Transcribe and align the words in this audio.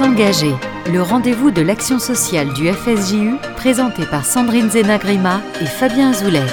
S'engager, 0.00 0.54
le 0.90 1.02
rendez-vous 1.02 1.50
de 1.50 1.60
l'action 1.60 1.98
sociale 1.98 2.54
du 2.54 2.72
FSJU, 2.72 3.32
présenté 3.54 4.06
par 4.06 4.24
Sandrine 4.24 4.70
Zenagrima 4.70 5.42
et 5.60 5.66
Fabien 5.66 6.12
Azoulay. 6.12 6.46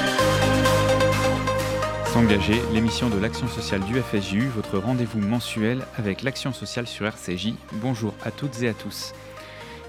S'engager, 2.08 2.62
l'émission 2.74 3.08
de 3.08 3.18
l'action 3.18 3.48
sociale 3.48 3.80
du 3.86 4.02
FSJU, 4.02 4.50
votre 4.54 4.78
rendez-vous 4.78 5.22
mensuel 5.22 5.86
avec 5.98 6.24
l'action 6.24 6.52
sociale 6.52 6.88
sur 6.88 7.06
RCJ. 7.06 7.54
Bonjour 7.72 8.14
à 8.22 8.32
toutes 8.32 8.62
et 8.64 8.68
à 8.68 8.74
tous. 8.74 9.14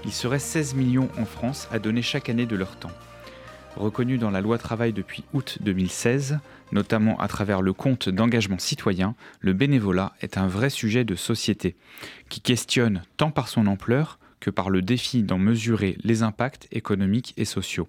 Il 0.05 0.13
serait 0.13 0.39
16 0.39 0.75
millions 0.75 1.09
en 1.19 1.25
France 1.25 1.67
à 1.69 1.79
donner 1.79 2.01
chaque 2.01 2.29
année 2.29 2.45
de 2.45 2.55
leur 2.55 2.77
temps. 2.77 2.91
Reconnu 3.75 4.17
dans 4.17 4.31
la 4.31 4.41
loi 4.41 4.57
travail 4.57 4.93
depuis 4.93 5.23
août 5.33 5.59
2016, 5.61 6.39
notamment 6.71 7.19
à 7.19 7.27
travers 7.27 7.61
le 7.61 7.73
compte 7.73 8.09
d'engagement 8.09 8.59
citoyen, 8.59 9.15
le 9.39 9.53
bénévolat 9.53 10.13
est 10.21 10.37
un 10.37 10.47
vrai 10.47 10.69
sujet 10.69 11.05
de 11.05 11.15
société 11.15 11.75
qui 12.29 12.41
questionne 12.41 13.03
tant 13.17 13.31
par 13.31 13.47
son 13.47 13.67
ampleur 13.67 14.19
que 14.39 14.49
par 14.49 14.69
le 14.69 14.81
défi 14.81 15.23
d'en 15.23 15.37
mesurer 15.37 15.97
les 16.03 16.23
impacts 16.23 16.67
économiques 16.71 17.33
et 17.37 17.45
sociaux. 17.45 17.87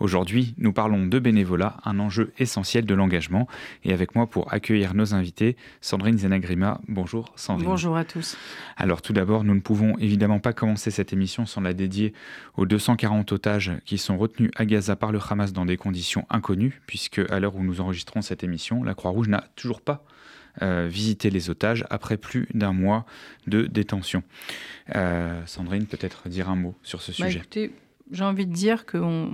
Aujourd'hui, 0.00 0.54
nous 0.56 0.72
parlons 0.72 1.06
de 1.06 1.18
bénévolat, 1.18 1.76
un 1.84 1.98
enjeu 2.00 2.32
essentiel 2.38 2.86
de 2.86 2.94
l'engagement. 2.94 3.46
Et 3.84 3.92
avec 3.92 4.14
moi 4.14 4.26
pour 4.26 4.50
accueillir 4.50 4.94
nos 4.94 5.14
invités, 5.14 5.56
Sandrine 5.82 6.16
Zenagrima. 6.16 6.80
Bonjour 6.88 7.32
Sandrine. 7.36 7.68
Bonjour 7.68 7.98
à 7.98 8.04
tous. 8.04 8.38
Alors 8.78 9.02
tout 9.02 9.12
d'abord, 9.12 9.44
nous 9.44 9.54
ne 9.54 9.60
pouvons 9.60 9.98
évidemment 9.98 10.40
pas 10.40 10.54
commencer 10.54 10.90
cette 10.90 11.12
émission 11.12 11.44
sans 11.44 11.60
la 11.60 11.74
dédier 11.74 12.14
aux 12.56 12.64
240 12.64 13.30
otages 13.32 13.72
qui 13.84 13.98
sont 13.98 14.16
retenus 14.16 14.50
à 14.56 14.64
Gaza 14.64 14.96
par 14.96 15.12
le 15.12 15.18
Hamas 15.28 15.52
dans 15.52 15.66
des 15.66 15.76
conditions 15.76 16.24
inconnues, 16.30 16.80
puisque 16.86 17.20
à 17.30 17.38
l'heure 17.38 17.54
où 17.54 17.62
nous 17.62 17.82
enregistrons 17.82 18.22
cette 18.22 18.42
émission, 18.42 18.82
la 18.82 18.94
Croix-Rouge 18.94 19.28
n'a 19.28 19.44
toujours 19.54 19.82
pas 19.82 20.02
euh, 20.62 20.88
visité 20.90 21.28
les 21.28 21.50
otages 21.50 21.84
après 21.90 22.16
plus 22.16 22.48
d'un 22.54 22.72
mois 22.72 23.04
de 23.46 23.66
détention. 23.66 24.22
Euh, 24.96 25.42
Sandrine, 25.44 25.86
peut-être 25.86 26.30
dire 26.30 26.48
un 26.48 26.56
mot 26.56 26.74
sur 26.82 27.02
ce 27.02 27.12
bah, 27.12 27.28
sujet 27.28 27.42
j'ai 28.12 28.24
envie 28.24 28.46
de 28.46 28.52
dire 28.52 28.86
que 28.86 29.28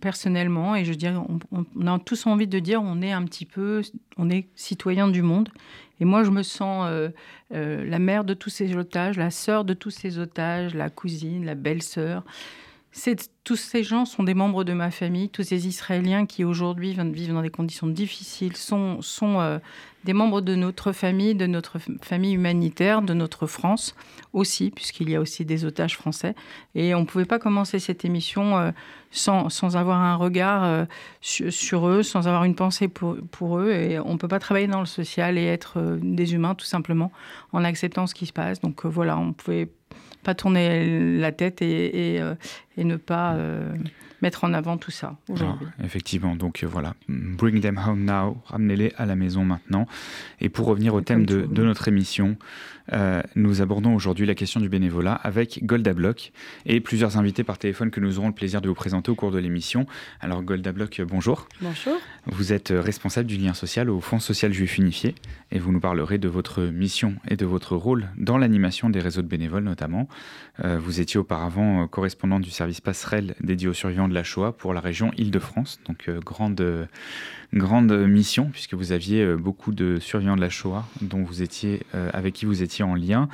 personnellement, 0.00 0.74
et 0.74 0.84
je 0.84 0.92
dirais, 0.92 1.16
on, 1.16 1.38
on, 1.76 1.86
a 1.86 1.98
tous 1.98 2.26
envie 2.26 2.46
de 2.46 2.58
dire, 2.58 2.82
on 2.82 3.00
est 3.02 3.12
un 3.12 3.24
petit 3.24 3.44
peu, 3.44 3.82
on 4.16 4.30
est 4.30 4.48
citoyen 4.54 5.08
du 5.08 5.22
monde. 5.22 5.48
Et 6.00 6.04
moi, 6.04 6.22
je 6.22 6.30
me 6.30 6.42
sens 6.42 6.86
euh, 6.88 7.08
euh, 7.54 7.84
la 7.84 7.98
mère 7.98 8.24
de 8.24 8.34
tous 8.34 8.50
ces 8.50 8.76
otages, 8.76 9.16
la 9.16 9.30
sœur 9.30 9.64
de 9.64 9.74
tous 9.74 9.90
ces 9.90 10.18
otages, 10.18 10.74
la 10.74 10.90
cousine, 10.90 11.44
la 11.44 11.54
belle-sœur. 11.54 12.24
Tous 13.44 13.56
ces 13.56 13.82
gens 13.82 14.04
sont 14.04 14.24
des 14.24 14.34
membres 14.34 14.64
de 14.64 14.72
ma 14.72 14.90
famille, 14.90 15.28
tous 15.28 15.42
ces 15.42 15.68
Israéliens 15.68 16.26
qui 16.26 16.44
aujourd'hui 16.44 16.96
vivent 17.12 17.32
dans 17.32 17.42
des 17.42 17.50
conditions 17.50 17.86
difficiles 17.86 18.56
sont, 18.56 19.00
euh, 19.22 19.58
des 20.04 20.12
membres 20.12 20.40
de 20.40 20.54
notre 20.54 20.92
famille, 20.92 21.34
de 21.34 21.46
notre 21.46 21.78
famille 22.02 22.34
humanitaire, 22.34 23.00
de 23.02 23.14
notre 23.14 23.46
France 23.46 23.94
aussi, 24.32 24.70
puisqu'il 24.70 25.08
y 25.10 25.16
a 25.16 25.20
aussi 25.20 25.44
des 25.44 25.64
otages 25.64 25.96
français. 25.96 26.34
Et 26.74 26.94
on 26.94 27.00
ne 27.00 27.04
pouvait 27.04 27.24
pas 27.24 27.38
commencer 27.38 27.78
cette 27.78 28.04
émission 28.04 28.58
euh, 28.58 28.70
sans, 29.10 29.76
avoir 29.76 30.00
un 30.00 30.16
regard 30.16 30.64
euh, 30.64 30.84
sur, 31.20 31.88
eux, 31.88 32.02
sans 32.02 32.26
avoir 32.26 32.44
une 32.44 32.54
pensée 32.54 32.88
pour 32.88 33.58
eux. 33.58 33.70
Et 33.70 33.98
on 34.00 34.14
ne 34.14 34.18
peut 34.18 34.28
pas 34.28 34.40
travailler 34.40 34.66
dans 34.66 34.80
le 34.80 34.86
social 34.86 35.38
et 35.38 35.44
être 35.44 35.98
des 36.02 36.34
humains 36.34 36.54
tout 36.54 36.66
simplement 36.66 37.12
en 37.52 37.64
acceptant 37.64 38.06
ce 38.06 38.14
qui 38.14 38.26
se 38.26 38.32
passe. 38.32 38.60
Donc 38.60 38.84
voilà, 38.84 39.16
on 39.16 39.32
pouvait 39.32 39.68
pas 40.28 40.34
tourner 40.34 41.16
la 41.18 41.32
tête 41.32 41.62
et, 41.62 42.16
et, 42.16 42.20
euh, 42.20 42.34
et 42.76 42.84
ne 42.84 42.96
pas 42.96 43.32
euh, 43.32 43.74
mettre 44.20 44.44
en 44.44 44.52
avant 44.52 44.76
tout 44.76 44.90
ça 44.90 45.16
aujourd'hui. 45.30 45.66
Effectivement, 45.82 46.36
donc 46.36 46.62
euh, 46.62 46.66
voilà, 46.66 46.92
bring 47.08 47.62
them 47.62 47.80
home 47.82 48.04
now, 48.04 48.36
ramenez-les 48.44 48.92
à 48.98 49.06
la 49.06 49.16
maison 49.16 49.42
maintenant. 49.42 49.86
Et 50.42 50.50
pour 50.50 50.66
revenir 50.66 50.92
au 50.92 51.00
thème 51.00 51.24
de, 51.24 51.46
de, 51.46 51.62
notre 51.62 51.88
émission, 51.88 52.36
euh, 52.92 53.22
nous 53.34 53.62
abordons 53.62 53.94
aujourd'hui 53.94 54.26
la 54.26 54.34
question 54.34 54.60
du 54.60 54.68
bénévolat 54.68 55.14
avec 55.14 55.64
Golda 55.64 55.92
Block 55.92 56.32
et 56.66 56.80
plusieurs 56.80 57.16
invités 57.16 57.44
par 57.44 57.58
téléphone 57.58 57.90
que 57.90 58.00
nous 58.00 58.18
aurons 58.18 58.28
le 58.28 58.34
plaisir 58.34 58.60
de 58.60 58.68
vous 58.68 58.74
présenter 58.74 59.10
au 59.10 59.14
cours 59.14 59.30
de 59.30 59.38
l'émission. 59.38 59.86
Alors 60.20 60.42
Golda 60.42 60.72
Block, 60.72 61.00
bonjour. 61.06 61.48
Bonjour. 61.60 61.96
Vous 62.26 62.52
êtes 62.52 62.72
responsable 62.74 63.26
du 63.26 63.36
lien 63.36 63.54
social 63.54 63.90
au 63.90 64.00
Fonds 64.00 64.20
social 64.20 64.52
juif 64.52 64.78
unifié 64.78 65.14
et 65.50 65.58
vous 65.58 65.72
nous 65.72 65.80
parlerez 65.80 66.18
de 66.18 66.28
votre 66.28 66.62
mission 66.62 67.14
et 67.28 67.36
de 67.36 67.46
votre 67.46 67.76
rôle 67.76 68.08
dans 68.16 68.38
l'animation 68.38 68.90
des 68.90 69.00
réseaux 69.00 69.22
de 69.22 69.28
bénévoles 69.28 69.64
notamment. 69.64 70.08
Euh, 70.64 70.78
vous 70.78 71.00
étiez 71.00 71.18
auparavant 71.18 71.86
correspondant 71.88 72.40
du 72.40 72.50
service 72.50 72.80
passerelle 72.80 73.34
dédié 73.40 73.68
aux 73.68 73.74
survivants 73.74 74.08
de 74.08 74.14
la 74.14 74.22
Shoah 74.22 74.52
pour 74.52 74.74
la 74.74 74.80
région 74.80 75.12
Île-de-France, 75.16 75.80
donc 75.86 76.08
euh, 76.08 76.20
grande 76.20 76.88
grande 77.54 77.92
mission 77.92 78.50
puisque 78.50 78.74
vous 78.74 78.92
aviez 78.92 79.22
euh, 79.22 79.36
beaucoup 79.36 79.72
de 79.72 79.98
survivants 79.98 80.36
de 80.36 80.40
la 80.40 80.50
Shoah 80.50 80.86
dont 81.00 81.22
vous 81.22 81.42
étiez, 81.42 81.80
euh, 81.94 82.10
avec 82.12 82.34
qui 82.34 82.44
vous 82.44 82.62
étiez 82.62 82.77
en 82.82 82.94
lien. 82.94 83.28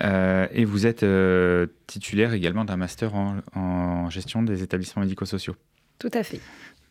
Euh, 0.00 0.46
et 0.52 0.64
vous 0.64 0.86
êtes 0.86 1.02
euh, 1.02 1.66
titulaire 1.86 2.32
également 2.32 2.64
d'un 2.64 2.76
master 2.76 3.14
en, 3.14 3.36
en 3.54 4.10
gestion 4.10 4.42
des 4.42 4.62
établissements 4.62 5.02
médico-sociaux. 5.02 5.56
Tout 5.98 6.10
à 6.14 6.22
fait. 6.22 6.40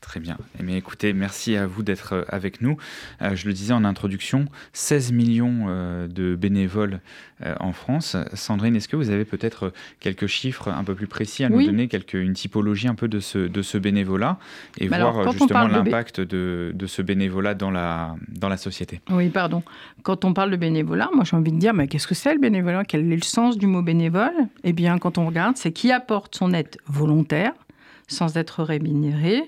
Très 0.01 0.21
bien. 0.21 0.37
Eh 0.59 0.63
bien, 0.63 0.77
écoutez, 0.77 1.11
merci 1.11 1.57
à 1.57 1.67
vous 1.67 1.83
d'être 1.83 2.13
euh, 2.13 2.23
avec 2.29 2.61
nous. 2.61 2.77
Euh, 3.21 3.35
je 3.35 3.47
le 3.47 3.53
disais 3.53 3.73
en 3.73 3.83
introduction, 3.83 4.45
16 4.71 5.11
millions 5.11 5.65
euh, 5.67 6.07
de 6.07 6.35
bénévoles 6.35 7.01
euh, 7.43 7.53
en 7.59 7.73
France. 7.73 8.15
Sandrine, 8.33 8.77
est-ce 8.77 8.87
que 8.87 8.95
vous 8.95 9.09
avez 9.09 9.25
peut-être 9.25 9.73
quelques 9.99 10.27
chiffres 10.27 10.69
un 10.69 10.85
peu 10.85 10.95
plus 10.95 11.07
précis 11.07 11.43
à 11.43 11.49
nous 11.49 11.57
Oui. 11.57 11.65
donner, 11.65 11.89
quelques, 11.89 12.13
une 12.13 12.33
typologie 12.33 12.87
un 12.87 12.95
peu 12.95 13.09
de 13.09 13.19
ce, 13.19 13.39
de 13.39 13.61
ce 13.61 13.77
bénévolat 13.77 14.39
et 14.77 14.87
voir 14.87 15.19
alors, 15.19 15.31
justement 15.33 15.67
de 15.67 15.73
l'impact 15.73 16.21
de, 16.21 16.71
de 16.73 16.87
ce 16.87 17.01
bénévolat 17.01 17.53
dans 17.53 17.69
la, 17.69 18.15
dans 18.29 18.49
la 18.49 18.57
société? 18.57 19.01
Oui, 19.09 19.27
pardon. 19.29 19.63
Quand 20.03 20.23
on 20.23 20.33
parle 20.33 20.51
de 20.51 20.57
bénévolat, 20.57 21.09
moi 21.13 21.25
j'ai 21.25 21.35
envie 21.35 21.51
de 21.51 21.59
dire, 21.59 21.73
mais 21.73 21.89
qu'est-ce 21.89 22.07
que 22.07 22.15
c'est 22.15 22.33
le 22.33 22.39
bénévolat? 22.39 22.85
Quel 22.85 23.11
est 23.11 23.15
le 23.17 23.21
sens 23.21 23.57
du 23.57 23.67
mot 23.67 23.81
bénévole? 23.81 24.31
Eh 24.63 24.71
bien, 24.71 24.97
quand 24.97 25.17
on 25.17 25.27
regarde, 25.27 25.57
c'est 25.57 25.73
qui 25.73 25.91
apporte 25.91 26.35
son 26.35 26.53
aide 26.53 26.77
volontaire, 26.87 27.51
sans 28.07 28.37
être 28.37 28.63
rémunéré, 28.63 29.43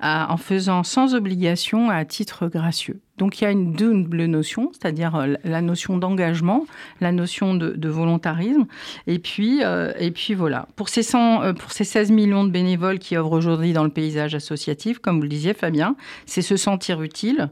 en 0.00 0.36
faisant 0.36 0.82
sans 0.82 1.14
obligation 1.14 1.90
à 1.90 2.04
titre 2.04 2.48
gracieux. 2.48 3.00
Donc 3.18 3.40
il 3.40 3.44
y 3.44 3.46
a 3.46 3.50
une 3.50 3.72
double 3.72 4.26
notion, 4.26 4.70
c'est-à-dire 4.72 5.16
euh, 5.16 5.34
la 5.44 5.62
notion 5.62 5.96
d'engagement, 5.96 6.66
la 7.00 7.12
notion 7.12 7.54
de, 7.54 7.70
de 7.70 7.88
volontarisme, 7.88 8.66
et 9.06 9.18
puis, 9.18 9.62
euh, 9.62 9.92
et 9.98 10.10
puis 10.10 10.34
voilà. 10.34 10.68
Pour 10.76 10.88
ces, 10.88 11.02
100, 11.02 11.42
euh, 11.42 11.52
pour 11.52 11.72
ces 11.72 11.84
16 11.84 12.10
millions 12.10 12.44
de 12.44 12.50
bénévoles 12.50 12.98
qui 12.98 13.16
œuvrent 13.16 13.32
aujourd'hui 13.32 13.72
dans 13.72 13.84
le 13.84 13.90
paysage 13.90 14.34
associatif, 14.34 14.98
comme 14.98 15.16
vous 15.16 15.22
le 15.22 15.28
disiez 15.28 15.54
Fabien, 15.54 15.96
c'est 16.26 16.42
se 16.42 16.56
sentir 16.56 17.02
utile, 17.02 17.48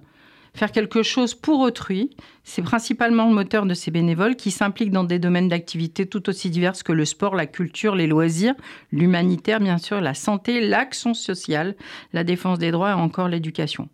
faire 0.55 0.73
quelque 0.73 1.03
chose 1.03 1.35
pour 1.35 1.61
autrui. 1.61 2.11
C'est 2.45 2.63
principalement 2.63 3.29
le 3.29 3.35
moteur 3.35 3.67
de 3.67 3.75
ces 3.75 3.91
bénévoles 3.91 4.37
qui 4.37 4.51
s'impliquent 4.51 4.93
dans 4.93 5.05
des 5.05 5.19
domaines 5.19 5.49
d'activité 5.49 6.07
tout 6.07 6.29
aussi 6.29 6.51
divers 6.51 6.83
que 6.85 6.93
le 6.93 7.05
sport, 7.05 7.35
la 7.35 7.47
culture, 7.47 7.95
les 7.97 8.07
loisirs, 8.07 8.55
l'humanitaire, 8.93 9.61
bien 9.61 9.79
sûr, 9.79 10.01
la 10.01 10.15
santé, 10.15 10.61
l'action 10.61 11.13
sociale, 11.15 11.75
la 12.13 12.25
défense 12.25 12.59
des 12.59 12.71
droits 12.71 12.91
et 12.91 12.95
encore 12.95 13.29
l'éducation. 13.29 13.89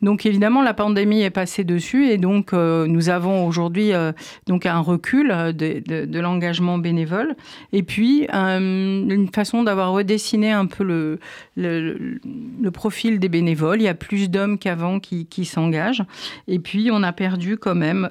Donc 0.00 0.26
évidemment, 0.26 0.62
la 0.62 0.74
pandémie 0.74 1.22
est 1.22 1.30
passée 1.30 1.64
dessus 1.64 2.08
et 2.08 2.18
donc 2.18 2.52
euh, 2.52 2.86
nous 2.86 3.08
avons 3.08 3.46
aujourd'hui 3.46 3.92
euh, 3.92 4.12
donc 4.46 4.64
un 4.64 4.78
recul 4.78 5.30
euh, 5.32 5.52
de, 5.52 6.18
l'engagement 6.20 6.78
bénévole. 6.78 7.34
Et 7.72 7.82
puis 7.82 8.26
une 8.30 9.28
façon 9.34 9.62
d'avoir 9.62 9.92
redessiné 9.92 10.52
un 10.52 10.66
peu 10.66 10.84
le, 10.84 12.70
profil 12.72 13.18
des 13.18 13.28
bénévoles. 13.28 13.80
Il 13.80 13.84
y 13.84 13.88
a 13.88 13.94
plus 13.94 14.30
d'hommes 14.30 14.58
qu'avant 14.58 15.00
qui, 15.00 15.44
s'engagent. 15.44 16.04
Et 16.46 16.58
puis 16.58 16.90
on 16.92 17.02
a 17.02 17.12
perdu 17.12 17.56
quand 17.56 17.74
même 17.74 18.08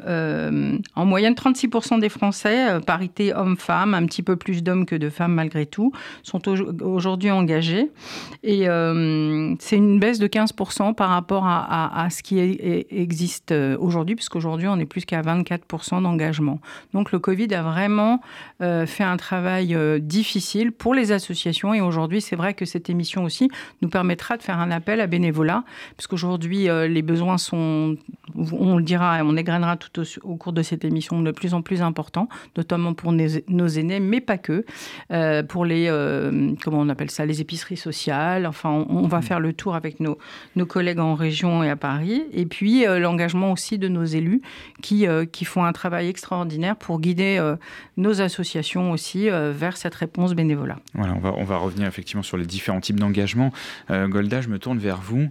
en 0.95 1.05
moyenne 1.05 1.33
36% 1.33 1.99
des 1.99 2.09
Français, 2.09 2.79
parité 2.85 3.33
hommes-femmes, 3.33 3.93
un 3.93 4.05
petit 4.05 4.23
peu 4.23 4.35
plus 4.35 4.63
d'hommes 4.63 4.85
que 4.85 4.95
de 4.95 5.09
femmes 5.09 5.33
malgré 5.33 5.65
tout, 5.65 5.91
sont 6.23 6.47
au, 6.47 6.55
aujourd'hui 6.83 7.31
engagés. 7.31 7.89
Et 8.43 8.67
c'est 9.59 9.77
une 9.77 9.99
baisse 9.99 10.19
de 10.19 10.27
15% 10.27 10.95
par 10.95 11.09
rapport 11.09 11.45
à 11.45 11.76
à, 11.85 12.05
à 12.05 12.09
ce 12.09 12.23
qui 12.23 12.39
est, 12.39 12.87
existe 12.91 13.51
euh, 13.51 13.77
aujourd'hui, 13.79 14.15
puisqu'aujourd'hui, 14.15 14.67
on 14.67 14.77
est 14.79 14.85
plus 14.85 15.05
qu'à 15.05 15.21
24% 15.21 16.01
d'engagement. 16.01 16.59
Donc, 16.93 17.11
le 17.11 17.19
Covid 17.19 17.53
a 17.53 17.61
vraiment 17.61 18.21
euh, 18.61 18.85
fait 18.85 19.03
un 19.03 19.17
travail 19.17 19.75
euh, 19.75 19.99
difficile 19.99 20.71
pour 20.71 20.93
les 20.93 21.11
associations. 21.11 21.73
Et 21.73 21.81
aujourd'hui, 21.81 22.21
c'est 22.21 22.35
vrai 22.35 22.53
que 22.53 22.65
cette 22.65 22.89
émission 22.89 23.23
aussi 23.23 23.49
nous 23.81 23.89
permettra 23.89 24.37
de 24.37 24.43
faire 24.43 24.59
un 24.59 24.71
appel 24.71 25.01
à 25.01 25.07
bénévolat, 25.07 25.63
puisqu'aujourd'hui, 25.95 26.69
euh, 26.69 26.87
les 26.87 27.01
besoins 27.01 27.37
sont, 27.37 27.97
on 28.35 28.77
le 28.77 28.83
dira, 28.83 29.19
on 29.23 29.37
égrènera 29.37 29.77
tout 29.77 30.01
au, 30.01 30.03
au, 30.23 30.35
cours 30.35 30.53
de 30.53 30.63
cette 30.63 30.85
émission, 30.85 31.21
de 31.21 31.31
plus 31.31 31.53
en 31.53 31.61
plus 31.61 31.81
importants, 31.81 32.29
notamment 32.55 32.93
pour 32.93 33.11
nos, 33.11 33.27
nos 33.47 33.67
aînés, 33.67 33.99
mais 33.99 34.21
pas 34.21 34.37
que, 34.37 34.65
pour 35.43 35.65
les, 35.65 35.87
comment 36.63 36.79
on 36.79 36.89
appelle 36.89 37.11
ça, 37.11 37.25
les 37.25 37.41
épiceries 37.41 37.77
sociales. 37.77 38.45
Enfin, 38.45 38.69
on, 38.69 39.03
on 39.03 39.07
va 39.07 39.21
faire 39.21 39.39
le 39.39 39.53
tour 39.53 39.75
avec 39.75 39.99
nos, 39.99 40.17
nos 40.55 40.65
collègues 40.65 40.99
en 40.99 41.15
région 41.15 41.63
à 41.69 41.75
Paris. 41.75 42.23
Et 42.33 42.45
puis 42.45 42.85
l'engagement 42.85 43.51
aussi 43.51 43.77
de 43.77 43.87
nos 43.87 44.05
élus 44.05 44.41
qui, 44.81 45.05
qui 45.31 45.45
font 45.45 45.63
un 45.63 45.73
travail 45.73 46.07
extraordinaire 46.07 46.75
pour 46.75 46.99
guider 46.99 47.39
nos 47.97 48.21
associations 48.21 48.91
aussi 48.91 49.29
vers 49.29 49.77
cette 49.77 49.95
réponse 49.95 50.33
bénévolat. 50.33 50.77
Voilà, 50.93 51.13
on 51.15 51.19
va, 51.19 51.33
on 51.35 51.43
va 51.43 51.57
revenir 51.57 51.87
effectivement 51.87 52.23
sur 52.23 52.37
les 52.37 52.45
différents 52.45 52.81
types 52.81 52.99
d'engagement. 52.99 53.51
Golda, 53.89 54.41
je 54.41 54.49
me 54.49 54.59
tourne 54.59 54.77
vers 54.79 55.01
vous, 55.01 55.29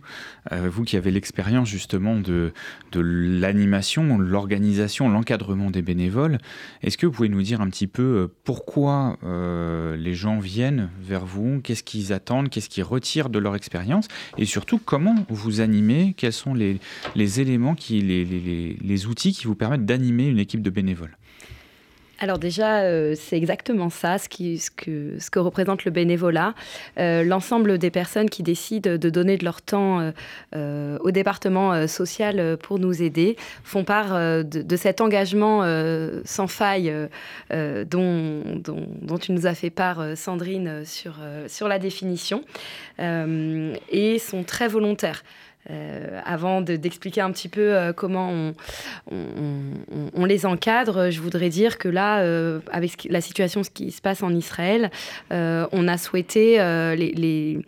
vous 0.53 0.85
qui 0.85 0.97
avez 0.97 1.11
l'expérience 1.11 1.69
justement 1.69 2.17
de, 2.17 2.53
de 2.93 3.01
l'animation, 3.01 4.19
l'organisation, 4.19 5.09
l'encadrement 5.09 5.71
des 5.71 5.83
bénévoles. 5.83 6.39
Est-ce 6.83 6.99
que 6.99 7.07
vous 7.07 7.13
pouvez 7.13 7.29
nous 7.29 7.43
dire 7.43 7.61
un 7.61 7.69
petit 7.69 7.87
peu 7.87 8.31
pourquoi 8.45 9.19
les 9.23 10.15
gens 10.15 10.39
viennent 10.39 10.91
vers 11.01 11.25
vous? 11.25 11.61
Qu'est-ce 11.63 11.83
qu'ils 11.83 12.13
attendent? 12.13 12.49
Qu'est-ce 12.49 12.69
qu'ils 12.69 12.85
retirent 12.85 13.29
de 13.29 13.39
leur 13.39 13.55
expérience? 13.57 14.09
Et 14.39 14.45
surtout, 14.45 14.79
comment 14.79 15.15
vous 15.29 15.61
animez? 15.61 16.15
Quels 16.27 16.33
sont 16.33 16.55
les, 16.55 17.41
éléments, 17.41 17.77
qui, 17.77 18.01
les 18.03 19.07
outils 19.07 19.33
qui 19.33 19.47
vous 19.47 19.55
permettent 19.55 19.87
d'animer 19.87 20.27
une 20.27 20.41
équipe 20.41 20.61
de 20.61 20.71
bénévoles? 20.71 21.17
Alors 22.19 22.39
déjà, 22.39 22.81
euh, 22.81 23.15
c'est 23.15 23.37
exactement 23.37 23.91
ça, 23.91 24.17
ce, 24.19 24.29
que, 24.71 25.39
représente 25.39 25.85
le 25.85 25.91
bénévolat. 25.91 26.55
Euh, 26.99 27.23
l'ensemble 27.23 27.77
des 27.79 27.91
personnes 27.91 28.31
qui 28.31 28.43
décident 28.43 28.97
de 28.97 29.11
donner 29.11 29.37
de 29.37 29.45
leur 29.45 29.61
temps 29.61 30.13
euh, 30.55 30.99
au 31.01 31.11
département 31.11 31.87
social 31.87 32.57
pour 32.63 32.79
nous 32.79 33.03
aider 33.03 33.37
font 33.65 33.85
part 33.85 34.15
de, 34.45 34.77
cet 34.77 35.01
engagement 35.01 35.63
sans 36.25 36.47
faille 36.47 36.93
dont, 37.51 38.43
tu 39.21 39.33
nous 39.33 39.47
as 39.47 39.55
fait 39.55 39.71
part, 39.71 40.17
Sandrine, 40.17 40.85
sur, 40.85 41.17
sur 41.49 41.69
la 41.69 41.79
définition, 41.79 42.45
et 42.99 44.19
sont 44.19 44.45
très 44.45 44.69
volontaires. 44.69 45.23
Euh, 45.71 46.21
avant 46.25 46.61
d'expliquer 46.61 47.21
un 47.21 47.33
petit 47.33 47.49
peu 47.49 47.75
euh, 47.75 47.93
comment 47.93 48.53
on, 49.11 50.25
les 50.25 50.47
encadre, 50.47 51.11
je 51.11 51.21
voudrais 51.21 51.49
dire 51.49 51.79
que 51.79 51.89
là, 51.89 52.21
euh, 52.21 52.61
avec 52.71 53.07
la 53.11 53.21
situation 53.21 53.65
ce 53.65 53.71
qui 53.71 53.91
se 53.91 54.01
passe 54.01 54.23
en 54.23 54.33
Israël, 54.35 54.91
on 55.31 55.89
a 55.89 55.99
souhaité 55.99 56.59
les 56.97 57.59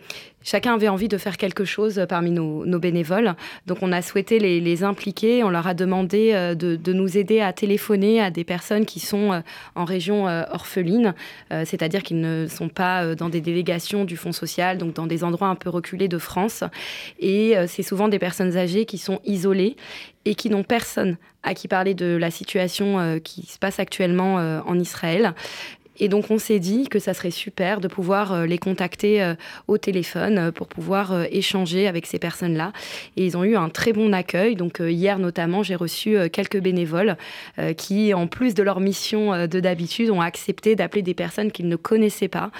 chacun 0.43 0.73
avait 0.73 0.87
envie 0.87 1.07
de 1.07 1.17
faire 1.17 1.37
quelque 1.37 1.65
chose 1.65 2.05
parmi 2.07 2.31
nos, 2.31 2.79
bénévoles. 2.79 3.35
Donc 3.65 3.79
on 3.81 3.91
a 3.91 4.01
souhaité 4.01 4.39
les, 4.39 4.83
impliquer, 4.83 5.43
on 5.43 5.49
leur 5.49 5.67
a 5.67 5.73
demandé 5.73 6.31
euh, 6.33 6.55
de, 6.55 6.93
nous 6.93 7.17
aider 7.17 7.41
à 7.41 7.51
téléphoner 7.53 8.21
à 8.21 8.31
des 8.31 8.43
personnes 8.43 8.85
qui 8.85 8.99
sont 8.99 9.33
euh, 9.33 9.39
en 9.75 9.83
région 9.83 10.27
euh, 10.27 10.43
orpheline, 10.51 11.13
c'est-à-dire 11.49 12.03
qu'ils 12.03 12.21
ne 12.21 12.47
sont 12.47 12.69
pas 12.69 13.15
dans 13.15 13.29
des 13.29 13.41
délégations 13.41 14.05
du 14.05 14.17
Fonds 14.17 14.31
social, 14.31 14.77
donc 14.77 14.93
dans 14.93 15.07
des 15.07 15.23
endroits 15.23 15.47
un 15.47 15.55
peu 15.55 15.69
reculés 15.69 16.07
de 16.07 16.17
France. 16.17 16.63
Et 17.19 17.55
c'est 17.67 17.83
souvent 17.83 18.07
des 18.07 18.19
personnes 18.19 18.57
âgées 18.57 18.85
qui 18.85 18.97
sont 18.97 19.19
isolées 19.25 19.75
et 20.25 20.35
qui 20.35 20.49
n'ont 20.49 20.63
personne 20.63 21.17
à 21.43 21.53
qui 21.53 21.67
parler 21.67 21.93
de 21.93 22.17
la 22.17 22.31
situation 22.31 23.19
qui 23.23 23.45
se 23.45 23.57
passe 23.57 23.79
actuellement 23.79 24.35
en 24.35 24.79
Israël. 24.79 25.33
Et 25.99 26.07
donc 26.07 26.31
on 26.31 26.37
s'est 26.37 26.59
dit 26.59 26.87
que 26.87 26.99
ça 26.99 27.13
serait 27.13 27.31
super 27.31 27.81
de 27.81 27.87
pouvoir 27.87 28.33
euh, 28.33 28.45
les 28.45 28.57
contacter 28.57 29.21
euh, 29.21 29.35
au 29.67 29.77
téléphone 29.77 30.37
euh, 30.37 30.51
pour 30.51 30.67
pouvoir 30.67 31.25
échanger 31.31 31.87
avec 31.87 32.05
ces 32.05 32.19
personnes-là. 32.19 32.71
Et 33.17 33.25
ils 33.25 33.37
ont 33.37 33.43
eu 33.43 33.55
un 33.55 33.69
très 33.69 33.93
bon 33.93 34.13
accueil. 34.13 34.55
Donc 34.55 34.79
hier 34.79 35.19
notamment, 35.19 35.63
j'ai 35.63 35.75
reçu 35.75 36.17
quelques 36.31 36.59
bénévoles 36.59 37.17
qui, 37.77 38.13
en 38.13 38.27
plus 38.27 38.53
de 38.53 38.63
leur 38.63 38.79
mission 38.79 39.47
de 39.47 39.59
d'habitude, 39.59 40.09
ont 40.09 40.21
accepté 40.21 40.75
d'appeler 40.75 41.01
des 41.01 41.13
personnes 41.13 41.51
qu'ils 41.51 41.67
ne 41.67 41.75
connaissaient 41.75 42.27
pas 42.27 42.51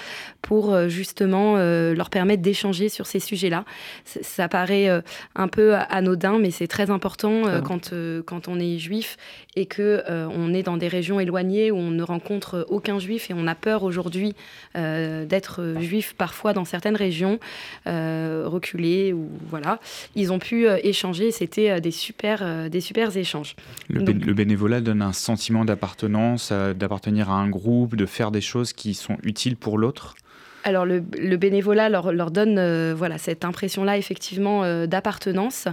pour 0.42 0.88
justement 0.88 1.56
leur 1.56 2.10
permettre 2.10 2.42
d'échanger 2.42 2.88
sur 2.88 3.06
ces 3.06 3.20
sujets-là. 3.20 3.64
Ça 4.04 4.48
paraît 4.48 4.88
un 5.34 5.48
peu 5.48 5.74
anodin, 5.74 6.38
mais 6.38 6.50
c'est 6.50 6.68
très 6.68 6.90
important 6.90 7.42
quand, 7.64 7.92
quand 8.26 8.48
on 8.48 8.58
est 8.58 8.78
juif 8.78 9.16
et 9.56 9.66
que 9.66 10.02
on 10.08 10.52
est 10.52 10.62
dans 10.62 10.76
des 10.76 10.88
régions 10.88 11.20
éloignées 11.20 11.70
où 11.70 11.76
on 11.76 11.90
ne 11.90 12.02
rencontre 12.02 12.66
aucun 12.68 12.98
juif 12.98 13.29
et 13.30 13.34
on 13.34 13.46
a 13.46 13.54
peur 13.54 13.82
aujourd'hui 13.82 14.34
euh, 14.76 15.24
d'être 15.24 15.76
juif 15.80 16.14
parfois 16.16 16.52
dans 16.52 16.64
certaines 16.64 16.96
régions 16.96 17.38
euh, 17.86 18.44
reculées 18.46 19.12
ou 19.12 19.28
voilà. 19.48 19.78
Ils 20.14 20.32
ont 20.32 20.38
pu 20.38 20.66
euh, 20.66 20.78
échanger, 20.82 21.30
c'était 21.30 21.80
des 21.80 21.90
super 21.90 22.68
des 22.70 22.80
super 22.80 23.16
échanges. 23.16 23.56
Le, 23.88 24.00
le, 24.00 24.34
bénévolat 24.34 24.80
donne 24.80 25.02
un 25.02 25.12
sentiment 25.12 25.64
d'appartenance, 25.64 26.52
d'appartenir 26.52 27.30
à 27.30 27.34
un 27.34 27.48
groupe, 27.48 27.96
de 27.96 28.06
faire 28.06 28.30
des 28.30 28.40
choses 28.40 28.72
qui 28.72 28.94
sont 28.94 29.16
utiles 29.22 29.56
pour 29.56 29.78
l'autre? 29.78 30.14
Alors 30.62 30.84
le, 30.84 31.00
bénévolat 31.00 31.88
leur, 31.88 32.12
leur 32.12 32.30
donne 32.30 32.58
euh, 32.58 32.94
voilà 32.94 33.16
cette 33.16 33.44
impression-là 33.44 33.96
effectivement 33.96 34.62
euh, 34.62 34.86
d'appartenance 34.86 35.68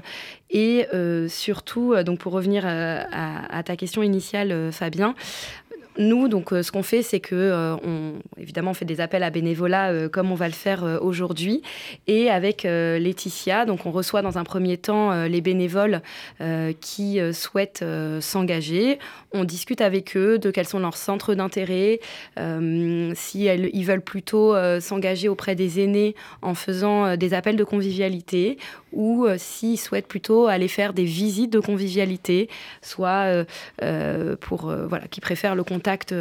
et 0.50 0.88
euh, 0.94 1.28
surtout 1.28 1.94
donc 2.04 2.20
pour 2.20 2.32
revenir 2.32 2.64
à, 2.66 3.64
ta 3.64 3.76
question 3.76 4.02
initiale 4.02 4.72
Fabien. 4.72 5.14
Nous, 5.98 6.28
donc, 6.28 6.50
ce 6.50 6.72
qu'on 6.72 6.84
fait, 6.84 7.02
c'est 7.02 7.20
que, 7.20 7.76
on, 7.84 8.14
évidemment, 8.40 8.72
on 8.72 8.74
fait 8.74 8.86
des 8.86 9.02
appels 9.02 9.24
à 9.24 9.30
bénévolat 9.30 10.10
comme 10.10 10.32
on 10.32 10.36
va 10.36 10.48
le 10.48 10.54
faire 10.54 11.00
aujourd'hui. 11.02 11.62
Et 12.08 12.30
avec 12.30 12.64
Laetitia, 12.64 13.66
donc, 13.66 13.86
on 13.86 13.92
reçoit 13.92 14.22
dans 14.22 14.38
un 14.38 14.44
premier 14.44 14.78
temps 14.78 15.26
les 15.26 15.42
bénévoles 15.42 16.02
qui 16.82 17.20
souhaitent 17.34 17.86
s'engager. 18.20 19.00
On 19.34 19.44
discute 19.44 19.82
avec 19.82 20.16
eux 20.16 20.40
de 20.40 20.52
quels 20.52 20.68
sont 20.68 20.80
leurs 20.80 20.98
centres 20.98 21.36
d'intérêt, 21.36 22.00
si 23.16 23.46
ils 23.46 23.86
veulent 23.86 24.02
plutôt 24.02 24.56
s'engager 24.80 25.30
auprès 25.30 25.56
des 25.56 25.82
aînés 25.82 26.16
en 26.42 26.54
faisant 26.54 27.06
euh, 27.06 27.16
des 27.16 27.34
appels 27.34 27.56
de 27.56 27.64
convivialité 27.64 28.58
ou 28.98 29.26
euh, 29.26 29.36
s'ils 29.38 29.80
souhaitent 29.80 30.08
plutôt 30.08 30.48
aller 30.48 30.68
faire 30.68 30.92
des 30.92 31.06
visites 31.06 31.54
de 31.54 31.60
convivialité, 31.60 32.50
soit 32.82 33.46
euh, 33.84 34.36
pour 34.42 34.74
voilà, 34.90 35.08
qui 35.08 35.22
préfèrent 35.22 35.56
le 35.56 35.64
contact 35.64 36.14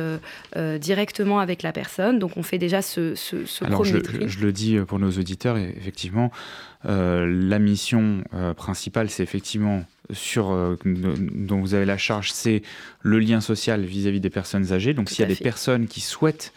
directement 0.80 1.40
avec 1.40 1.62
la 1.62 1.72
personne. 1.72 2.18
Donc 2.18 2.36
on 2.36 2.42
fait 2.42 2.58
déjà 2.58 2.82
ce, 2.82 3.14
ce, 3.14 3.64
Alors 3.64 3.84
je, 3.84 3.98
je, 4.26 4.40
le 4.40 4.52
dis 4.52 4.78
pour 4.86 4.98
nos 4.98 5.10
auditeurs, 5.10 5.56
effectivement, 5.56 6.30
la 6.84 7.58
mission 7.58 8.22
principale, 8.56 9.08
c'est 9.10 9.22
effectivement 9.22 9.84
sur 10.12 10.76
dont 10.84 11.60
vous 11.60 11.74
avez 11.74 11.86
la 11.86 11.98
charge, 11.98 12.30
c'est 12.30 12.62
le 13.00 13.18
lien 13.18 13.40
social 13.40 13.82
vis-à-vis 13.82 14.20
des 14.20 14.30
personnes 14.30 14.72
âgées. 14.72 14.94
Donc 14.94 15.08
s'il 15.08 15.20
y 15.20 15.24
a 15.24 15.34
des 15.34 15.36
personnes 15.36 15.86
qui 15.86 16.00
souhaitent 16.00 16.52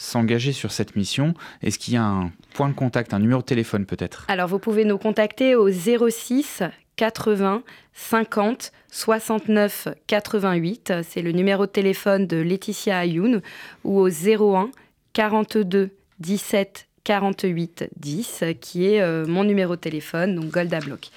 s'engager 0.00 0.52
sur 0.52 0.72
cette 0.72 0.96
mission 0.96 1.34
Est-ce 1.62 1.78
qu'il 1.78 1.94
y 1.94 1.96
a 1.98 2.04
un 2.04 2.32
point 2.54 2.68
de 2.68 2.74
contact, 2.74 3.12
un 3.12 3.18
numéro 3.18 3.42
de 3.42 3.46
téléphone 3.46 3.84
peut-être? 3.84 4.24
Alors 4.28 4.48
vous 4.48 4.58
pouvez 4.58 4.84
nous 4.84 4.98
contacter 4.98 5.54
au 5.54 5.70
06 5.70 6.62
80 6.96 7.62
50 7.92 8.72
69 8.90 9.88
88. 10.06 10.94
C'est 11.02 11.22
le 11.22 11.32
numéro 11.32 11.66
de 11.66 11.70
téléphone 11.70 12.26
de 12.26 12.38
Laetitia 12.38 12.98
Ayoun 12.98 13.42
ou 13.84 14.00
au 14.00 14.08
01 14.08 14.70
42 15.12 15.90
17 16.18 16.88
48 17.04 17.90
10 17.96 18.44
qui 18.60 18.86
est 18.86 19.00
euh, 19.00 19.26
mon 19.26 19.44
numéro 19.44 19.76
de 19.76 19.80
téléphone, 19.80 20.34
donc 20.34 20.50
Golda 20.50 20.80
Block. 20.80 21.10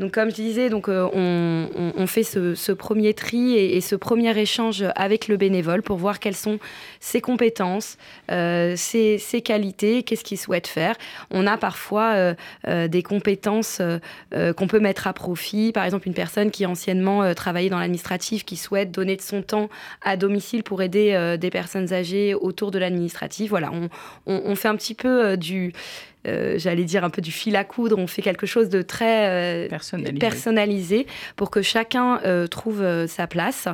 Donc, 0.00 0.12
comme 0.12 0.30
je 0.30 0.34
disais, 0.34 0.70
donc, 0.70 0.88
euh, 0.88 1.08
on, 1.12 2.06
fait 2.06 2.24
ce, 2.24 2.72
premier 2.72 3.14
tri 3.14 3.54
et, 3.54 3.80
ce 3.80 3.94
premier 3.94 4.36
échange 4.38 4.84
avec 4.96 5.28
le 5.28 5.36
bénévole 5.36 5.82
pour 5.82 5.96
voir 5.96 6.18
quelles 6.18 6.36
sont 6.36 6.58
ses 7.00 7.20
compétences, 7.20 7.96
euh, 8.30 8.74
ses, 8.76 9.18
qualités, 9.44 10.02
qu'est-ce 10.02 10.24
qu'il 10.24 10.38
souhaite 10.38 10.66
faire. 10.66 10.96
On 11.30 11.46
a 11.46 11.56
parfois 11.56 12.34
euh, 12.66 12.88
des 12.88 13.02
compétences 13.02 13.80
qu'on 14.56 14.66
peut 14.66 14.80
mettre 14.80 15.06
à 15.06 15.12
profit. 15.12 15.72
Par 15.72 15.84
exemple, 15.84 16.08
une 16.08 16.14
personne 16.14 16.50
qui 16.50 16.66
anciennement 16.66 17.34
travaillait 17.34 17.70
dans 17.70 17.78
l'administratif, 17.78 18.44
qui 18.44 18.56
souhaite 18.56 18.90
donner 18.90 19.16
de 19.16 19.22
son 19.22 19.42
temps 19.42 19.68
à 20.02 20.16
domicile 20.16 20.62
pour 20.62 20.82
aider 20.82 21.36
des 21.38 21.50
personnes 21.50 21.92
âgées 21.92 22.34
autour 22.34 22.70
de 22.70 22.78
l'administratif. 22.78 23.50
Voilà, 23.50 23.70
on, 24.26 24.54
fait 24.56 24.68
un 24.68 24.76
petit 24.76 24.94
peu 24.94 25.36
du 25.36 25.72
euh, 26.26 26.58
j'allais 26.58 26.84
dire, 26.84 27.04
un 27.04 27.10
peu 27.10 27.22
du 27.22 27.32
fil 27.32 27.56
à 27.56 27.64
coudre. 27.64 27.98
On 27.98 28.06
fait 28.06 28.22
quelque 28.22 28.46
chose 28.46 28.68
de 28.68 28.82
très 28.82 29.66
euh, 29.66 29.68
personnalisé. 30.18 31.06
pour 31.36 31.50
que 31.50 31.62
chacun 31.62 32.20
euh, 32.24 32.46
trouve 32.46 32.84
sa 33.06 33.26
place. 33.26 33.68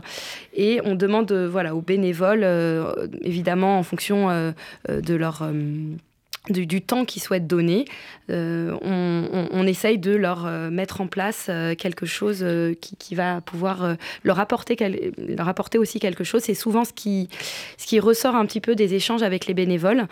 Et 0.54 0.80
on 0.84 0.94
demande 0.94 1.32
voilà, 1.32 1.74
aux 1.74 1.82
bénévoles, 1.82 2.46
évidemment 3.22 3.78
en 3.78 3.82
fonction 3.82 4.28
de 4.88 5.14
leur 5.14 5.48
du, 6.48 6.80
temps 6.80 7.04
qu'ils 7.04 7.22
souhaitent 7.22 7.46
donner, 7.46 7.84
euh, 8.30 8.76
on, 8.82 9.66
essaye 9.66 9.98
de 9.98 10.12
leur 10.12 10.46
euh, 10.46 10.70
mettre 10.70 11.00
en 11.00 11.06
place 11.06 11.46
euh, 11.48 11.74
quelque 11.74 12.06
chose 12.06 12.44
qui, 12.80 13.14
va 13.14 13.40
pouvoir 13.40 13.96
leur, 14.24 14.40
apporter 14.40 14.76
leur 15.18 15.54
aussi 15.78 16.00
quelque 16.00 16.24
chose. 16.24 16.42
C'est 16.42 16.54
souvent 16.54 16.84
ce 16.84 16.92
qui, 16.92 17.28
ce 17.76 17.86
qui 17.86 18.00
ressort 18.00 18.34
un 18.34 18.46
petit 18.46 18.60
peu 18.60 18.74
des 18.74 18.94
échanges 18.94 19.22
avec 19.22 19.46
les 19.46 19.54
bénévoles, 19.54 20.06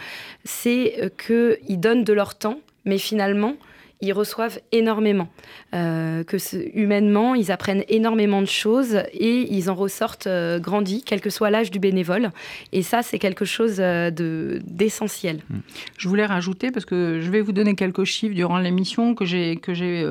c'est 0.44 1.12
qu'ils 1.26 1.80
donnent 1.80 2.04
de 2.04 2.12
leur 2.12 2.36
temps, 2.36 2.60
mais 2.84 2.98
finalement, 2.98 3.56
ils 4.00 4.12
reçoivent 4.12 4.60
énormément. 4.70 5.28
Euh, 5.74 6.22
que 6.22 6.36
humainement, 6.74 7.34
ils 7.34 7.50
apprennent 7.50 7.84
énormément 7.88 8.40
de 8.40 8.46
choses 8.46 9.02
et 9.12 9.52
ils 9.52 9.70
en 9.70 9.74
ressortent 9.74 10.28
euh, 10.28 10.60
grandis, 10.60 11.02
quel 11.04 11.20
que 11.20 11.30
soit 11.30 11.50
l'âge 11.50 11.70
du 11.70 11.80
bénévole. 11.80 12.30
Et 12.72 12.82
ça, 12.82 13.02
c'est 13.02 13.18
quelque 13.18 13.44
chose 13.44 13.76
euh, 13.80 14.10
de, 14.10 14.60
d'essentiel. 14.64 15.42
Mmh. 15.50 15.58
Je 15.98 16.08
voulais 16.08 16.26
rajouter, 16.26 16.70
parce 16.70 16.84
que 16.84 17.20
je 17.20 17.30
vais 17.30 17.40
vous 17.40 17.52
donner 17.52 17.74
quelques 17.74 18.04
chiffres 18.04 18.34
durant 18.34 18.58
l'émission 18.58 19.14
que 19.14 19.24
j'ai, 19.24 19.60
j'ai 19.68 20.06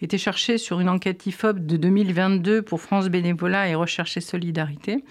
été 0.00 0.18
chercher 0.18 0.56
sur 0.56 0.78
une 0.80 0.88
enquête 0.88 1.26
IFOP 1.26 1.58
de 1.58 1.76
2022 1.76 2.62
pour 2.62 2.80
France 2.80 3.08
Bénévolat 3.08 3.68
et 3.68 3.74
Recherche 3.74 4.16
et 4.16 4.20
Solidarité. 4.20 5.04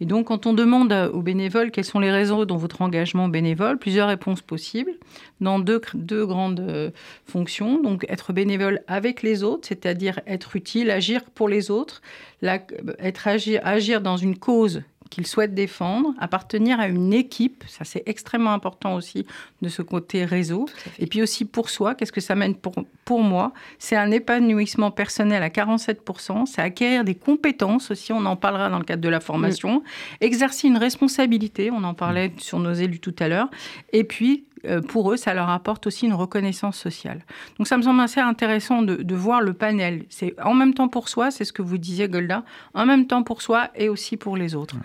Et 0.00 0.04
donc, 0.04 0.26
quand 0.26 0.46
on 0.46 0.52
demande 0.52 0.92
aux 1.12 1.22
bénévoles 1.22 1.70
quels 1.70 1.84
sont 1.84 2.00
les 2.00 2.10
réseaux 2.10 2.44
dont 2.44 2.58
votre 2.58 2.82
engagement 2.82 3.28
bénévole, 3.28 3.78
plusieurs 3.78 4.08
réponses 4.08 4.42
possibles 4.42 4.92
dans 5.40 5.58
deux 5.58 5.80
grandes 6.26 6.92
fonctions 7.26 7.61
donc 7.62 8.04
être 8.08 8.32
bénévole 8.32 8.82
avec 8.86 9.22
les 9.22 9.42
autres, 9.42 9.68
c'est-à-dire 9.68 10.20
être 10.26 10.56
utile, 10.56 10.90
agir 10.90 11.22
pour 11.24 11.48
les 11.48 11.70
autres, 11.70 12.02
être 12.42 13.28
agir, 13.28 13.60
agir 13.64 14.00
dans 14.00 14.16
une 14.16 14.38
cause 14.38 14.82
qu'ils 15.12 15.26
souhaitent 15.26 15.54
défendre, 15.54 16.14
appartenir 16.18 16.80
à 16.80 16.88
une 16.88 17.12
équipe, 17.12 17.64
ça 17.68 17.84
c'est 17.84 18.02
extrêmement 18.06 18.54
important 18.54 18.94
aussi 18.94 19.26
de 19.60 19.68
ce 19.68 19.82
côté 19.82 20.24
réseau. 20.24 20.64
Et 20.98 21.06
puis 21.06 21.20
aussi 21.20 21.44
pour 21.44 21.68
soi, 21.68 21.94
qu'est-ce 21.94 22.12
que 22.12 22.22
ça 22.22 22.34
mène 22.34 22.54
pour, 22.54 22.72
pour 23.04 23.20
moi? 23.20 23.52
C'est 23.78 23.94
un 23.96 24.10
épanouissement 24.10 24.90
personnel 24.90 25.42
à 25.42 25.50
47%, 25.50 26.46
c'est 26.46 26.62
acquérir 26.62 27.04
des 27.04 27.14
compétences 27.14 27.90
aussi, 27.90 28.10
on 28.14 28.24
en 28.24 28.36
parlera 28.36 28.70
dans 28.70 28.78
le 28.78 28.84
cadre 28.84 29.02
de 29.02 29.08
la 29.10 29.20
formation, 29.20 29.82
exercer 30.22 30.66
une 30.68 30.78
responsabilité, 30.78 31.70
on 31.70 31.84
en 31.84 31.92
parlait 31.92 32.30
mm. 32.30 32.38
sur 32.38 32.58
nos 32.58 32.72
élus 32.72 33.00
tout 33.00 33.14
à 33.18 33.28
l'heure, 33.28 33.50
et 33.92 34.04
puis 34.04 34.46
euh, 34.51 34.51
pour 34.88 35.12
eux, 35.12 35.16
ça 35.16 35.34
leur 35.34 35.48
apporte 35.48 35.86
aussi 35.86 36.06
une 36.06 36.14
reconnaissance 36.14 36.76
sociale. 36.76 37.24
Donc 37.58 37.66
ça 37.66 37.76
me 37.76 37.82
semble 37.82 38.00
assez 38.00 38.20
intéressant 38.20 38.82
de, 38.82 39.14
voir 39.14 39.40
le 39.40 39.52
panel. 39.52 40.04
C'est 40.08 40.34
en 40.40 40.54
même 40.54 40.74
temps 40.74 40.88
pour 40.88 41.08
soi, 41.08 41.30
c'est 41.30 41.44
ce 41.44 41.52
que 41.52 41.62
vous 41.62 41.78
disiez 41.78 42.08
Golda, 42.08 42.44
en 42.74 42.86
même 42.86 43.06
temps 43.06 43.22
pour 43.22 43.42
soi 43.42 43.70
et 43.74 43.88
aussi 43.88 44.16
pour 44.16 44.36
les 44.36 44.54
autres. 44.54 44.76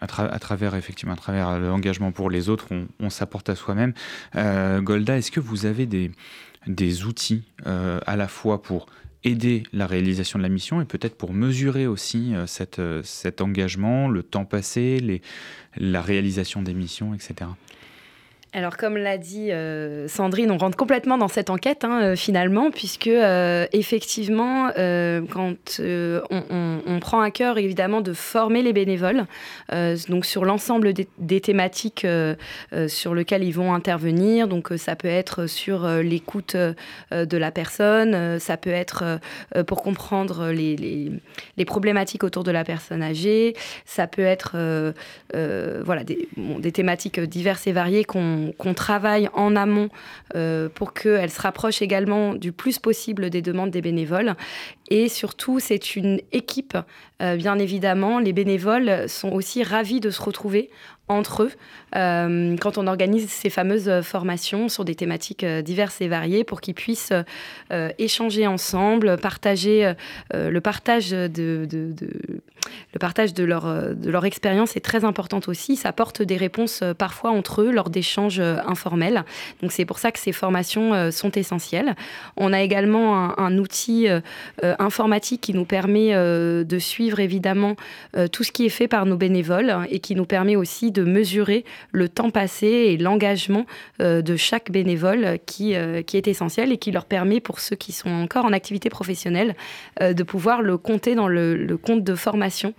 À, 0.00 0.06
travers 0.06 0.76
effectivement 0.76 1.14
à 1.14 1.16
travers 1.16 1.58
l'engagement 1.58 2.12
pour 2.12 2.30
les 2.30 2.48
autres, 2.48 2.68
on, 3.00 3.10
s'apporte 3.10 3.48
à 3.48 3.56
soi-même. 3.56 3.94
Euh, 4.36 4.80
Golda, 4.80 5.16
est-ce 5.16 5.32
que 5.32 5.40
vous 5.40 5.66
avez 5.66 5.86
des, 5.86 7.04
outils 7.04 7.42
euh, 7.66 7.98
à 8.06 8.14
la 8.16 8.28
fois 8.28 8.62
pour 8.62 8.86
aider 9.24 9.64
la 9.72 9.88
réalisation 9.88 10.38
de 10.38 10.44
la 10.44 10.48
mission 10.48 10.80
et 10.80 10.84
peut-être 10.84 11.16
pour 11.16 11.32
mesurer 11.32 11.88
aussi 11.88 12.32
cet 12.46 13.40
engagement, 13.40 14.08
le 14.08 14.22
temps 14.22 14.44
passé, 14.44 15.20
la 15.76 16.00
réalisation 16.02 16.62
des 16.62 16.74
missions, 16.74 17.14
etc. 17.14 17.50
Alors, 18.54 18.78
comme 18.78 18.96
l'a 18.96 19.18
dit 19.18 19.52
euh, 19.52 20.08
Sandrine, 20.08 20.50
on 20.50 20.56
rentre 20.56 20.76
complètement 20.76 21.18
dans 21.18 21.28
cette 21.28 21.50
enquête 21.50 21.84
hein, 21.84 22.00
euh, 22.00 22.16
finalement, 22.16 22.70
puisque 22.70 23.06
euh, 23.06 23.66
effectivement, 23.72 24.68
quand 24.68 25.80
on, 25.80 26.98
prend 27.00 27.20
à 27.20 27.30
cœur 27.30 27.58
évidemment 27.58 28.00
de 28.00 28.12
former 28.12 28.62
les 28.62 28.72
bénévoles, 28.72 29.26
donc 30.08 30.26
sur 30.26 30.44
l'ensemble 30.44 30.92
des, 30.92 31.40
thématiques 31.40 32.06
sur 32.86 33.14
lesquelles 33.14 33.44
ils 33.44 33.52
vont 33.52 33.72
intervenir, 33.72 34.48
donc 34.48 34.72
ça 34.76 34.96
peut 34.96 35.08
être 35.08 35.46
sur 35.46 35.86
l'écoute 35.88 36.56
de 36.56 37.36
la 37.36 37.50
personne, 37.50 38.38
ça 38.40 38.56
peut 38.56 38.70
être 38.70 39.20
pour 39.66 39.82
comprendre 39.82 40.50
les, 40.50 41.12
problématiques 41.66 42.24
autour 42.24 42.44
de 42.44 42.50
la 42.50 42.64
personne 42.64 43.02
âgée, 43.02 43.54
ça 43.84 44.06
peut 44.06 44.22
être 44.22 44.56
voilà 45.32 46.04
des, 46.04 46.28
des 46.36 46.72
thématiques 46.72 47.20
diverses 47.20 47.66
et 47.66 47.72
variées 47.72 48.04
qu'on 48.04 48.37
qu'on 48.58 48.74
travaille 48.74 49.28
en 49.34 49.56
amont 49.56 49.88
euh, 50.34 50.68
pour 50.68 50.92
qu'elle 50.92 51.30
se 51.30 51.40
rapproche 51.40 51.82
également 51.82 52.34
du 52.34 52.52
plus 52.52 52.78
possible 52.78 53.30
des 53.30 53.42
demandes 53.42 53.70
des 53.70 53.82
bénévoles. 53.82 54.34
Et 54.90 55.08
surtout, 55.08 55.60
c'est 55.60 55.96
une 55.96 56.20
équipe, 56.32 56.76
euh, 57.20 57.36
bien 57.36 57.58
évidemment. 57.58 58.18
Les 58.18 58.32
bénévoles 58.32 59.08
sont 59.08 59.30
aussi 59.30 59.62
ravis 59.62 60.00
de 60.00 60.10
se 60.10 60.22
retrouver 60.22 60.70
entre 61.10 61.44
eux 61.44 61.52
euh, 61.96 62.54
quand 62.58 62.76
on 62.76 62.86
organise 62.86 63.30
ces 63.30 63.48
fameuses 63.48 64.02
formations 64.02 64.68
sur 64.68 64.84
des 64.84 64.94
thématiques 64.94 65.44
diverses 65.44 66.02
et 66.02 66.08
variées 66.08 66.44
pour 66.44 66.60
qu'ils 66.60 66.74
puissent 66.74 67.14
échanger 67.98 68.46
ensemble, 68.46 69.16
partager 69.16 69.94
le 70.34 70.60
partage 70.60 71.10
de, 71.10 71.66
le 72.92 72.98
partage 72.98 73.34
de 73.34 73.44
leur, 73.44 73.64
de 73.94 74.10
leur 74.10 74.24
expérience 74.24 74.76
est 74.76 74.80
très 74.80 75.04
important 75.04 75.40
aussi. 75.46 75.76
Ça 75.76 75.90
apporte 75.90 76.22
des 76.22 76.36
réponses 76.36 76.82
parfois 76.96 77.30
entre 77.30 77.62
eux 77.62 77.70
lors 77.70 77.90
d'échanges 77.90 78.40
informels. 78.40 79.24
Donc 79.62 79.72
c'est 79.72 79.84
pour 79.84 79.98
ça 79.98 80.12
que 80.12 80.18
ces 80.18 80.32
formations 80.32 81.10
sont 81.10 81.30
essentielles. 81.32 81.94
On 82.36 82.52
a 82.52 82.62
également 82.62 83.38
un, 83.38 83.58
outil 83.58 84.06
informatique 84.62 85.40
qui 85.40 85.54
nous 85.54 85.64
permet 85.64 86.14
euh, 86.14 86.64
de 86.64 86.78
suivre 86.78 87.20
évidemment 87.20 87.76
euh, 88.16 88.28
tout 88.28 88.44
ce 88.44 88.52
qui 88.52 88.66
est 88.66 88.70
fait 88.70 88.88
par 88.88 89.06
nos 89.06 89.16
bénévoles 89.16 89.74
et 89.90 89.98
qui 89.98 90.14
nous 90.14 90.24
permet 90.24 90.56
aussi 90.56 90.90
de 90.90 91.02
mesurer 91.02 91.64
le 91.92 92.08
temps 92.08 92.30
passé 92.30 92.66
et 92.66 92.96
l'engagement 92.96 93.66
euh, 94.00 94.22
de 94.22 94.36
chaque 94.36 94.70
bénévole 94.70 95.38
qui, 95.46 95.74
qui 96.06 96.16
est 96.16 96.28
essentiel 96.28 96.72
et 96.72 96.78
qui 96.78 96.90
leur 96.90 97.04
permet, 97.04 97.40
pour 97.40 97.60
ceux 97.60 97.76
qui 97.76 97.92
sont 97.92 98.10
encore 98.10 98.44
en 98.44 98.52
activité 98.52 98.90
professionnelle, 98.90 99.54
de 100.00 100.22
pouvoir 100.22 100.62
le 100.62 100.76
compter 100.76 101.14
dans 101.14 101.28
le 101.28 101.76
compte 101.76 102.04
de 102.04 102.14
formation 102.14 102.47
formation 102.48 102.74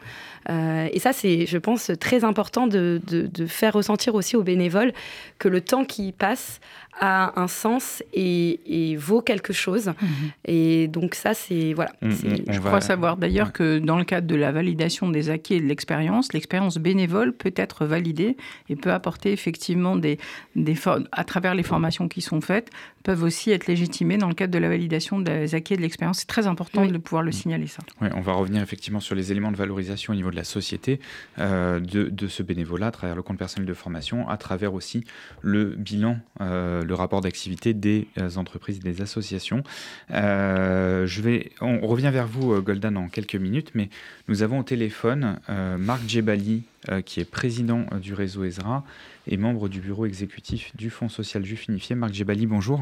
et 0.48 1.00
ça, 1.00 1.14
c'est, 1.14 1.46
je 1.46 1.58
pense, 1.58 1.92
très 2.00 2.24
important 2.24 2.68
de, 2.68 3.02
de, 3.08 3.28
de, 3.28 3.46
faire 3.46 3.74
ressentir 3.74 4.16
aussi 4.16 4.36
aux 4.36 4.44
bénévoles 4.44 4.94
que 5.38 5.48
le 5.48 5.62
temps 5.62 5.86
qui 5.86 6.12
passe 6.12 6.60
a 7.00 7.40
un 7.40 7.48
sens 7.48 8.04
et, 8.14 8.96
vaut 8.98 9.22
quelque 9.22 9.54
chose. 9.54 9.88
Mhm. 9.88 10.32
Et 10.46 10.88
donc 10.88 11.16
ça, 11.16 11.34
c'est... 11.34 11.74
Voilà. 11.74 11.92
Mm, 12.02 12.12
je 12.50 12.60
crois 12.60 12.82
savoir 12.82 13.18
d'ailleurs 13.18 13.54
que 13.54 13.80
dans 13.80 13.98
le 13.98 14.04
cadre 14.04 14.28
de 14.28 14.36
la 14.36 14.52
validation 14.52 15.10
des 15.10 15.30
acquis 15.30 15.56
et 15.56 15.62
de 15.62 15.66
l'expérience, 15.66 16.34
l'expérience 16.34 16.78
bénévole 16.78 17.34
peut 17.34 17.54
être 17.56 17.86
validée 17.86 18.36
et 18.68 18.76
peut 18.76 18.92
apporter 18.92 19.32
effectivement 19.32 19.96
des, 19.96 20.18
des 20.56 20.76
à 21.12 21.24
travers 21.24 21.56
les 21.56 21.64
formations 21.64 22.08
qui 22.08 22.22
sont 22.22 22.42
faites, 22.42 22.70
peuvent 23.04 23.24
aussi 23.24 23.52
être 23.52 23.68
légitimées 23.68 24.18
dans 24.18 24.28
le 24.28 24.34
cadre 24.34 24.54
de 24.54 24.60
la 24.60 24.70
validation 24.70 25.20
des 25.20 25.56
acquis 25.56 25.76
et 25.76 25.78
de 25.78 25.82
l'expérience. 25.82 26.20
C'est 26.20 26.28
très 26.28 26.48
important 26.48 26.86
de 26.86 26.98
pouvoir 26.98 27.24
le 27.24 27.30
mm. 27.30 27.34
signaler, 27.34 27.68
ça. 27.68 27.82
Oui, 28.02 28.10
on 28.16 28.22
va 28.22 28.34
revenir 28.34 28.62
effectivement 28.62 29.00
sur 29.00 29.16
les 29.16 29.32
éléments 29.32 29.52
de 29.52 29.58
valorisation 29.58 30.14
au 30.14 30.16
niveau 30.16 30.29
de 30.32 30.36
la 30.36 30.44
société 30.44 31.00
euh, 31.40 31.80
de, 31.80 32.10
de, 32.10 32.28
ce 32.28 32.44
bénévolat 32.44 32.88
à 32.88 32.92
travers 32.92 33.16
le 33.16 33.22
compte 33.22 33.38
personnel 33.38 33.68
de 33.68 33.74
formation, 33.74 34.28
à 34.28 34.38
travers 34.38 34.74
aussi 34.74 35.04
le 35.42 35.76
bilan 35.76 36.20
euh, 36.42 36.84
le 36.84 36.94
rapport 36.94 37.22
d'activité 37.22 37.74
des 37.74 38.08
euh, 38.18 38.36
entreprises 38.36 38.78
et 38.78 38.84
des 38.84 39.02
associations. 39.02 39.64
Je 40.10 41.22
vais, 41.22 41.52
on 41.62 41.86
revient 41.88 42.10
vers 42.12 42.28
vous, 42.28 42.62
Goldan, 42.62 42.96
en 42.96 43.10
quelques 43.10 43.36
minutes, 43.36 43.72
mais 43.74 43.90
nous 44.28 44.44
avons 44.44 44.60
au 44.60 44.64
téléphone 44.64 45.40
Marc 45.78 46.02
Djebali, 46.08 46.64
qui 47.06 47.20
est 47.20 47.30
président 47.30 47.86
du 48.02 48.14
réseau 48.14 48.44
ESRA 48.44 48.84
et 49.28 49.38
membre 49.38 49.70
du 49.70 49.80
bureau 49.80 50.06
exécutif 50.06 50.76
du 50.76 50.90
Fonds 50.90 51.10
social 51.10 51.46
juif 51.46 51.68
unifié. 51.68 51.96
Marc 51.96 52.14
Djebali, 52.14 52.46
bonjour. 52.46 52.82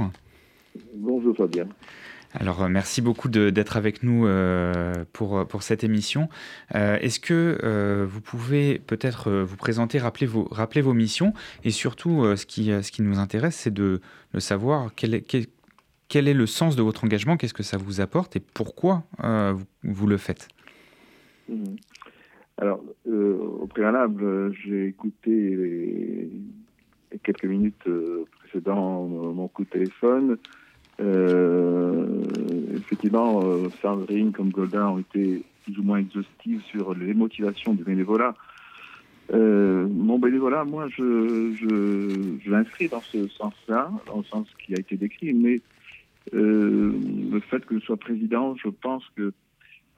Bonjour 0.94 1.36
Fabien. 1.36 1.68
Alors, 2.40 2.64
euh, 2.64 2.70
merci 2.70 3.02
beaucoup 3.02 3.30
d'être 3.30 3.78
avec 3.78 4.04
nous 4.04 4.28
euh, 4.28 4.94
pour, 5.12 5.48
pour 5.48 5.64
cette 5.64 5.84
émission. 5.84 6.30
Euh, 6.76 6.98
est-ce 6.98 7.20
que 7.20 8.06
vous 8.08 8.22
pouvez 8.22 8.80
peut-être 8.80 9.32
vous 9.32 9.58
présenter, 9.58 9.98
rappeler 9.98 10.28
vos, 10.28 10.48
rappeler 10.52 10.82
vos 10.82 10.94
missions 10.94 11.34
et 11.64 11.72
surtout, 11.72 12.36
ce, 12.36 12.46
qui, 12.46 12.66
ce 12.66 12.92
qui 12.92 13.02
nous 13.02 13.20
intéresse, 13.20 13.56
c'est 13.56 13.74
de, 13.74 14.02
savoir 14.38 14.94
quel 14.96 15.16
est, 15.16 15.50
quel, 16.08 16.28
est 16.28 16.34
le 16.34 16.46
sens 16.46 16.76
de 16.76 16.84
votre 16.84 17.04
engagement, 17.04 17.38
qu'est-ce 17.38 17.54
que 17.54 17.64
ça 17.64 17.78
vous 17.78 18.02
apporte 18.02 18.36
et 18.36 18.40
pourquoi 18.40 19.04
vous, 19.84 20.08
le 20.08 20.18
faites? 20.18 20.48
Mmh. 21.50 21.64
Alors, 22.60 22.84
au 23.08 23.68
préalable, 23.68 24.54
j'ai 24.64 24.88
écouté 24.88 25.32
les, 25.32 26.30
quelques 27.24 27.46
minutes 27.46 27.88
précédant 28.40 29.06
mon 29.06 29.48
coup 29.48 29.64
de 29.64 29.70
téléphone. 29.70 30.38
Euh, 31.00 32.24
effectivement, 32.76 33.42
euh, 33.44 33.70
Sandrine 33.82 34.32
comme 34.32 34.50
Golda 34.50 34.90
ont 34.90 35.00
été 35.00 35.44
plus 35.64 35.78
ou 35.80 35.84
moins 35.84 36.00
exhaustives 36.00 36.62
sur 36.72 36.94
les 36.94 37.14
motivations 37.14 37.74
du 37.74 37.84
bénévolat. 37.84 38.34
Euh, 39.34 39.88
mon 39.88 40.18
bénévolat, 40.20 40.64
moi, 40.64 40.88
je, 40.88 41.54
je, 41.60 42.38
je 42.44 42.50
l'inscris 42.52 42.88
dans 42.88 43.02
ce 43.02 43.28
sens-là, 43.28 43.92
dans 44.06 44.20
le 44.20 44.24
sens 44.24 44.48
qui 44.66 44.74
a 44.74 44.80
été 44.80 44.96
décrit, 44.96 45.34
mais 45.34 45.62
euh, 46.34 46.94
le 47.32 47.40
fait 47.42 47.66
que 47.66 47.80
je 47.80 47.86
sois 47.86 47.98
président, 47.98 48.56
je 48.56 48.70
pense 48.70 49.04
que 49.16 49.34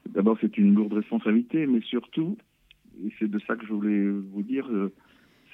d'abord 0.10 0.38
c'est 0.42 0.58
une 0.58 0.74
lourde 0.74 0.94
responsabilité, 0.94 1.68
mais 1.68 1.82
surtout, 1.82 2.38
et 3.06 3.12
c'est 3.20 3.30
de 3.30 3.40
ça 3.48 3.56
que 3.56 3.66
je 3.66 3.74
voulais 3.74 4.10
vous 4.10 4.42
dire, 4.42 4.68
euh, 4.72 4.92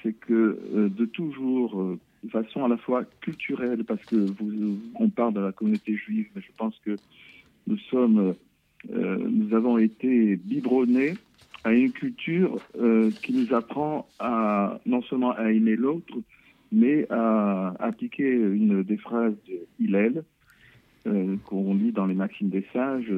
c'est 0.02 0.12
que 0.12 0.58
euh, 0.74 0.88
de 0.88 1.04
toujours 1.04 1.96
de 2.22 2.30
façon 2.30 2.64
à 2.64 2.68
la 2.68 2.76
fois 2.76 3.04
culturelle, 3.20 3.84
parce 3.84 4.04
que 4.04 4.16
vous, 4.16 4.78
on 4.94 5.08
parle 5.08 5.34
de 5.34 5.40
la 5.40 5.52
communauté 5.52 5.96
juive, 5.96 6.28
mais 6.34 6.42
je 6.42 6.52
pense 6.56 6.78
que 6.84 6.96
nous 7.66 7.78
sommes, 7.90 8.34
euh, 8.90 9.16
nous 9.18 9.54
avons 9.54 9.78
été 9.78 10.36
biberonnés 10.36 11.14
à 11.64 11.72
une 11.72 11.92
culture 11.92 12.58
euh, 12.78 13.10
qui 13.22 13.32
nous 13.32 13.54
apprend 13.54 14.06
à 14.18 14.80
non 14.86 15.02
seulement 15.02 15.32
à 15.32 15.52
aimer 15.52 15.76
l'autre, 15.76 16.14
mais 16.72 17.06
à 17.10 17.74
appliquer 17.78 18.28
une 18.28 18.82
des 18.82 18.96
phrases 18.96 19.34
de 19.48 19.66
Hillel, 19.78 20.24
qu'on 21.44 21.76
lit 21.76 21.92
dans 21.92 22.06
les 22.06 22.14
maximes 22.14 22.48
des 22.48 22.66
sages 22.72 23.12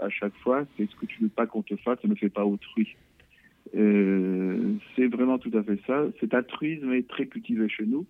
à 0.00 0.08
chaque 0.08 0.36
fois, 0.36 0.64
c'est 0.76 0.88
ce 0.88 0.94
que 0.94 1.06
tu 1.06 1.16
ne 1.20 1.24
veux 1.24 1.32
pas 1.34 1.44
qu'on 1.44 1.62
te 1.62 1.74
fasse, 1.74 1.98
ne 2.04 2.14
fais 2.14 2.28
pas 2.28 2.44
autrui. 2.44 2.94
C'est 3.72 5.06
vraiment 5.08 5.38
tout 5.38 5.50
à 5.54 5.62
fait 5.62 5.78
ça. 5.86 6.04
Cet 6.20 6.34
altruisme 6.34 6.92
est 6.92 7.08
très 7.08 7.26
cultivé 7.26 7.68
chez 7.68 7.86
nous. 7.86 8.06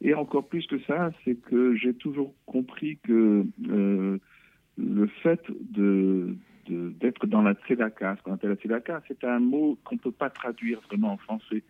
Et 0.00 0.14
encore 0.14 0.46
plus 0.46 0.66
que 0.66 0.78
ça, 0.80 1.10
c'est 1.24 1.36
que 1.36 1.74
j'ai 1.76 1.94
toujours 1.94 2.34
compris 2.46 2.98
que 3.02 3.44
le 4.76 5.06
fait 5.22 5.40
d'être 6.70 7.26
dans 7.26 7.42
la 7.42 7.54
tzedaka, 7.54 8.16
ce 8.16 8.22
qu'on 8.22 8.32
appelle 8.32 8.50
la 8.50 8.56
tzedaka, 8.56 9.02
c'est 9.08 9.24
un 9.24 9.38
mot 9.38 9.78
qu'on 9.84 9.96
ne 9.96 10.00
peut 10.00 10.10
pas 10.10 10.30
traduire 10.30 10.80
vraiment 10.88 11.12
en 11.12 11.16
français. 11.16 11.62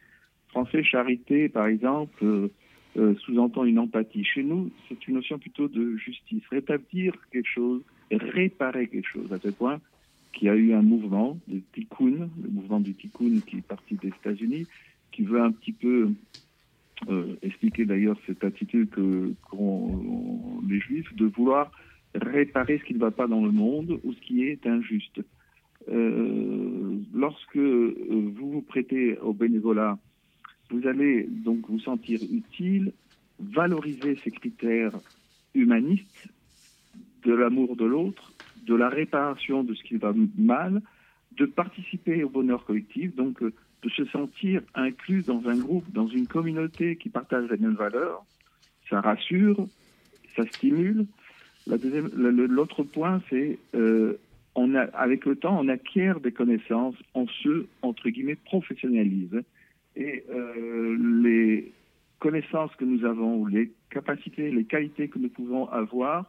Français, 0.48 0.84
charité, 0.84 1.48
par 1.48 1.66
exemple, 1.66 2.24
euh, 2.24 2.48
euh, 2.96 3.14
sous-entend 3.16 3.64
une 3.64 3.80
empathie. 3.80 4.24
Chez 4.24 4.44
nous, 4.44 4.70
c'est 4.88 5.08
une 5.08 5.14
notion 5.14 5.38
plutôt 5.38 5.66
de 5.66 5.96
justice. 5.96 6.44
Rétablir 6.48 7.12
quelque 7.32 7.48
chose, 7.48 7.82
réparer 8.12 8.86
quelque 8.86 9.08
chose, 9.08 9.32
à 9.32 9.38
tel 9.38 9.52
point 9.52 9.80
qu'il 10.34 10.48
y 10.48 10.50
a 10.50 10.56
eu 10.56 10.72
un 10.72 10.82
mouvement 10.82 11.38
de 11.48 11.60
tikkun, 11.72 12.28
le 12.42 12.50
mouvement 12.50 12.80
du 12.80 12.94
tikkun 12.94 13.40
qui 13.46 13.58
est 13.58 13.66
parti 13.66 13.94
des 13.94 14.08
États-Unis, 14.08 14.66
qui 15.12 15.22
veut 15.22 15.40
un 15.40 15.52
petit 15.52 15.72
peu 15.72 16.10
euh, 17.08 17.36
expliquer 17.42 17.84
d'ailleurs 17.84 18.18
cette 18.26 18.44
attitude 18.44 18.90
que 18.90 19.32
qu'ont 19.50 20.60
les 20.68 20.80
Juifs 20.80 21.14
de 21.14 21.26
vouloir 21.26 21.70
réparer 22.14 22.78
ce 22.78 22.84
qui 22.84 22.94
ne 22.94 22.98
va 22.98 23.10
pas 23.10 23.26
dans 23.26 23.44
le 23.44 23.50
monde 23.50 24.00
ou 24.04 24.12
ce 24.12 24.20
qui 24.20 24.44
est 24.44 24.66
injuste. 24.66 25.20
Euh, 25.88 26.96
lorsque 27.12 27.56
euh, 27.56 27.94
vous 28.36 28.52
vous 28.52 28.62
prêtez 28.62 29.18
au 29.18 29.32
bénévolat, 29.32 29.98
vous 30.70 30.86
allez 30.86 31.26
donc 31.28 31.68
vous 31.68 31.80
sentir 31.80 32.20
utile, 32.22 32.92
valoriser 33.38 34.16
ces 34.24 34.30
critères 34.30 34.98
humanistes 35.54 36.28
de 37.24 37.34
l'amour 37.34 37.76
de 37.76 37.84
l'autre, 37.84 38.32
de 38.66 38.74
la 38.74 38.88
réparation 38.88 39.64
de 39.64 39.74
ce 39.74 39.82
qui 39.82 39.96
va 39.96 40.12
mal, 40.36 40.82
de 41.32 41.46
participer 41.46 42.24
au 42.24 42.28
bonheur 42.28 42.64
collectif, 42.64 43.14
donc 43.14 43.42
euh, 43.42 43.52
de 43.82 43.88
se 43.90 44.04
sentir 44.06 44.62
inclus 44.74 45.22
dans 45.22 45.46
un 45.48 45.58
groupe, 45.58 45.90
dans 45.92 46.06
une 46.06 46.26
communauté 46.26 46.96
qui 46.96 47.08
partage 47.10 47.50
les 47.50 47.58
mêmes 47.58 47.74
valeurs. 47.74 48.24
Ça 48.88 49.00
rassure, 49.00 49.66
ça 50.36 50.46
stimule, 50.46 51.06
L'autre 51.66 52.82
point, 52.82 53.22
c'est 53.30 53.58
euh, 53.74 54.18
avec 54.92 55.24
le 55.24 55.36
temps, 55.36 55.58
on 55.58 55.68
acquiert 55.68 56.20
des 56.20 56.32
connaissances, 56.32 56.96
on 57.14 57.26
se, 57.26 57.66
entre 57.82 58.10
guillemets, 58.10 58.36
professionnalise. 58.36 59.42
Et 59.96 60.24
euh, 60.30 60.96
les 61.22 61.72
connaissances 62.18 62.74
que 62.76 62.84
nous 62.84 63.04
avons, 63.04 63.46
les 63.46 63.70
capacités, 63.90 64.50
les 64.50 64.64
qualités 64.64 65.08
que 65.08 65.18
nous 65.18 65.28
pouvons 65.28 65.68
avoir, 65.68 66.26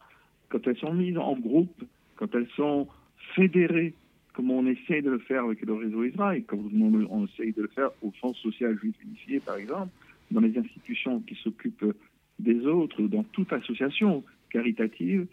quand 0.48 0.66
elles 0.66 0.78
sont 0.78 0.94
mises 0.94 1.18
en 1.18 1.36
groupe, 1.36 1.84
quand 2.16 2.34
elles 2.34 2.48
sont 2.56 2.88
fédérées, 3.34 3.94
comme 4.32 4.50
on 4.50 4.66
essaie 4.66 5.02
de 5.02 5.10
le 5.10 5.18
faire 5.18 5.44
avec 5.44 5.62
le 5.62 5.74
réseau 5.74 6.04
Israël, 6.04 6.44
comme 6.44 6.70
on, 7.10 7.24
essaie 7.24 7.52
de 7.52 7.62
le 7.62 7.68
faire 7.68 7.90
au 8.02 8.10
Fonds 8.20 8.34
social 8.34 8.78
juif 8.78 8.94
unifié, 9.02 9.40
par 9.40 9.56
exemple, 9.56 9.88
dans 10.30 10.40
les 10.40 10.56
institutions 10.58 11.20
qui 11.20 11.34
s'occupent 11.36 11.94
des 12.38 12.66
autres, 12.66 13.02
dans 13.02 13.22
toute 13.24 13.52
association, 13.52 14.24
caritative, 14.50 15.26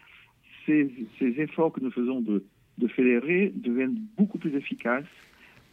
ces, 0.65 0.89
efforts 1.19 1.73
que 1.73 1.81
nous 1.81 1.91
faisons 1.91 2.21
de, 2.21 2.43
fédérer 2.87 3.51
deviennent 3.55 3.97
beaucoup 4.17 4.37
plus 4.37 4.55
efficaces, 4.55 5.05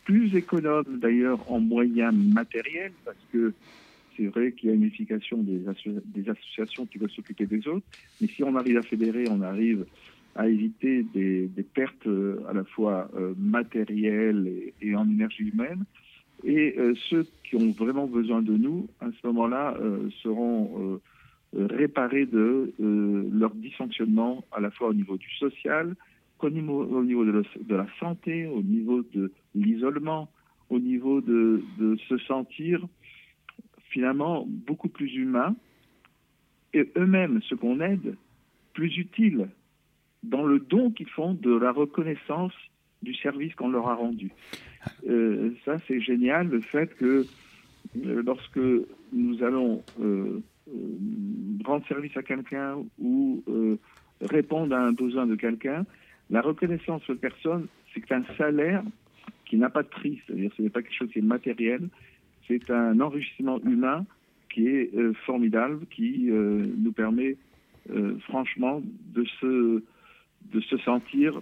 plus 0.04 0.34
économes 0.34 0.98
d'ailleurs 0.98 1.50
en 1.50 1.60
moyens 1.60 2.14
matériels, 2.14 2.92
parce 3.04 3.18
que 3.32 3.52
c'est 4.16 4.26
vrai 4.26 4.52
qu'il 4.52 4.70
y 4.70 4.72
a 4.72 4.74
une 4.74 4.84
effication 4.84 5.38
des, 5.38 6.28
associations 6.28 6.86
qui 6.86 6.98
veulent 6.98 7.10
s'occuper 7.10 7.46
des 7.46 7.66
autres, 7.68 7.86
mais 8.20 8.26
si 8.26 8.42
on 8.42 8.54
arrive 8.56 8.78
à 8.78 8.82
fédérer, 8.82 9.26
on 9.28 9.40
arrive 9.42 9.86
à 10.36 10.48
éviter 10.48 11.04
des, 11.14 11.48
pertes 11.74 12.06
euh, 12.06 12.42
à 12.48 12.52
la 12.52 12.64
fois 12.64 13.10
euh, 13.16 13.34
matérielles 13.38 14.72
et, 14.80 14.94
en 14.94 15.08
énergie 15.08 15.44
humaine. 15.44 15.84
Et 16.44 16.74
euh, 16.78 16.94
ceux 17.08 17.26
qui 17.44 17.56
ont 17.56 17.70
vraiment 17.72 18.06
besoin 18.06 18.40
de 18.42 18.56
nous, 18.56 18.88
à 19.00 19.06
ce 19.10 19.26
moment-là, 19.26 19.76
seront 20.22 21.00
réparer 21.52 22.26
de 22.26 22.72
leur 22.78 23.54
dysfonctionnement 23.54 24.44
à 24.52 24.60
la 24.60 24.70
fois 24.70 24.88
au 24.88 24.94
niveau 24.94 25.16
du 25.16 25.28
social, 25.34 25.94
au 26.42 26.50
niveau 26.50 27.24
de, 27.24 27.74
la 27.74 27.86
santé, 27.98 28.46
au 28.46 28.62
niveau 28.62 29.02
de 29.12 29.32
l'isolement, 29.54 30.30
au 30.68 30.78
niveau 30.78 31.20
de, 31.20 31.62
se 32.08 32.18
sentir 32.18 32.86
finalement 33.90 34.46
beaucoup 34.46 34.88
plus 34.88 35.12
humain 35.14 35.54
et 36.72 36.90
eux-mêmes, 36.96 37.40
ce 37.42 37.54
qu'on 37.54 37.80
aide, 37.80 38.16
plus 38.72 38.96
utiles 38.96 39.48
dans 40.22 40.44
le 40.44 40.58
don 40.58 40.90
qu'ils 40.90 41.08
font 41.08 41.34
de 41.34 41.54
la 41.54 41.72
reconnaissance 41.72 42.52
du 43.02 43.14
service 43.14 43.54
qu'on 43.54 43.70
leur 43.70 43.88
a 43.88 43.94
rendu. 43.94 44.30
Euh, 45.08 45.50
ça, 45.64 45.76
c'est 45.86 46.00
génial, 46.00 46.48
le 46.48 46.60
fait 46.60 46.94
que 46.96 47.26
lorsque 47.94 48.60
nous 49.12 49.42
allons 49.42 49.82
euh, 50.00 50.40
rendre 51.64 51.86
service 51.86 52.16
à 52.16 52.22
quelqu'un 52.22 52.76
ou 52.98 53.42
euh, 53.48 53.76
répondre 54.20 54.74
à 54.74 54.80
un 54.80 54.92
besoin 54.92 55.26
de 55.26 55.34
quelqu'un, 55.34 55.84
la 56.30 56.42
reconnaissance 56.42 57.02
de 57.08 57.14
personne, 57.14 57.66
c'est 57.94 58.12
un 58.12 58.22
salaire 58.36 58.82
qui 59.46 59.56
n'a 59.56 59.70
pas 59.70 59.82
de 59.82 59.88
prix, 59.88 60.20
c'est-à-dire 60.26 60.52
ce 60.56 60.62
n'est 60.62 60.70
pas 60.70 60.82
quelque 60.82 60.94
chose 60.94 61.10
qui 61.10 61.18
est 61.18 61.22
matériel, 61.22 61.88
c'est 62.46 62.70
un 62.70 63.00
enrichissement 63.00 63.60
humain 63.62 64.06
qui 64.52 64.66
est 64.66 64.94
euh, 64.94 65.12
formidable, 65.26 65.86
qui 65.90 66.28
nous 66.30 66.92
permet 66.92 67.36
franchement 68.28 68.82
de 69.14 69.24
se, 69.40 69.82
de 70.52 70.60
se 70.60 70.76
sentir 70.78 71.40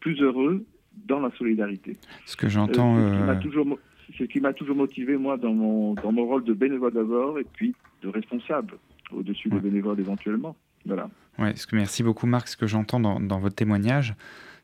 plus 0.00 0.20
heureux 0.20 0.64
dans 1.06 1.20
la 1.20 1.30
solidarité. 1.36 1.96
Ce 2.26 2.36
que 2.36 2.48
j'entends... 2.48 2.96
c'est 2.96 4.18
ce 4.18 4.24
qui 4.24 4.40
m'a 4.40 4.52
toujours 4.52 4.76
motivé, 4.76 5.16
moi, 5.16 5.36
dans 5.36 5.52
mon, 5.52 5.94
dans 5.94 6.12
mon 6.12 6.26
rôle 6.26 6.44
de 6.44 6.52
bénévole 6.52 6.92
d'abord, 6.92 7.38
et 7.38 7.44
puis 7.44 7.74
de 8.02 8.08
responsables 8.08 8.78
au-dessus 9.12 9.48
des 9.48 9.60
bénévoles 9.60 10.00
éventuellement. 10.00 10.56
Voilà. 10.84 11.10
Ouais, 11.38 11.54
ce 11.56 11.66
que, 11.66 11.76
merci 11.76 12.02
beaucoup 12.02 12.26
Marc. 12.26 12.48
Ce 12.48 12.56
que 12.56 12.66
j'entends 12.66 13.00
dans, 13.00 13.20
dans, 13.20 13.38
votre 13.38 13.54
témoignage, 13.54 14.14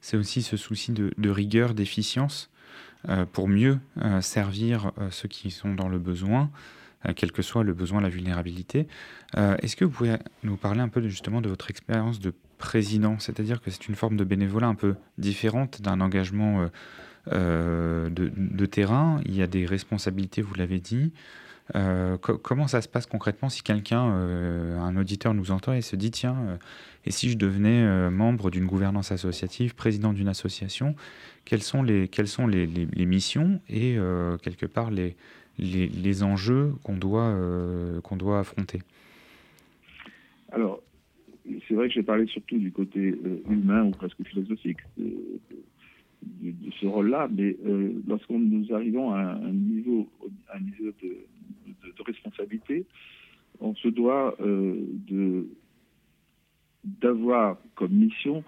c'est 0.00 0.16
aussi 0.16 0.42
ce 0.42 0.56
souci 0.56 0.92
de, 0.92 1.12
de 1.16 1.30
rigueur, 1.30 1.74
d'efficience 1.74 2.50
euh, 3.08 3.24
pour 3.24 3.48
mieux 3.48 3.78
euh, 4.02 4.20
servir 4.20 4.90
euh, 4.98 5.10
ceux 5.10 5.28
qui 5.28 5.50
sont 5.50 5.74
dans 5.74 5.88
le 5.88 5.98
besoin, 5.98 6.50
quel 7.14 7.30
que 7.30 7.42
soit 7.42 7.62
le 7.62 7.72
besoin, 7.72 8.00
la 8.00 8.08
vulnérabilité. 8.08 8.88
Est-ce 9.36 9.76
que 9.76 9.84
vous 9.84 9.92
pouvez 9.92 10.16
nous 10.42 10.56
parler 10.56 10.80
un 10.80 10.88
peu 10.88 11.06
justement 11.06 11.40
de 11.40 11.48
votre 11.48 11.70
expérience 11.70 12.18
de 12.18 12.32
président 12.58 13.18
C'est-à-dire 13.18 13.60
que 13.60 13.70
c'est 13.70 13.88
une 13.88 13.94
forme 13.94 14.16
de 14.16 14.24
bénévolat 14.24 14.66
un 14.66 14.74
peu 14.74 14.94
différente 15.18 15.82
d'un 15.82 16.00
engagement 16.00 16.68
de, 17.30 18.10
de, 18.10 18.66
terrain. 18.66 19.20
Il 19.24 19.34
y 19.34 19.42
a 19.42 19.46
des 19.46 19.66
responsabilités, 19.66 20.42
vous 20.42 20.54
l'avez 20.54 20.78
dit. 20.78 21.12
Euh, 21.74 22.16
comment 22.16 22.68
ça 22.68 22.80
se 22.80 22.88
passe 22.88 23.06
concrètement 23.06 23.48
si 23.48 23.62
quelqu'un, 23.62 24.12
euh, 24.12 24.78
un 24.78 24.96
auditeur 24.96 25.34
nous 25.34 25.50
entend 25.50 25.72
et 25.72 25.82
se 25.82 25.96
dit 25.96 26.12
tiens, 26.12 26.36
euh, 26.46 26.56
et 27.04 27.10
si 27.10 27.28
je 27.28 27.36
devenais 27.36 28.10
membre 28.10 28.50
d'une 28.50 28.66
gouvernance 28.66 29.12
associative, 29.12 29.74
président 29.74 30.12
d'une 30.12 30.28
association, 30.28 30.94
quelles 31.44 31.62
sont 31.62 31.82
les, 31.82 32.08
quelles 32.08 32.28
sont 32.28 32.46
les, 32.46 32.66
les, 32.66 33.06
missions 33.06 33.60
et 33.68 33.96
quelque 34.42 34.66
part 34.66 34.90
les, 34.90 35.16
les, 35.58 36.22
enjeux 36.24 36.74
qu'on 36.82 36.96
doit, 36.96 37.32
qu'on 38.02 38.16
doit 38.16 38.40
affronter? 38.40 38.82
Alors, 40.50 40.82
c'est 41.66 41.74
vrai 41.74 41.88
que 41.88 41.94
j'ai 41.94 42.02
parlé 42.02 42.26
surtout 42.26 42.58
du 42.58 42.72
côté 42.72 43.14
humain 43.48 43.84
ou 43.84 43.90
presque 43.90 44.22
philosophique 44.24 44.78
de, 44.96 46.70
ce 46.80 46.86
rôle-là, 46.86 47.28
mais 47.30 47.56
euh, 47.66 47.92
lorsqu'on 48.06 48.38
nous 48.38 48.72
arrivons 48.74 49.12
à 49.12 49.20
un 49.20 49.52
niveau, 49.52 50.08
un 50.52 50.60
niveau 50.60 50.92
de, 51.02 52.02
responsabilité, 52.04 52.84
on 53.60 53.74
se 53.74 53.88
doit 53.88 54.36
euh, 54.40 54.76
d'avoir 56.84 57.58
comme 57.74 57.92
mission 57.92 58.44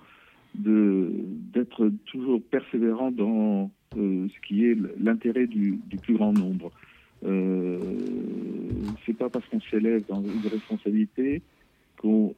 d'être 0.55 1.91
toujours 2.07 2.43
persévérant 2.43 3.11
dans 3.11 3.71
euh, 3.97 4.29
ce 4.29 4.47
qui 4.47 4.65
est 4.65 4.77
l'intérêt 4.99 5.47
du, 5.47 5.79
du, 5.87 5.97
plus 5.97 6.15
grand 6.15 6.33
nombre. 6.33 6.71
Euh, 7.25 7.79
c'est 9.05 9.17
pas 9.17 9.29
parce 9.29 9.47
qu'on 9.47 9.61
s'élève 9.61 10.05
dans 10.09 10.23
une 10.23 10.47
responsabilité 10.51 11.43
qu'on 11.99 12.35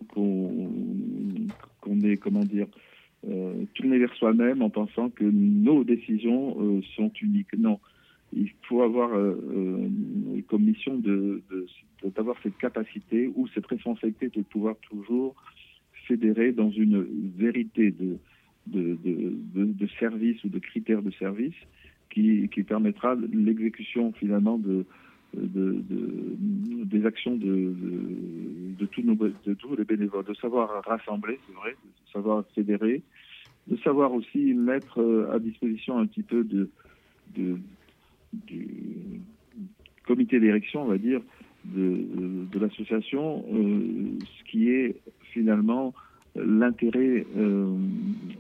qu'on 1.80 2.00
est 2.00 2.16
comment 2.16 2.44
dire 2.44 2.66
euh, 3.28 3.64
tourner 3.74 3.98
vers 3.98 4.14
soi-même 4.14 4.62
en 4.62 4.70
pensant 4.70 5.10
que 5.10 5.24
nos 5.24 5.84
décisions 5.84 6.56
euh, 6.58 6.80
sont 6.96 7.12
uniques. 7.20 7.52
Non, 7.58 7.78
il 8.32 8.50
faut 8.62 8.82
avoir 8.82 9.12
euh, 9.12 9.36
euh 9.54 9.88
comme 10.48 10.64
mission 10.64 10.96
de, 10.96 11.42
d'avoir 12.16 12.36
cette 12.42 12.56
capacité 12.56 13.30
ou 13.36 13.46
cette 13.48 13.66
responsabilité 13.66 14.30
de 14.30 14.42
pouvoir 14.42 14.76
toujours 14.78 15.34
fédérer 16.08 16.52
dans 16.52 16.70
une 16.70 17.06
vérité 17.36 17.90
de, 17.90 18.18
de, 18.66 18.98
de, 19.04 19.64
de 19.64 19.86
service 19.98 20.42
ou 20.42 20.48
de 20.48 20.58
critères 20.58 21.02
de 21.02 21.10
service 21.12 21.54
qui, 22.10 22.48
qui 22.48 22.62
permettra 22.62 23.14
l'exécution 23.14 24.12
finalement 24.12 24.58
de, 24.58 24.86
des 25.34 27.06
actions 27.06 27.36
de, 27.36 27.74
tous 28.90 29.76
les 29.76 29.84
bénévoles, 29.84 30.24
de 30.24 30.34
savoir 30.34 30.82
rassembler, 30.84 31.38
c'est 31.46 31.54
vrai, 31.54 31.70
de 31.70 32.12
savoir 32.12 32.44
fédérer, 32.54 33.02
de 33.68 33.76
savoir 33.78 34.12
aussi 34.12 34.54
mettre 34.54 35.28
à 35.32 35.38
disposition 35.38 35.98
un 35.98 36.06
petit 36.06 36.22
peu 36.22 36.44
du 36.44 36.68
comité 40.06 40.40
d'érection, 40.40 40.82
on 40.82 40.86
va 40.86 40.98
dire, 40.98 41.20
de, 41.64 42.58
l'association, 42.58 43.44
euh, 43.52 44.18
ce 44.38 44.50
qui 44.50 44.70
est 44.70 44.96
finalement 45.32 45.94
l'intérêt 46.34 47.26
euh, 47.36 47.76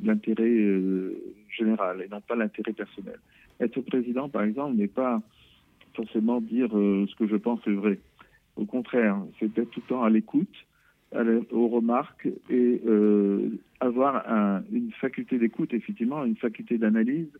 l'intérêt 0.02 0.48
euh, 0.48 1.14
général 1.48 2.02
et 2.02 2.08
non 2.08 2.20
pas 2.20 2.36
l'intérêt 2.36 2.72
personnel. 2.72 3.18
Être 3.60 3.80
président, 3.82 4.28
par 4.28 4.42
exemple, 4.42 4.76
n'est 4.76 4.88
pas 4.88 5.20
forcément 5.94 6.40
dire 6.40 6.70
ce 6.70 7.14
que 7.16 7.26
je 7.26 7.36
pense 7.36 7.60
est 7.66 7.72
vrai. 7.72 7.98
Au 8.56 8.64
contraire, 8.64 9.16
c'est 9.38 9.56
être 9.58 9.70
tout 9.70 9.80
le 9.80 9.88
temps 9.88 10.02
à 10.02 10.10
l'écoute, 10.10 10.54
aux 11.50 11.68
remarques 11.68 12.28
et 12.50 12.80
avoir 13.80 14.30
un, 14.30 14.62
une 14.72 14.92
faculté 14.92 15.38
d'écoute, 15.38 15.72
effectivement, 15.74 16.24
une 16.24 16.36
faculté 16.36 16.78
d'analyse 16.78 17.30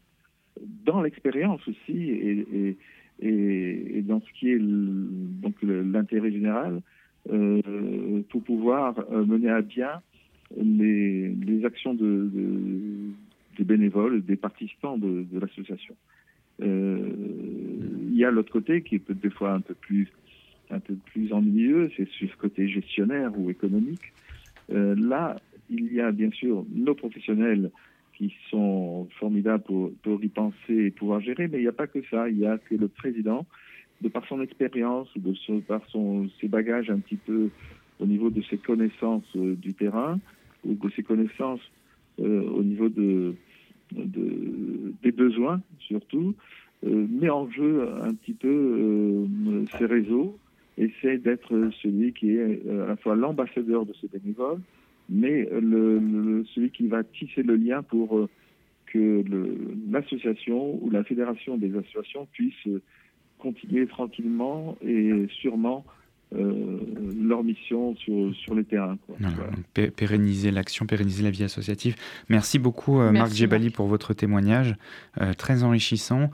dans 0.84 1.02
l'expérience 1.02 1.66
aussi 1.68 2.10
et, 2.10 2.76
et, 3.22 4.02
dans 4.02 4.20
ce 4.20 4.32
qui 4.38 4.50
est 4.50 4.58
l'intérêt 5.62 6.32
général 6.32 6.80
euh, 7.30 8.22
pour 8.30 8.42
pouvoir 8.42 8.98
euh, 9.12 9.24
mener 9.24 9.50
à 9.50 9.60
bien 9.60 10.00
les, 10.56 11.64
actions 11.64 11.94
de, 11.94 12.30
de, 12.32 13.10
des 13.58 13.64
bénévoles, 13.64 14.24
des 14.24 14.36
participants 14.36 14.96
de, 14.96 15.26
l'association. 15.38 15.94
Euh, 16.62 17.08
y 18.20 18.24
a 18.24 18.30
l'autre 18.30 18.52
côté 18.52 18.82
qui 18.82 18.96
est 18.96 18.98
peut-être 18.98 19.20
des 19.20 19.30
fois 19.30 19.52
un 19.52 19.60
peu 19.60 19.74
plus 19.74 20.08
un 20.70 20.78
peu 20.78 20.94
plus 21.12 21.32
ennuyeux, 21.32 21.90
c'est 21.96 22.08
sur 22.10 22.30
ce 22.30 22.36
côté 22.36 22.68
gestionnaire 22.68 23.32
ou 23.36 23.50
économique. 23.50 24.12
Euh, 24.72 24.94
là, 24.94 25.36
il 25.68 25.92
y 25.92 26.00
a 26.00 26.12
bien 26.12 26.30
sûr 26.30 26.64
nos 26.72 26.94
professionnels 26.94 27.70
qui 28.14 28.32
sont 28.50 29.08
formidables 29.18 29.64
pour, 29.64 30.22
y 30.22 30.28
penser 30.28 30.74
et 30.74 30.90
pouvoir 30.90 31.20
gérer, 31.20 31.48
mais 31.48 31.58
il 31.58 31.62
n'y 31.62 31.68
a 31.68 31.72
pas 31.72 31.86
que 31.86 32.00
ça. 32.10 32.28
Il 32.28 32.38
y 32.38 32.46
a 32.46 32.58
que 32.58 32.74
le 32.74 32.86
président, 32.86 33.46
de 34.00 34.08
par 34.08 34.26
son 34.26 34.40
expérience, 34.42 35.08
de 35.16 35.60
par 35.60 35.84
son, 35.88 36.28
ses 36.40 36.48
bagages 36.48 36.90
un 36.90 36.98
petit 36.98 37.16
peu 37.16 37.50
au 37.98 38.06
niveau 38.06 38.30
de 38.30 38.42
ses 38.42 38.58
connaissances 38.58 39.24
euh, 39.36 39.56
du 39.56 39.74
terrain, 39.74 40.20
ou 40.64 40.74
de 40.74 40.90
ses 40.94 41.02
connaissances 41.02 41.60
euh, 42.20 42.42
au 42.42 42.62
niveau 42.62 42.88
de, 42.88 43.34
de, 43.92 44.92
des 45.02 45.12
besoins 45.12 45.62
surtout, 45.80 46.34
met 46.82 47.30
en 47.30 47.50
jeu 47.50 47.86
un 48.02 48.14
petit 48.14 48.32
peu 48.32 48.48
euh, 48.48 49.64
ses 49.78 49.86
réseaux, 49.86 50.38
essaie 50.78 51.18
d'être 51.18 51.70
celui 51.82 52.12
qui 52.12 52.36
est 52.36 52.62
à 52.70 52.86
la 52.86 52.96
fois 52.96 53.14
l'ambassadeur 53.14 53.84
de 53.84 53.92
ses 54.00 54.08
bénévoles, 54.08 54.60
mais 55.10 55.48
le, 55.60 56.44
celui 56.54 56.70
qui 56.70 56.86
va 56.86 57.02
tisser 57.02 57.42
le 57.42 57.56
lien 57.56 57.82
pour 57.82 58.16
euh, 58.16 58.28
que 58.86 59.24
l'association 59.90 60.78
ou 60.82 60.90
la 60.90 61.04
fédération 61.04 61.56
des 61.56 61.76
associations 61.76 62.26
puisse 62.32 62.68
continuer 63.38 63.86
tranquillement 63.86 64.76
et 64.82 65.26
sûrement 65.40 65.84
euh, 66.34 66.78
leur 67.20 67.42
mission 67.42 67.96
sur, 67.96 68.34
sur 68.36 68.54
les 68.54 68.64
terrains. 68.64 68.98
Pérenniser 69.74 70.50
l'action, 70.50 70.86
pérenniser 70.86 71.22
la 71.24 71.30
vie 71.30 71.44
associative. 71.44 71.96
Merci 72.28 72.58
beaucoup 72.58 73.00
euh, 73.00 73.10
Marc 73.10 73.32
Gebali 73.32 73.70
pour 73.70 73.86
votre 73.86 74.14
témoignage, 74.14 74.76
très 75.38 75.64
enrichissant. 75.64 76.30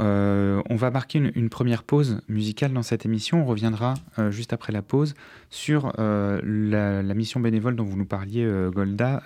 Euh, 0.00 0.62
on 0.68 0.76
va 0.76 0.90
marquer 0.90 1.18
une, 1.18 1.48
première 1.48 1.82
pause 1.82 2.20
musicale 2.28 2.72
dans 2.72 2.82
cette 2.82 3.06
émission. 3.06 3.42
On 3.42 3.46
reviendra 3.46 3.94
euh, 4.18 4.30
juste 4.30 4.52
après 4.52 4.72
la 4.72 4.82
pause 4.82 5.14
sur 5.50 5.92
euh, 5.98 6.40
la, 6.44 7.14
mission 7.14 7.40
bénévole 7.40 7.74
dont 7.74 7.84
vous 7.84 7.96
nous 7.96 8.04
parliez, 8.04 8.46
Golda, 8.72 9.22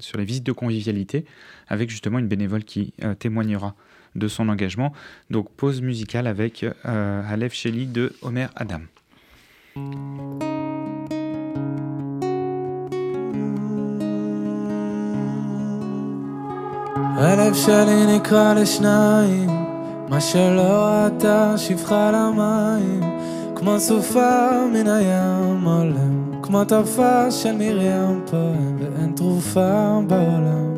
sur 0.00 0.18
les 0.18 0.24
visites 0.24 0.44
de 0.44 0.52
convivialité, 0.52 1.24
avec 1.68 1.90
justement 1.90 2.18
une 2.18 2.28
bénévole 2.28 2.64
qui 2.64 2.94
témoignera 3.18 3.74
de 4.14 4.28
son 4.28 4.48
engagement. 4.48 4.92
Donc 5.30 5.50
pause 5.50 5.82
musicale 5.82 6.26
avec 6.26 6.64
Aleph 6.84 7.54
Sheli 7.54 7.86
de 7.86 8.12
Omer 8.22 8.50
Adam. 8.56 8.80
הלב 17.22 17.54
שלי 17.54 18.16
נקרע 18.16 18.54
לשניים, 18.54 19.50
מה 20.08 20.20
שלא 20.20 20.62
ראתה 20.62 21.54
שפחה 21.56 22.10
למים, 22.10 23.00
כמו 23.56 23.80
סופה 23.80 24.50
מן 24.72 24.86
הים 24.86 25.64
עולם, 25.64 26.42
כמו 26.42 26.64
טרפה 26.64 27.30
של 27.30 27.56
מרים 27.56 28.20
פועם, 28.30 28.76
ואין 28.78 29.12
תרופה 29.16 30.00
בעולם. 30.06 30.76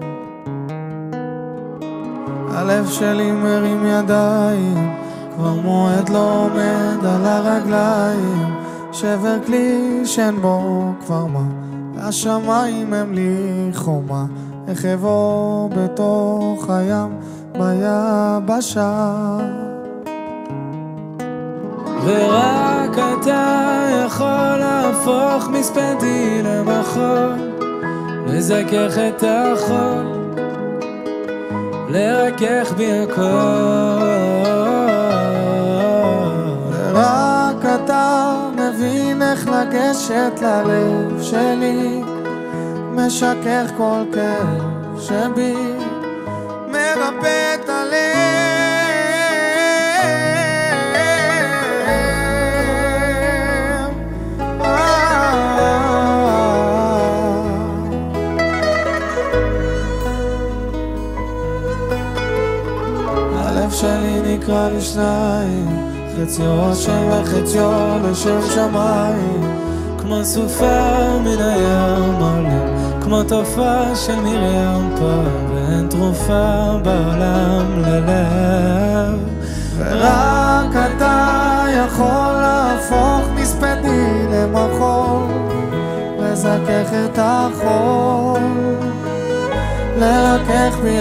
הלב 2.51 2.89
שלי 2.89 3.33
מרים 3.33 3.87
ידיים, 3.87 4.93
כבר 5.37 5.55
מועד 5.55 6.09
לא 6.09 6.45
עומד 6.45 7.07
על 7.07 7.27
הרגליים, 7.27 8.55
שבר 8.93 9.37
כלי 9.47 10.01
שאין 10.05 10.41
בו 10.41 10.93
כבר 11.05 11.27
מה, 11.27 11.45
והשמיים 11.95 12.95
הם 12.95 13.13
לי 13.13 13.71
חומה. 13.75 14.25
איך 14.69 14.85
אבוא 14.85 15.69
בתוך 15.71 16.71
הים 16.71 17.17
ביבשה 17.53 19.37
ורק 22.05 22.99
אתה 22.99 23.89
יכול 24.07 24.57
להפוך 24.59 25.49
מספדי 25.49 26.43
למחול 26.43 27.53
לזכך 28.27 28.99
את 28.99 29.25
החול 29.27 30.23
לרכך 31.93 32.73
בי 32.77 32.93
הכל. 32.93 33.23
ורק 36.93 37.65
אתה 37.65 38.35
מבין 38.57 39.23
איך 39.23 39.49
לגשת 39.49 40.43
ללב 40.43 41.23
שלי 41.23 42.03
משכך 42.97 43.71
כל 43.77 44.03
כאב 44.13 45.01
שבי, 45.01 45.55
מרפא 46.69 47.55
את 47.55 47.69
הלב. 47.69 48.13
הלב 63.37 63.71
שלי 63.71 64.21
נקרא 64.27 64.69
לשניים, 64.69 65.67
חציו 66.17 66.71
השם 66.71 67.09
וחציו 67.11 67.99
לשם 68.11 68.41
שמיים, 68.55 69.59
כמו 69.99 70.25
סופה 70.25 71.19
מן 71.25 71.41
הים 71.41 72.15
עולה. 72.15 72.72
כמו 73.13 73.23
תופעה 73.23 73.97
של 73.97 74.21
מרים 74.21 74.97
פעם, 74.97 75.55
ואין 75.55 75.89
תרופה 75.89 76.79
בעולם 76.83 77.83
ללב. 77.83 79.19
ורק 79.79 80.77
אתה 80.97 81.65
יכול 81.77 82.33
להפוך 82.41 83.29
מספדי 83.35 84.27
למחול, 84.31 85.27
לזכך 86.19 86.93
את 87.05 87.19
החול, 87.23 88.41
לרכך 89.99 90.77
בי. 90.83 91.01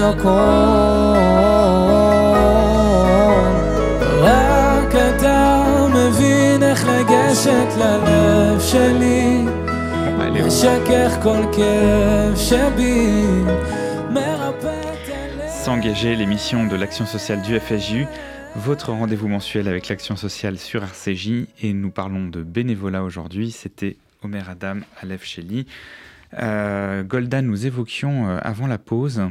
רק 4.21 4.95
אתה 4.95 5.63
מבין 5.93 6.63
איך 6.63 6.85
לגשת 6.87 7.77
ללב 7.77 8.59
שלי. 8.59 9.45
S'engager, 15.47 16.15
l'émission 16.15 16.67
de 16.67 16.75
l'action 16.75 17.07
sociale 17.07 17.41
du 17.41 17.59
FSJU, 17.59 18.05
votre 18.55 18.91
rendez-vous 18.91 19.27
mensuel 19.27 19.67
avec 19.67 19.87
l'action 19.87 20.15
sociale 20.15 20.59
sur 20.59 20.83
RCJ, 20.83 21.47
et 21.63 21.73
nous 21.73 21.89
parlons 21.89 22.27
de 22.27 22.43
bénévolat 22.43 23.03
aujourd'hui. 23.03 23.49
C'était 23.49 23.97
Omer 24.21 24.47
Adam, 24.47 24.81
Aleph 25.01 25.25
Sheli. 25.25 25.65
Euh, 26.39 27.01
Golda, 27.01 27.41
nous 27.41 27.65
évoquions 27.65 28.29
euh, 28.29 28.37
avant 28.43 28.67
la 28.67 28.77
pause 28.77 29.19
euh, 29.19 29.29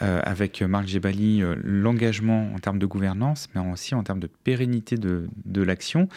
avec 0.00 0.62
Marc 0.62 0.88
Gebali 0.88 1.42
euh, 1.42 1.56
l'engagement 1.62 2.52
en 2.54 2.58
termes 2.58 2.78
de 2.78 2.86
gouvernance, 2.86 3.48
mais 3.54 3.60
aussi 3.60 3.94
en 3.94 4.02
termes 4.02 4.20
de 4.20 4.26
pérennité 4.26 4.96
de, 4.96 5.28
l'action. 5.62 6.08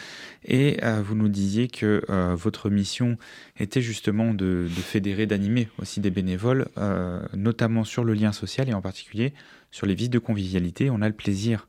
Et 0.44 0.78
euh, 0.82 1.02
vous 1.04 1.14
nous 1.14 1.28
disiez 1.28 1.68
que 1.68 2.02
votre 2.34 2.70
mission 2.70 3.18
était 3.58 3.82
justement 3.82 4.32
de, 4.32 4.66
fédérer, 4.68 5.26
d'animer 5.26 5.68
aussi 5.78 6.00
des 6.00 6.10
bénévoles, 6.10 6.66
notamment 7.34 7.84
sur 7.84 8.04
le 8.04 8.14
lien 8.14 8.32
social 8.32 8.68
et 8.68 8.74
en 8.74 8.80
particulier 8.80 9.34
sur 9.70 9.86
les 9.86 9.94
visites 9.94 10.12
de 10.12 10.18
convivialité. 10.18 10.88
On 10.88 11.02
a 11.02 11.08
le 11.08 11.14
plaisir 11.14 11.66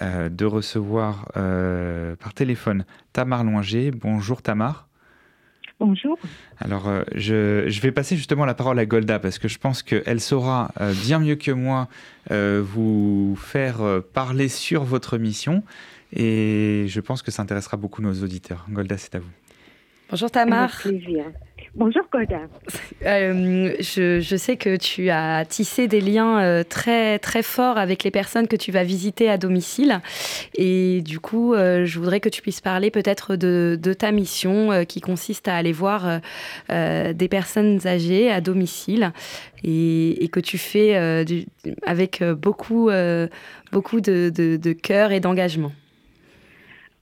de 0.00 0.44
recevoir 0.44 1.26
par 1.34 2.34
téléphone 2.34 2.84
Tamar 3.12 3.42
Loinger. 3.42 3.90
Bonjour 3.90 4.42
Tamar. 4.42 4.85
Bonjour. 5.78 6.18
Alors, 6.58 6.90
je, 7.14 7.64
je, 7.68 7.80
vais 7.82 7.92
passer 7.92 8.16
justement 8.16 8.46
la 8.46 8.54
parole 8.54 8.78
à 8.78 8.86
Golda 8.86 9.18
parce 9.18 9.38
que 9.38 9.46
je 9.46 9.58
pense 9.58 9.82
qu'elle 9.82 10.20
saura 10.20 10.72
bien 11.04 11.18
mieux 11.18 11.36
que 11.36 11.50
moi 11.50 11.88
vous 12.30 13.36
faire 13.36 14.02
parler 14.14 14.48
sur 14.48 14.84
votre 14.84 15.18
mission 15.18 15.62
et 16.12 16.86
je 16.88 17.00
pense 17.00 17.22
que 17.22 17.30
ça 17.30 17.42
intéressera 17.42 17.76
beaucoup 17.76 18.00
nos 18.00 18.22
auditeurs. 18.22 18.64
Golda, 18.70 18.96
c'est 18.96 19.16
à 19.16 19.18
vous. 19.18 19.30
Bonjour 20.08 20.30
Tamar. 20.30 20.70
Bonjour 21.76 22.04
Golda. 22.10 22.40
Euh, 23.04 23.74
je, 23.80 24.36
sais 24.38 24.56
que 24.56 24.76
tu 24.76 25.10
as 25.10 25.44
tissé 25.44 25.88
des 25.88 26.00
liens 26.00 26.40
euh, 26.40 26.62
très 26.62 27.18
très 27.18 27.42
forts 27.42 27.76
avec 27.76 28.02
les 28.02 28.10
personnes 28.10 28.48
que 28.48 28.56
tu 28.56 28.72
vas 28.72 28.82
visiter 28.82 29.28
à 29.28 29.36
domicile. 29.36 30.00
Et 30.54 31.02
du 31.02 31.20
coup, 31.20 31.52
euh, 31.52 31.84
je 31.84 31.98
voudrais 31.98 32.20
que 32.20 32.30
tu 32.30 32.40
puisses 32.40 32.62
parler 32.62 32.90
peut-être 32.90 33.36
de, 33.36 33.78
ta 33.92 34.10
mission 34.10 34.86
qui 34.86 35.02
consiste 35.02 35.48
à 35.48 35.56
aller 35.56 35.72
voir 35.72 36.20
des 36.70 37.28
personnes 37.28 37.86
âgées 37.86 38.30
à 38.30 38.40
domicile 38.40 39.12
et, 39.62 40.28
que 40.32 40.40
tu 40.40 40.56
fais 40.56 40.96
avec 41.82 42.24
beaucoup, 42.24 42.90
beaucoup 43.70 44.00
de, 44.00 44.30
de 44.30 44.72
cœur 44.72 45.12
et 45.12 45.20
d'engagement. 45.20 45.72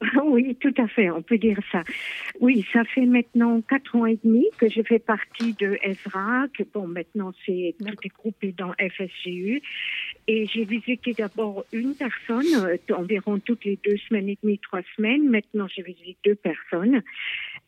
Oui, 0.25 0.57
tout 0.57 0.75
à 0.79 0.89
fait, 0.89 1.11
on 1.11 1.23
peut 1.23 1.39
dire 1.39 1.59
ça. 1.71 1.83
Oui, 2.41 2.65
ça 2.73 2.85
fait 2.85 3.07
maintenant 3.07 3.61
quatre 3.63 3.97
ans 3.97 4.07
et 4.07 4.19
demi 4.23 4.47
que 4.59 4.69
je 4.69 4.83
fais 4.83 4.99
partie 4.99 5.55
de 5.55 5.79
ESRA, 5.83 6.47
que 6.57 6.65
bon, 6.73 6.87
maintenant 6.87 7.33
c'est 7.47 7.75
tout 7.79 7.95
est 8.03 8.15
groupé 8.15 8.53
dans 8.53 8.73
FSGU. 8.73 9.63
Et 10.27 10.47
j'ai 10.47 10.65
visité 10.65 11.13
d'abord 11.13 11.65
une 11.73 11.95
personne, 11.95 12.47
euh, 12.57 12.95
environ 12.95 13.39
toutes 13.39 13.65
les 13.65 13.79
deux 13.85 13.97
semaines 14.09 14.29
et 14.29 14.39
demie, 14.43 14.59
trois 14.59 14.83
semaines. 14.97 15.29
Maintenant, 15.29 15.67
je 15.69 15.83
visite 15.83 16.17
deux 16.25 16.35
personnes. 16.35 17.03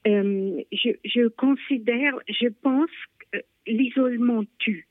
Euh, 0.06 0.62
je, 0.72 0.90
je, 1.04 1.28
considère, 1.28 2.14
je 2.28 2.48
pense 2.62 2.90
que 3.32 3.38
l'isolement 3.66 4.44
tue. 4.58 4.86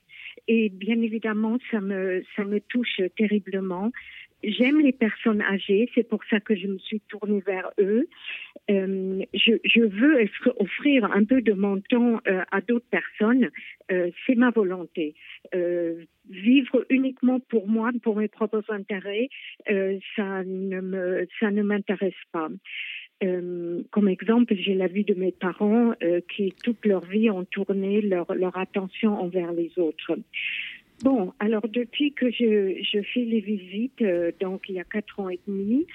Et 0.48 0.70
bien 0.70 1.02
évidemment, 1.02 1.58
ça 1.72 1.82
me, 1.82 2.24
ça 2.36 2.44
me 2.44 2.60
touche 2.60 3.02
terriblement 3.18 3.92
j'aime 4.52 4.80
les 4.80 4.92
personnes 4.92 5.42
âgées, 5.42 5.90
c'est 5.96 6.08
pour 6.08 6.24
ça 6.30 6.40
que 6.40 6.56
je 6.56 6.68
me 6.68 6.78
suis 6.80 7.02
tournée 7.02 7.42
vers 7.46 7.70
eux. 7.80 8.08
Euh, 8.70 9.24
je, 9.34 9.82
veux 9.82 10.28
offrir 10.58 11.06
un 11.06 11.24
peu 11.24 11.42
de 11.42 11.54
mon 11.54 11.80
temps 11.82 12.20
euh, 12.28 12.42
à 12.52 12.62
d'autres 12.62 12.88
personnes, 12.90 13.50
euh, 13.92 14.10
c'est 14.26 14.36
ma 14.36 14.50
volonté. 14.50 15.16
Vivre 16.30 16.86
uniquement 16.90 17.40
pour 17.40 17.68
moi, 17.68 17.92
pour 18.02 18.16
mes 18.16 18.28
propres 18.28 18.64
intérêts, 18.70 19.30
ça 20.16 20.44
ne 20.44 21.62
m'intéresse 21.62 22.14
pas. 22.32 22.50
comme 23.22 24.08
exemple, 24.08 24.56
j'ai 24.56 24.74
la 24.74 24.88
vie 24.88 25.04
de 25.04 25.14
mes 25.14 25.32
parents 25.32 25.94
qui 26.30 26.52
toute 26.64 26.84
leur 26.86 27.06
vie 27.06 27.30
ont 27.30 27.46
tourné 27.46 28.02
leur 28.02 28.58
attention 28.58 29.14
envers 29.22 29.54
les 29.54 29.72
autres. 29.78 30.18
Bon, 31.04 31.34
alors 31.40 31.68
depuis 31.68 32.14
que 32.14 32.32
je, 32.32 32.82
je 32.82 33.02
fais 33.14 33.26
les 33.26 33.42
visites, 33.42 34.02
euh, 34.02 34.32
donc 34.40 34.64
il 34.70 34.76
y 34.76 34.80
a 34.80 34.86
quatre 34.86 35.20
ans 35.20 35.30
et 35.30 35.40
demi, 35.46 35.86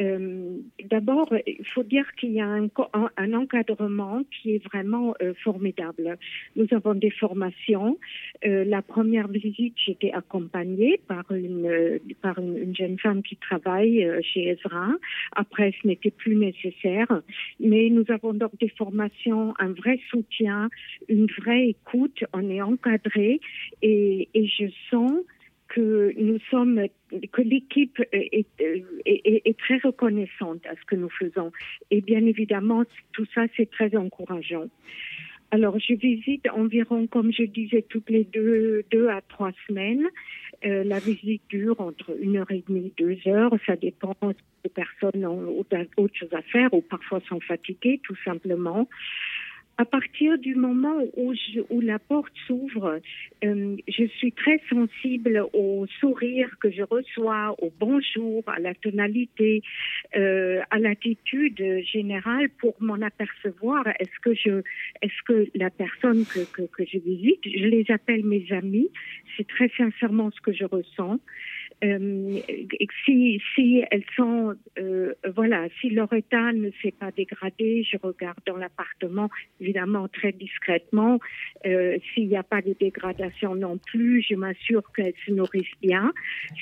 euh, 0.00 0.58
D'abord, 0.90 1.32
il 1.46 1.66
faut 1.74 1.82
dire 1.82 2.06
qu'il 2.18 2.32
y 2.32 2.40
a 2.40 2.46
un, 2.46 2.68
un, 3.16 3.32
encadrement 3.34 4.22
qui 4.30 4.54
est 4.54 4.64
vraiment 4.64 5.14
euh, 5.22 5.34
formidable. 5.42 6.18
Nous 6.56 6.66
avons 6.72 6.94
des 6.94 7.10
formations. 7.10 7.98
Euh, 8.44 8.64
la 8.64 8.82
première 8.82 9.28
visite, 9.28 9.74
j'étais 9.84 10.12
accompagnée 10.12 11.00
par 11.08 11.30
une 11.30 11.98
par 12.20 12.38
une, 12.38 12.56
une, 12.56 12.76
jeune 12.76 12.98
femme 12.98 13.22
qui 13.22 13.36
travaille 13.36 14.04
euh, 14.04 14.20
chez 14.22 14.48
Ezra. 14.48 14.88
Après, 15.36 15.72
ce 15.80 15.86
n'était 15.86 16.10
plus 16.10 16.36
nécessaire, 16.36 17.22
mais 17.60 17.88
nous 17.90 18.04
avons 18.08 18.34
donc 18.34 18.52
des 18.60 18.68
formations, 18.70 19.54
un 19.58 19.72
vrai 19.72 20.00
soutien, 20.10 20.68
une 21.08 21.26
vraie 21.26 21.68
écoute. 21.68 22.24
On 22.32 22.48
est 22.50 22.62
encadré 22.62 23.40
et, 23.82 24.28
et 24.34 24.46
je 24.46 24.66
sens 24.90 25.12
que 25.72 26.12
nous 26.18 26.38
sommes, 26.50 26.82
que 27.32 27.40
l'équipe 27.40 27.98
est, 28.12 28.46
est, 29.06 29.58
très 29.58 29.78
reconnaissante 29.78 30.66
à 30.66 30.74
ce 30.76 30.84
que 30.86 30.96
nous 30.96 31.08
faisons. 31.08 31.50
Et 31.90 32.02
bien 32.02 32.24
évidemment, 32.26 32.84
tout 33.12 33.26
ça, 33.34 33.44
c'est 33.56 33.70
très 33.70 33.96
encourageant. 33.96 34.66
Alors, 35.50 35.78
je 35.78 35.94
visite 35.94 36.46
environ, 36.54 37.06
comme 37.06 37.32
je 37.32 37.44
disais, 37.44 37.84
toutes 37.88 38.10
les 38.10 38.24
deux, 38.24 38.84
deux 38.90 39.08
à 39.08 39.20
trois 39.22 39.52
semaines. 39.66 40.06
Euh, 40.64 40.84
la 40.84 40.98
visite 40.98 41.42
dure 41.48 41.80
entre 41.80 42.16
une 42.20 42.36
heure 42.36 42.50
et 42.50 42.62
demie, 42.68 42.92
deux 42.98 43.18
heures. 43.26 43.54
Ça 43.66 43.76
dépend 43.76 44.14
des 44.64 44.70
personnes 44.70 45.24
ont 45.26 45.58
autre 45.96 46.14
chose 46.14 46.32
à 46.32 46.42
faire 46.42 46.72
ou 46.72 46.82
parfois 46.82 47.20
sont 47.28 47.40
fatiguées, 47.40 48.00
tout 48.02 48.16
simplement 48.24 48.88
à 49.82 49.84
partir 49.84 50.38
du 50.38 50.54
moment 50.54 50.98
où, 51.16 51.32
la 51.80 51.98
porte 51.98 52.32
s'ouvre, 52.46 53.00
euh, 53.42 53.76
je 53.88 54.04
suis 54.16 54.30
très 54.30 54.60
sensible 54.70 55.44
au 55.52 55.86
sourire 55.98 56.48
que 56.60 56.70
je 56.70 56.84
reçois, 56.84 57.56
au 57.60 57.72
bonjour, 57.80 58.44
à 58.46 58.60
la 58.60 58.74
tonalité, 58.74 59.60
euh, 60.14 60.60
à 60.70 60.78
l'attitude 60.78 61.60
générale 61.92 62.48
pour 62.60 62.74
m'en 62.78 63.00
apercevoir. 63.02 63.88
Est-ce 63.98 64.20
que 64.22 64.34
je, 64.34 64.62
est-ce 65.02 65.22
que 65.26 65.48
la 65.56 65.70
personne 65.70 66.24
que, 66.26 66.44
que, 66.54 66.62
que 66.62 66.84
je 66.86 66.98
visite, 66.98 67.40
je 67.44 67.66
les 67.66 67.86
appelle 67.88 68.24
mes 68.24 68.46
amis, 68.52 68.88
c'est 69.36 69.48
très 69.48 69.70
sincèrement 69.76 70.30
ce 70.30 70.40
que 70.42 70.52
je 70.52 70.64
ressens. 70.64 71.18
Euh, 71.82 72.40
si, 73.04 73.40
si 73.54 73.82
elles 73.90 74.04
sont, 74.16 74.54
euh, 74.78 75.14
voilà, 75.34 75.68
si 75.80 75.90
leur 75.90 76.12
état 76.12 76.52
ne 76.52 76.70
s'est 76.82 76.92
pas 76.92 77.10
dégradé, 77.10 77.82
je 77.82 77.96
regarde 78.00 78.38
dans 78.46 78.56
l'appartement, 78.56 79.28
évidemment 79.60 80.08
très 80.08 80.32
discrètement. 80.32 81.18
Euh, 81.66 81.98
S'il 82.12 82.28
n'y 82.28 82.36
a 82.36 82.42
pas 82.42 82.62
de 82.62 82.74
dégradation 82.78 83.54
non 83.54 83.78
plus, 83.78 84.24
je 84.28 84.34
m'assure 84.34 84.82
qu'elles 84.94 85.14
se 85.26 85.32
nourrissent 85.32 85.80
bien. 85.80 86.12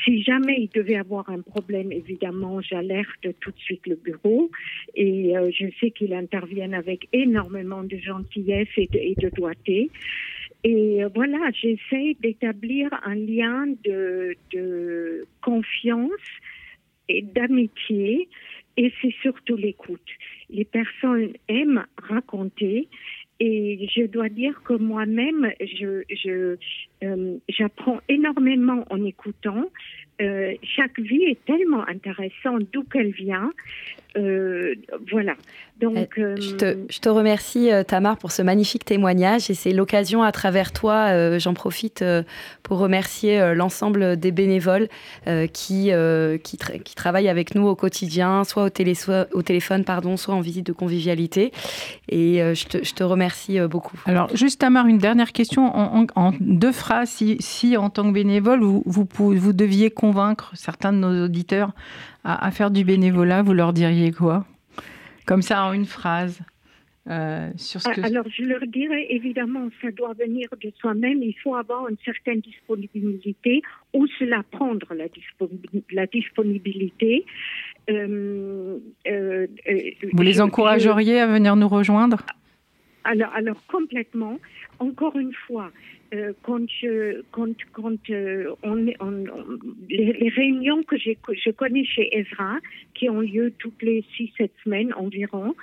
Si 0.05 0.23
jamais 0.23 0.57
il 0.59 0.71
devait 0.71 0.97
avoir 0.97 1.29
un 1.29 1.41
problème, 1.41 1.93
évidemment, 1.93 2.61
j'alerte 2.61 3.27
tout 3.41 3.51
de 3.51 3.59
suite 3.59 3.87
le 3.87 3.97
bureau 3.97 4.51
et 4.95 5.37
euh, 5.37 5.51
je 5.51 5.67
sais 5.81 5.91
qu'ils 5.91 6.15
interviennent 6.15 6.75
avec 6.75 7.09
énormément 7.13 7.83
de 7.83 7.97
gentillesse 7.99 8.69
et 8.77 8.87
de, 8.87 8.99
et 8.99 9.15
de 9.21 9.29
doigté. 9.31 9.91
Et 10.63 11.03
euh, 11.03 11.09
voilà, 11.15 11.39
j'essaie 11.53 12.17
d'établir 12.21 12.91
un 13.05 13.15
lien 13.15 13.67
de, 13.85 14.37
confiance 15.43 16.11
et 17.09 17.23
d'amitié, 17.23 18.29
et 18.77 18.93
c'est 19.01 19.15
surtout 19.23 19.57
l'écoute. 19.57 20.01
Les 20.51 20.65
personnes 20.65 21.33
aiment 21.49 21.87
raconter, 22.03 22.89
et 23.41 23.89
je 23.95 24.05
dois 24.05 24.29
dire 24.29 24.63
que 24.63 24.75
moi-même, 24.75 25.51
je, 25.61 26.05
euh, 27.03 27.39
j'apprends 27.49 28.01
énormément 28.09 28.85
en 28.91 29.03
écoutant. 29.05 29.65
Euh, 30.21 30.55
chaque 30.63 30.99
vie 30.99 31.23
est 31.25 31.45
tellement 31.47 31.87
intéressante, 31.89 32.63
d'où 32.73 32.83
qu'elle 32.85 33.11
vient. 33.11 33.51
Euh, 34.17 34.75
voilà. 35.11 35.35
Donc, 35.79 36.19
euh, 36.19 36.37
je, 36.39 36.57
te, 36.57 36.77
je, 36.91 36.99
te, 36.99 37.09
remercie, 37.09 37.73
euh, 37.73 37.83
Tamar, 37.83 38.19
pour 38.19 38.33
ce 38.33 38.43
magnifique 38.43 38.85
témoignage. 38.85 39.49
Et 39.49 39.55
c'est 39.55 39.73
l'occasion, 39.73 40.23
à 40.23 40.31
travers 40.31 40.73
toi, 40.73 41.39
j'en 41.39 41.55
profite 41.55 42.05
pour 42.63 42.79
remercier 42.79 43.55
l'ensemble 43.55 44.19
des 44.19 44.31
bénévoles 44.31 44.89
qui, 45.53 45.91
qui, 46.43 46.59
qui, 46.85 46.95
travaillent 46.95 47.29
avec 47.29 47.55
nous 47.55 47.67
au 47.67 47.75
quotidien, 47.75 48.45
soit 48.45 48.65
au, 48.65 48.69
télé, 48.69 48.95
soit 48.95 49.27
au 49.33 49.41
téléphone, 49.41 49.85
pardon, 49.85 50.19
soit 50.19 50.35
en 50.35 50.41
visite 50.41 50.67
de 50.67 50.73
convivialité. 50.73 51.51
Et 52.11 52.41
je 52.41 52.67
te, 52.67 52.85
je, 52.85 52.93
te, 52.93 53.03
remercie 53.03 53.59
beaucoup. 53.61 53.99
Alors, 54.05 54.35
juste, 54.37 54.61
Tamar, 54.61 54.87
une 54.87 54.99
dernière 54.99 55.33
question 55.33 55.75
en, 55.75 56.07
en, 56.15 56.33
deux 56.41 56.73
phrases. 56.73 57.09
Si, 57.09 57.39
si, 57.41 57.79
en 57.79 57.89
tant 57.89 58.05
que 58.05 58.13
bénévole, 58.13 58.61
vous, 58.61 58.83
vous, 58.85 59.09
vous 59.15 59.53
deviez 59.55 59.91
convaincre 60.11 60.51
certains 60.55 60.93
de 60.93 60.99
nos 60.99 61.25
auditeurs 61.25 61.73
à, 62.25 62.51
faire 62.51 62.71
du 62.71 62.85
bénévolat, 62.85 63.43
vous 63.43 63.53
leur 63.53 63.73
diriez 63.73 64.11
quoi? 64.13 64.45
Comme 65.27 65.43
ça, 65.43 65.65
en 65.65 65.73
une 65.73 65.87
phrase. 65.87 66.41
Euh, 67.09 67.51
sur 67.57 67.81
ce 67.81 67.89
que... 67.89 68.01
Alors, 68.03 68.27
je 68.29 68.43
leur 68.43 68.61
dirais 68.67 69.07
évidemment, 69.09 69.69
ça 69.81 69.91
doit 69.91 70.13
venir 70.13 70.49
de 70.63 70.71
soi-même. 70.81 71.23
Il 71.23 71.35
faut 71.43 71.55
avoir 71.55 71.89
une 71.89 71.97
certaine 72.05 72.41
disponibilité 72.41 73.63
ou 73.95 74.07
se 74.19 74.25
la 74.25 74.43
prendre, 74.43 74.87
la, 74.95 75.07
la 75.93 76.07
disponibilité. 76.07 77.25
Euh, 77.89 78.79
euh, 79.07 79.47
vous 80.13 80.23
les 80.23 80.41
encourageriez 80.41 81.21
à 81.21 81.27
venir 81.27 81.57
nous 81.57 81.69
rejoindre? 81.69 82.19
Alors, 83.05 83.33
alors, 83.35 83.67
complètement. 83.67 84.39
Encore 84.79 85.17
une 85.17 85.33
fois, 85.47 85.71
euh, 86.13 86.33
quand, 86.43 86.69
je, 86.69 87.23
quand, 87.31 87.55
quand 87.73 88.11
euh, 88.11 88.55
on, 88.63 88.87
on, 89.01 89.25
les, 89.89 90.13
les, 90.13 90.29
réunions 90.29 90.83
que, 90.83 90.97
je 90.99 91.51
connais 91.51 91.85
chez 91.85 92.09
Ezra, 92.17 92.57
qui 92.95 93.09
ont 93.09 93.21
lieu 93.21 93.53
toutes 93.59 93.81
les 93.83 94.05
6-7 94.19 94.51
semaines 94.65 94.93
environ, 94.95 95.55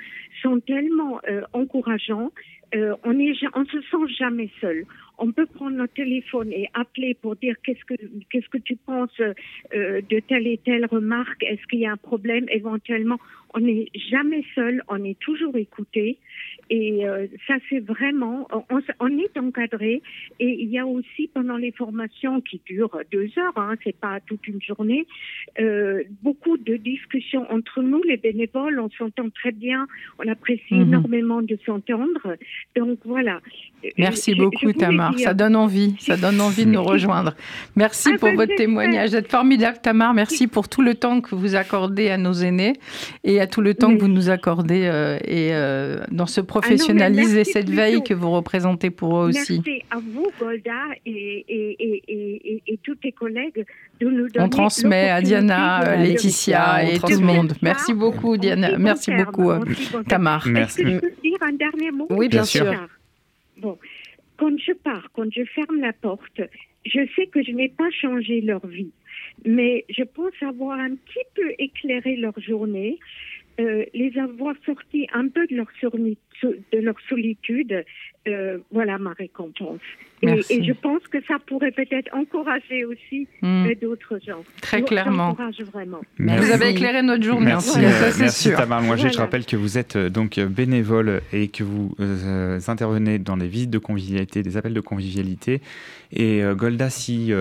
sont 0.42 0.60
tellement 0.62 1.20
euh, 1.30 1.42
encourageants. 1.54 2.32
Euh, 2.76 2.96
on 3.04 3.14
ne 3.14 3.34
on 3.56 3.66
se 3.66 3.82
sent 3.82 4.14
jamais 4.18 4.50
seul. 4.62 4.86
On 5.18 5.32
peut 5.32 5.46
prendre 5.46 5.76
notre 5.76 5.94
téléphone 5.94 6.52
et 6.52 6.70
appeler 6.74 7.16
pour 7.16 7.36
dire 7.36 7.56
qu'est-ce 7.64 7.84
que 7.86 7.96
qu'est-ce 8.30 8.50
que 8.50 8.58
tu 8.58 8.76
penses 8.76 9.20
euh, 9.20 10.02
de 10.10 10.20
telle 10.20 10.48
et 10.48 10.60
telle 10.64 10.86
remarque, 10.86 11.44
est-ce 11.44 11.66
qu'il 11.68 11.80
y 11.80 11.86
a 11.86 11.92
un 11.92 11.98
problème? 11.98 12.46
Éventuellement. 12.50 13.18
On 13.54 13.62
n'est 13.62 13.88
jamais 14.12 14.44
seul, 14.54 14.84
on 14.88 15.04
est 15.04 15.18
toujours 15.20 15.56
écouté. 15.56 16.18
Et 16.70 17.08
euh, 17.08 17.28
ça, 17.48 17.56
c'est 17.70 17.80
vraiment, 17.80 18.48
on, 18.70 18.82
on, 19.00 19.18
est 19.18 19.38
encadré. 19.38 20.02
Et 20.40 20.64
il 20.64 20.70
y 20.70 20.78
a 20.78 20.86
aussi 20.86 21.30
pendant 21.34 21.56
les 21.56 21.72
formations 21.72 22.42
qui 22.42 22.62
durent 22.66 23.00
deux 23.12 23.30
heures, 23.38 23.58
hein, 23.58 23.76
c'est 23.84 23.96
pas 23.96 24.20
toute 24.20 24.46
une 24.48 24.62
journée, 24.62 25.08
euh, 25.60 26.04
beaucoup 26.24 26.58
de 26.58 26.76
discussions 26.76 27.50
entre 27.50 27.82
nous, 27.82 28.04
les 28.04 28.18
bénévoles. 28.18 28.80
On 28.80 28.90
s'entend 28.92 29.30
très 29.30 29.54
bien, 29.54 29.88
on 30.20 30.28
apprécie 30.28 30.76
mhm. 30.76 30.82
énormément 30.82 31.42
de 31.42 31.58
s'entendre. 31.66 32.36
Donc 32.76 33.00
voilà. 33.06 33.40
Merci 33.98 34.36
beaucoup, 34.36 34.74
Tamar. 35.12 35.20
Ça 35.20 35.34
donne 35.34 35.56
envie, 35.56 35.96
ça 36.00 36.18
donne 36.18 36.42
envie 36.42 36.66
de 36.66 36.72
nous 36.72 36.84
rejoindre. 36.94 37.34
Merci 37.76 38.10
ah 38.14 38.18
pour 38.20 38.32
votre 38.34 38.56
témoignage. 38.56 39.12
Vous 39.12 39.16
êtes 39.16 39.32
formidable, 39.32 39.78
Tamar. 39.82 40.14
Merci 40.14 40.48
pour 40.48 40.70
tout 40.70 40.82
le 40.82 40.96
temps 40.96 41.22
que 41.22 41.34
vous 41.34 41.56
accordez 41.56 42.10
à 42.10 42.18
nos 42.18 42.34
aînés 42.34 42.74
et 43.24 43.40
à 43.40 43.48
tout 43.48 43.62
le 43.62 43.74
temps 43.74 43.96
que 43.96 44.02
vous 44.02 44.08
nous 44.08 44.30
accordez 44.30 44.86
euh, 44.86 45.18
et 45.24 45.54
euh, 45.54 46.04
dans 46.12 46.26
ce 46.26 46.42
projet 46.42 46.58
professionnaliser 46.68 47.44
cette 47.44 47.70
veille 47.70 48.04
que 48.04 48.14
vous 48.14 48.32
représentez 48.32 48.90
pour 48.90 49.20
eux 49.20 49.30
aussi. 49.30 49.62
Merci 49.66 49.84
à 49.92 49.98
vous, 49.98 50.28
Golda, 50.40 50.72
et, 51.06 51.46
et, 51.48 52.62
et, 52.68 52.80
tous 52.84 52.96
tes 52.96 53.12
collègues 53.12 53.66
de 54.00 54.10
nous 54.10 54.28
donner 54.30 54.46
On 54.46 54.50
transmet 54.50 55.10
à 55.10 55.22
Diana, 55.22 55.98
Laetitia 55.98 56.84
et 56.84 57.00
tout 57.00 57.08
le 57.08 57.26
monde. 57.26 57.54
Merci 57.62 57.94
beaucoup, 57.94 58.38
Diana. 58.38 58.78
Merci 58.78 59.12
beaucoup, 59.12 59.52
euh, 59.52 59.64
Tamar. 60.08 60.48
Merci. 60.48 60.84
Dire 60.84 61.38
un 61.42 61.54
dernier 61.54 61.92
mot? 61.92 62.08
Oui, 62.10 62.28
bien, 62.28 62.44
sûr. 62.44 62.66
Bon, 63.58 63.78
quand 64.38 64.58
je 64.60 64.74
pars, 64.74 65.10
quand 65.14 65.32
je 65.32 65.44
ferme 65.44 65.80
la 65.80 65.94
porte, 65.94 66.42
je 66.86 67.08
sais 67.16 67.28
que 67.28 67.44
je 67.44 67.52
n'ai 67.52 67.70
pas 67.70 67.90
changé 67.92 68.42
leur 68.42 68.66
vie, 68.66 68.92
mais 69.46 69.86
je 69.90 70.04
pense 70.04 70.34
avoir 70.42 70.80
un 70.80 70.96
petit 70.96 71.26
peu 71.36 71.54
éclairé 71.60 72.16
leur 72.16 72.40
journée. 72.40 73.00
Euh, 73.60 73.86
les 73.96 74.16
avoir 74.20 74.54
sortis 74.68 75.08
un 75.14 75.30
peu 75.30 75.48
de 75.48 75.56
leur, 75.56 75.72
de 76.44 76.80
leur 76.80 76.96
solitude, 77.10 77.84
euh, 78.28 78.58
voilà 78.72 78.98
ma 78.98 79.14
récompense. 79.14 79.80
Et, 80.22 80.64
je 80.64 80.74
pense 80.74 81.02
que 81.12 81.20
ça 81.28 81.36
pourrait 81.46 81.72
peut-être 81.72 82.14
encourager 82.14 82.86
aussi 82.86 83.28
hmm. 83.42 83.68
euh, 83.68 83.76
d'autres 83.82 84.20
gens. 84.26 84.44
Très 84.62 84.82
clairement. 84.82 85.38
Vraiment. 85.72 86.02
Vous 86.18 86.52
avez 86.52 86.70
éclairé 86.70 87.04
notre 87.04 87.24
journée. 87.24 87.46
Merci, 87.46 87.80
merci 88.20 88.50
Tamar 88.52 88.82
Je 88.98 89.18
rappelle 89.18 89.46
que 89.46 89.56
vous 89.56 89.78
êtes 89.78 89.98
donc 89.98 90.40
bénévole 90.40 91.22
et 91.32 91.50
que 91.50 91.64
vous 91.64 91.96
intervenez 92.68 93.20
dans 93.20 93.38
des 93.38 93.48
visites 93.48 93.70
de 93.70 93.78
convivialité, 93.78 94.42
des 94.44 94.58
appels 94.58 94.74
de 94.74 94.82
convivialité. 94.82 95.62
Et 96.12 96.42
Golda, 96.56 96.90
si 96.90 97.32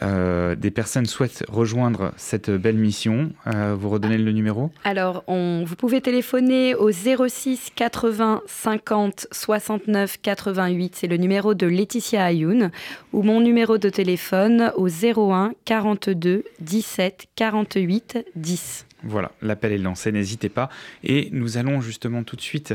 euh, 0.00 0.54
des 0.54 0.70
personnes 0.70 1.06
souhaitent 1.06 1.44
rejoindre 1.48 2.12
cette 2.16 2.50
belle 2.50 2.76
mission, 2.76 3.30
euh, 3.46 3.74
vous 3.78 3.90
redonnez 3.90 4.16
le 4.16 4.32
numéro? 4.32 4.70
Alors, 4.84 5.22
on, 5.26 5.64
vous 5.66 5.76
pouvez 5.76 6.00
téléphoner 6.00 6.74
au 6.74 6.90
06 6.90 7.70
80 7.74 8.42
50 8.46 9.26
69 9.30 10.18
88, 10.22 10.96
c'est 10.96 11.06
le 11.08 11.18
numéro 11.18 11.52
de 11.54 11.66
Laetitia 11.66 12.24
Ayoun, 12.24 12.70
ou 13.12 13.22
mon 13.22 13.40
numéro 13.40 13.76
de 13.76 13.90
téléphone 13.90 14.72
au 14.76 14.88
01 14.88 15.52
42 15.64 16.44
17 16.60 17.26
48 17.36 18.24
10. 18.34 18.86
Voilà, 19.04 19.32
l'appel 19.42 19.72
est 19.72 19.78
lancé, 19.78 20.12
n'hésitez 20.12 20.48
pas. 20.48 20.68
Et 21.02 21.28
nous 21.32 21.58
allons 21.58 21.80
justement 21.80 22.22
tout 22.22 22.36
de 22.36 22.40
suite 22.40 22.74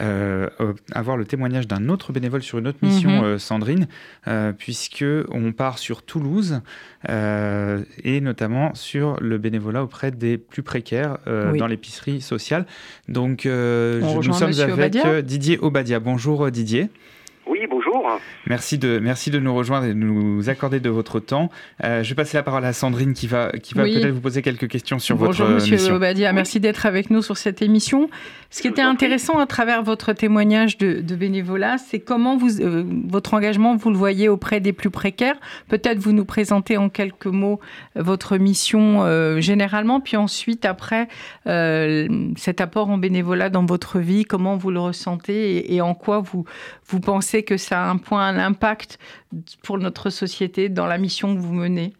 euh, 0.00 0.48
avoir 0.92 1.16
le 1.16 1.24
témoignage 1.24 1.68
d'un 1.68 1.88
autre 1.88 2.12
bénévole 2.12 2.42
sur 2.42 2.58
une 2.58 2.68
autre 2.68 2.78
mission, 2.82 3.10
mhm. 3.10 3.24
euh, 3.24 3.38
Sandrine, 3.38 3.88
euh, 4.26 4.52
puisque 4.52 5.04
on 5.30 5.52
part 5.52 5.78
sur 5.78 6.02
Toulouse 6.02 6.60
et 7.08 8.20
notamment 8.20 8.74
sur 8.74 9.20
le 9.20 9.38
bénévolat 9.38 9.84
auprès 9.84 10.10
des 10.10 10.36
plus 10.36 10.62
précaires 10.62 11.18
dans 11.26 11.66
l'épicerie 11.66 12.20
sociale. 12.20 12.66
Donc, 13.08 13.44
nous 13.44 14.32
sommes 14.32 14.52
avec 14.70 14.96
Didier 15.24 15.58
Obadia. 15.58 16.00
Bonjour 16.00 16.50
Didier. 16.50 16.88
Oui, 17.46 17.60
bonjour. 17.70 17.97
Merci 18.46 18.78
de, 18.78 18.98
merci 18.98 19.30
de 19.30 19.38
nous 19.38 19.54
rejoindre 19.54 19.86
et 19.86 19.94
de 19.94 19.94
nous 19.94 20.48
accorder 20.48 20.80
de 20.80 20.90
votre 20.90 21.20
temps. 21.20 21.50
Euh, 21.84 22.02
je 22.02 22.08
vais 22.08 22.14
passer 22.14 22.36
la 22.36 22.42
parole 22.42 22.64
à 22.64 22.72
Sandrine 22.72 23.12
qui 23.12 23.26
va, 23.26 23.50
qui 23.50 23.74
va 23.74 23.84
peut-être 23.84 24.10
vous 24.10 24.20
poser 24.20 24.42
quelques 24.42 24.68
questions 24.68 24.98
sur 24.98 25.16
votre 25.16 25.30
mission. 25.30 25.44
Bonjour 25.44 25.72
Monsieur 25.72 25.92
Obadia, 25.92 26.32
merci 26.32 26.60
d'être 26.60 26.86
avec 26.86 27.10
nous 27.10 27.22
sur 27.22 27.36
cette 27.36 27.62
émission. 27.62 28.08
Ce 28.50 28.62
qui 28.62 28.68
était 28.68 28.82
intéressant 28.82 29.38
à 29.38 29.46
travers 29.46 29.82
votre 29.82 30.14
témoignage 30.14 30.78
de, 30.78 31.14
bénévolat, 31.14 31.76
c'est 31.76 31.98
comment 31.98 32.36
vous, 32.36 32.60
euh, 32.60 32.84
votre 33.08 33.34
engagement, 33.34 33.76
vous 33.76 33.90
le 33.90 33.96
voyez 33.96 34.28
auprès 34.28 34.60
des 34.60 34.72
plus 34.72 34.90
précaires. 34.90 35.36
Peut-être 35.68 35.98
vous 35.98 36.12
nous 36.12 36.24
présentez 36.24 36.78
en 36.78 36.88
quelques 36.88 37.26
mots 37.26 37.60
euh, 37.96 38.02
votre 38.02 38.38
mission 38.38 38.68
généralement, 39.40 40.00
puis 40.00 40.16
ensuite 40.16 40.64
après 40.64 41.08
cet 41.44 42.60
apport 42.60 42.88
en 42.88 42.98
bénévolat 42.98 43.50
dans 43.50 43.64
votre 43.64 43.98
vie, 43.98 44.24
comment 44.24 44.56
vous 44.56 44.70
le 44.70 44.80
ressentez 44.80 45.56
et, 45.56 45.74
et 45.74 45.80
en 45.80 45.94
quoi 45.94 46.20
vous, 46.20 46.44
vous 46.86 47.00
pensez 47.00 47.42
que 47.42 47.56
ça 47.56 47.84
a 47.84 47.90
un 47.90 47.97
point, 47.98 48.26
un 48.26 48.38
impact 48.38 48.98
pour 49.62 49.78
notre 49.78 50.10
société 50.10 50.68
dans 50.68 50.86
la 50.86 50.98
mission 50.98 51.34
que 51.34 51.40
vous 51.40 51.54
menez 51.54 51.92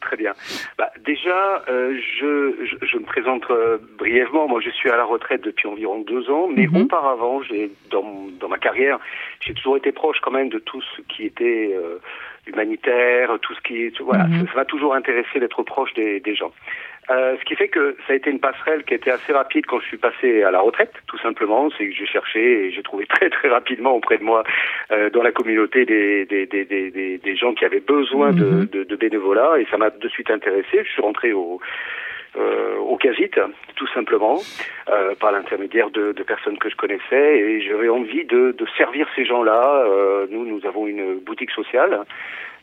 Très 0.00 0.16
bien. 0.16 0.32
Bah, 0.78 0.90
déjà, 1.04 1.64
euh, 1.68 1.98
je, 2.18 2.76
je, 2.80 2.96
me 2.96 3.04
présente 3.04 3.42
euh, 3.50 3.78
brièvement. 3.98 4.48
Moi, 4.48 4.60
je 4.60 4.70
suis 4.70 4.88
à 4.88 4.96
la 4.96 5.04
retraite 5.04 5.42
depuis 5.42 5.66
environ 5.66 6.00
deux 6.00 6.30
ans, 6.30 6.48
mais 6.48 6.66
mhm. 6.66 6.82
auparavant, 6.82 7.42
j'ai 7.42 7.70
dans, 7.90 8.26
dans 8.40 8.48
ma 8.48 8.58
carrière, 8.58 8.98
j'ai 9.40 9.54
toujours 9.54 9.76
été 9.76 9.92
proche 9.92 10.18
quand 10.22 10.30
même 10.30 10.48
de 10.48 10.60
tout 10.60 10.80
ce 10.80 11.02
qui 11.02 11.24
était 11.24 11.76
euh, 11.76 11.98
humanitaire, 12.46 13.38
tout 13.42 13.54
ce 13.54 13.60
qui 13.60 13.90
voilà, 14.00 14.24
mhm. 14.24 14.46
ça 14.46 14.54
m'a 14.54 14.64
toujours 14.64 14.94
intéressé 14.94 15.40
d'être 15.40 15.62
proche 15.62 15.92
des, 15.94 16.20
des 16.20 16.34
gens. 16.34 16.52
Euh, 17.10 17.36
ce 17.38 17.44
qui 17.44 17.54
fait 17.54 17.68
que 17.68 17.96
ça 18.06 18.12
a 18.12 18.16
été 18.16 18.30
une 18.30 18.40
passerelle 18.40 18.84
qui 18.84 18.92
était 18.92 19.10
assez 19.10 19.32
rapide 19.32 19.64
quand 19.66 19.80
je 19.80 19.86
suis 19.86 19.96
passé 19.96 20.42
à 20.42 20.50
la 20.50 20.60
retraite, 20.60 20.92
tout 21.06 21.18
simplement. 21.18 21.70
C'est 21.76 21.88
que 21.88 21.94
j'ai 21.94 22.06
cherché 22.06 22.66
et 22.66 22.70
j'ai 22.70 22.82
trouvé 22.82 23.06
très 23.08 23.30
très 23.30 23.48
rapidement 23.48 23.92
auprès 23.92 24.18
de 24.18 24.24
moi, 24.24 24.44
euh, 24.90 25.08
dans 25.10 25.22
la 25.22 25.32
communauté, 25.32 25.86
des, 25.86 26.26
des, 26.26 26.46
des, 26.46 26.64
des, 26.64 27.18
des 27.18 27.36
gens 27.36 27.54
qui 27.54 27.64
avaient 27.64 27.80
besoin 27.80 28.32
de, 28.32 28.44
mhm. 28.44 28.66
de, 28.66 28.84
de, 28.84 28.96
bénévolat 28.96 29.58
et 29.58 29.66
ça 29.70 29.78
m'a 29.78 29.90
de 29.90 30.08
suite 30.08 30.30
intéressé. 30.30 30.84
Je 30.84 30.90
suis 30.90 31.02
rentré 31.02 31.32
au, 31.32 31.60
au 32.80 32.96
Casit, 32.96 33.38
tout 33.76 33.86
simplement, 33.94 34.38
euh, 34.90 35.14
par 35.14 35.32
l'intermédiaire 35.32 35.90
de, 35.90 36.12
de, 36.12 36.22
personnes 36.22 36.58
que 36.58 36.68
je 36.68 36.76
connaissais 36.76 37.38
et 37.38 37.62
j'avais 37.62 37.88
envie 37.88 38.24
de, 38.24 38.54
de 38.56 38.66
servir 38.76 39.06
ces 39.14 39.24
gens-là. 39.24 39.84
Euh, 39.86 40.26
nous, 40.30 40.44
nous 40.44 40.66
avons 40.66 40.86
une 40.86 41.18
boutique 41.20 41.50
sociale 41.52 42.04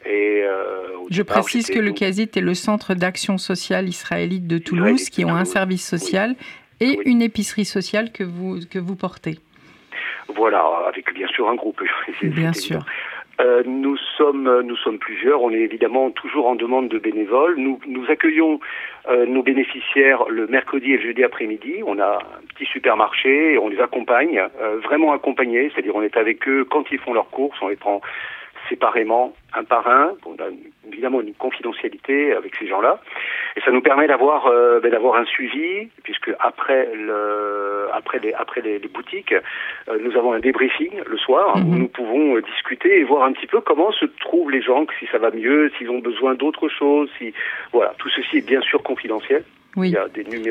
euh, 0.05 0.87
Je 1.09 1.23
précise 1.23 1.67
que 1.69 1.79
le 1.79 1.91
CASIT 1.91 2.29
est 2.35 2.41
le 2.41 2.53
centre 2.53 2.93
d'action 2.93 3.37
sociale 3.37 3.87
israélite 3.87 4.47
de 4.47 4.57
Toulouse, 4.57 5.09
qui 5.09 5.25
ont 5.25 5.35
un 5.35 5.45
service 5.45 5.87
social 5.87 6.35
et 6.81 6.99
une 7.05 7.21
épicerie 7.21 7.65
sociale 7.65 8.11
que 8.11 8.23
vous, 8.23 8.59
que 8.69 8.79
vous 8.79 8.95
portez. 8.95 9.39
Voilà, 10.35 10.63
avec 10.87 11.13
bien 11.13 11.27
sûr 11.27 11.49
un 11.49 11.55
groupe. 11.55 11.81
Bien 12.21 12.51
sûr. 12.51 12.85
Euh, 13.41 13.63
nous 13.65 13.97
sommes 14.17 14.61
nous 14.61 14.77
sommes 14.77 14.97
plusieurs. 14.97 15.41
On 15.41 15.51
est 15.51 15.59
évidemment 15.59 16.09
toujours 16.11 16.47
en 16.47 16.55
demande 16.55 16.87
de 16.87 16.97
bénévoles. 16.97 17.55
Nous 17.57 17.79
nous 17.85 18.05
accueillons 18.09 18.59
euh, 19.09 19.25
nos 19.25 19.43
bénéficiaires 19.43 20.23
le 20.29 20.47
mercredi 20.47 20.93
et 20.93 20.97
le 20.97 21.03
jeudi 21.03 21.23
après-midi. 21.23 21.83
On 21.85 21.99
a 21.99 22.19
un 22.19 22.47
petit 22.53 22.65
supermarché 22.65 23.57
on 23.57 23.67
les 23.67 23.79
accompagne, 23.79 24.41
vraiment 24.83 25.13
accompagnés. 25.13 25.69
C'est-à-dire 25.73 25.95
on 25.95 26.01
est 26.01 26.17
avec 26.17 26.47
eux 26.47 26.65
quand 26.65 26.85
ils 26.91 26.99
font 26.99 27.13
leurs 27.13 27.29
courses. 27.29 27.57
On 27.61 27.67
les 27.67 27.75
prend 27.75 28.01
séparément, 28.69 29.33
un 29.57 29.63
par 29.63 29.87
un. 29.87 30.13
On 30.25 30.33
a 30.33 30.47
évidemment 30.87 31.21
une 31.21 31.33
confidentialité 31.33 32.33
avec 32.33 32.55
ces 32.55 32.67
gens-là, 32.67 32.99
et 33.55 33.61
ça 33.61 33.71
nous 33.71 33.81
permet 33.81 34.07
d'avoir 34.07 34.47
euh, 34.47 34.79
ben, 34.79 34.91
d'avoir 34.91 35.15
un 35.15 35.25
suivi, 35.25 35.89
puisque 36.03 36.31
après 36.39 36.89
le 36.93 37.87
après 37.93 38.19
les 38.19 38.33
après 38.33 38.61
les, 38.61 38.79
boutiques, 38.79 39.33
euh, 39.33 39.97
nous 40.01 40.15
avons 40.17 40.33
un 40.33 40.39
débriefing 40.39 40.91
le 41.05 41.17
soir 41.17 41.55
où 41.55 41.59
mhm. 41.59 41.79
nous 41.79 41.87
pouvons 41.87 42.35
euh, 42.35 42.41
discuter 42.41 42.99
et 42.99 43.03
voir 43.03 43.23
un 43.23 43.33
petit 43.33 43.47
peu 43.47 43.61
comment 43.61 43.91
se 43.91 44.05
trouvent 44.21 44.51
les 44.51 44.61
gens, 44.61 44.85
si 44.99 45.07
ça 45.11 45.17
va 45.17 45.31
mieux, 45.31 45.71
s'ils 45.77 45.89
ont 45.89 45.99
besoin 45.99 46.35
d'autre 46.35 46.67
chose, 46.69 47.09
si 47.17 47.33
voilà, 47.71 47.93
tout 47.97 48.09
ceci 48.09 48.37
est 48.37 48.47
bien 48.47 48.61
sûr 48.61 48.83
confidentiel. 48.83 49.43
Oui. 49.75 49.93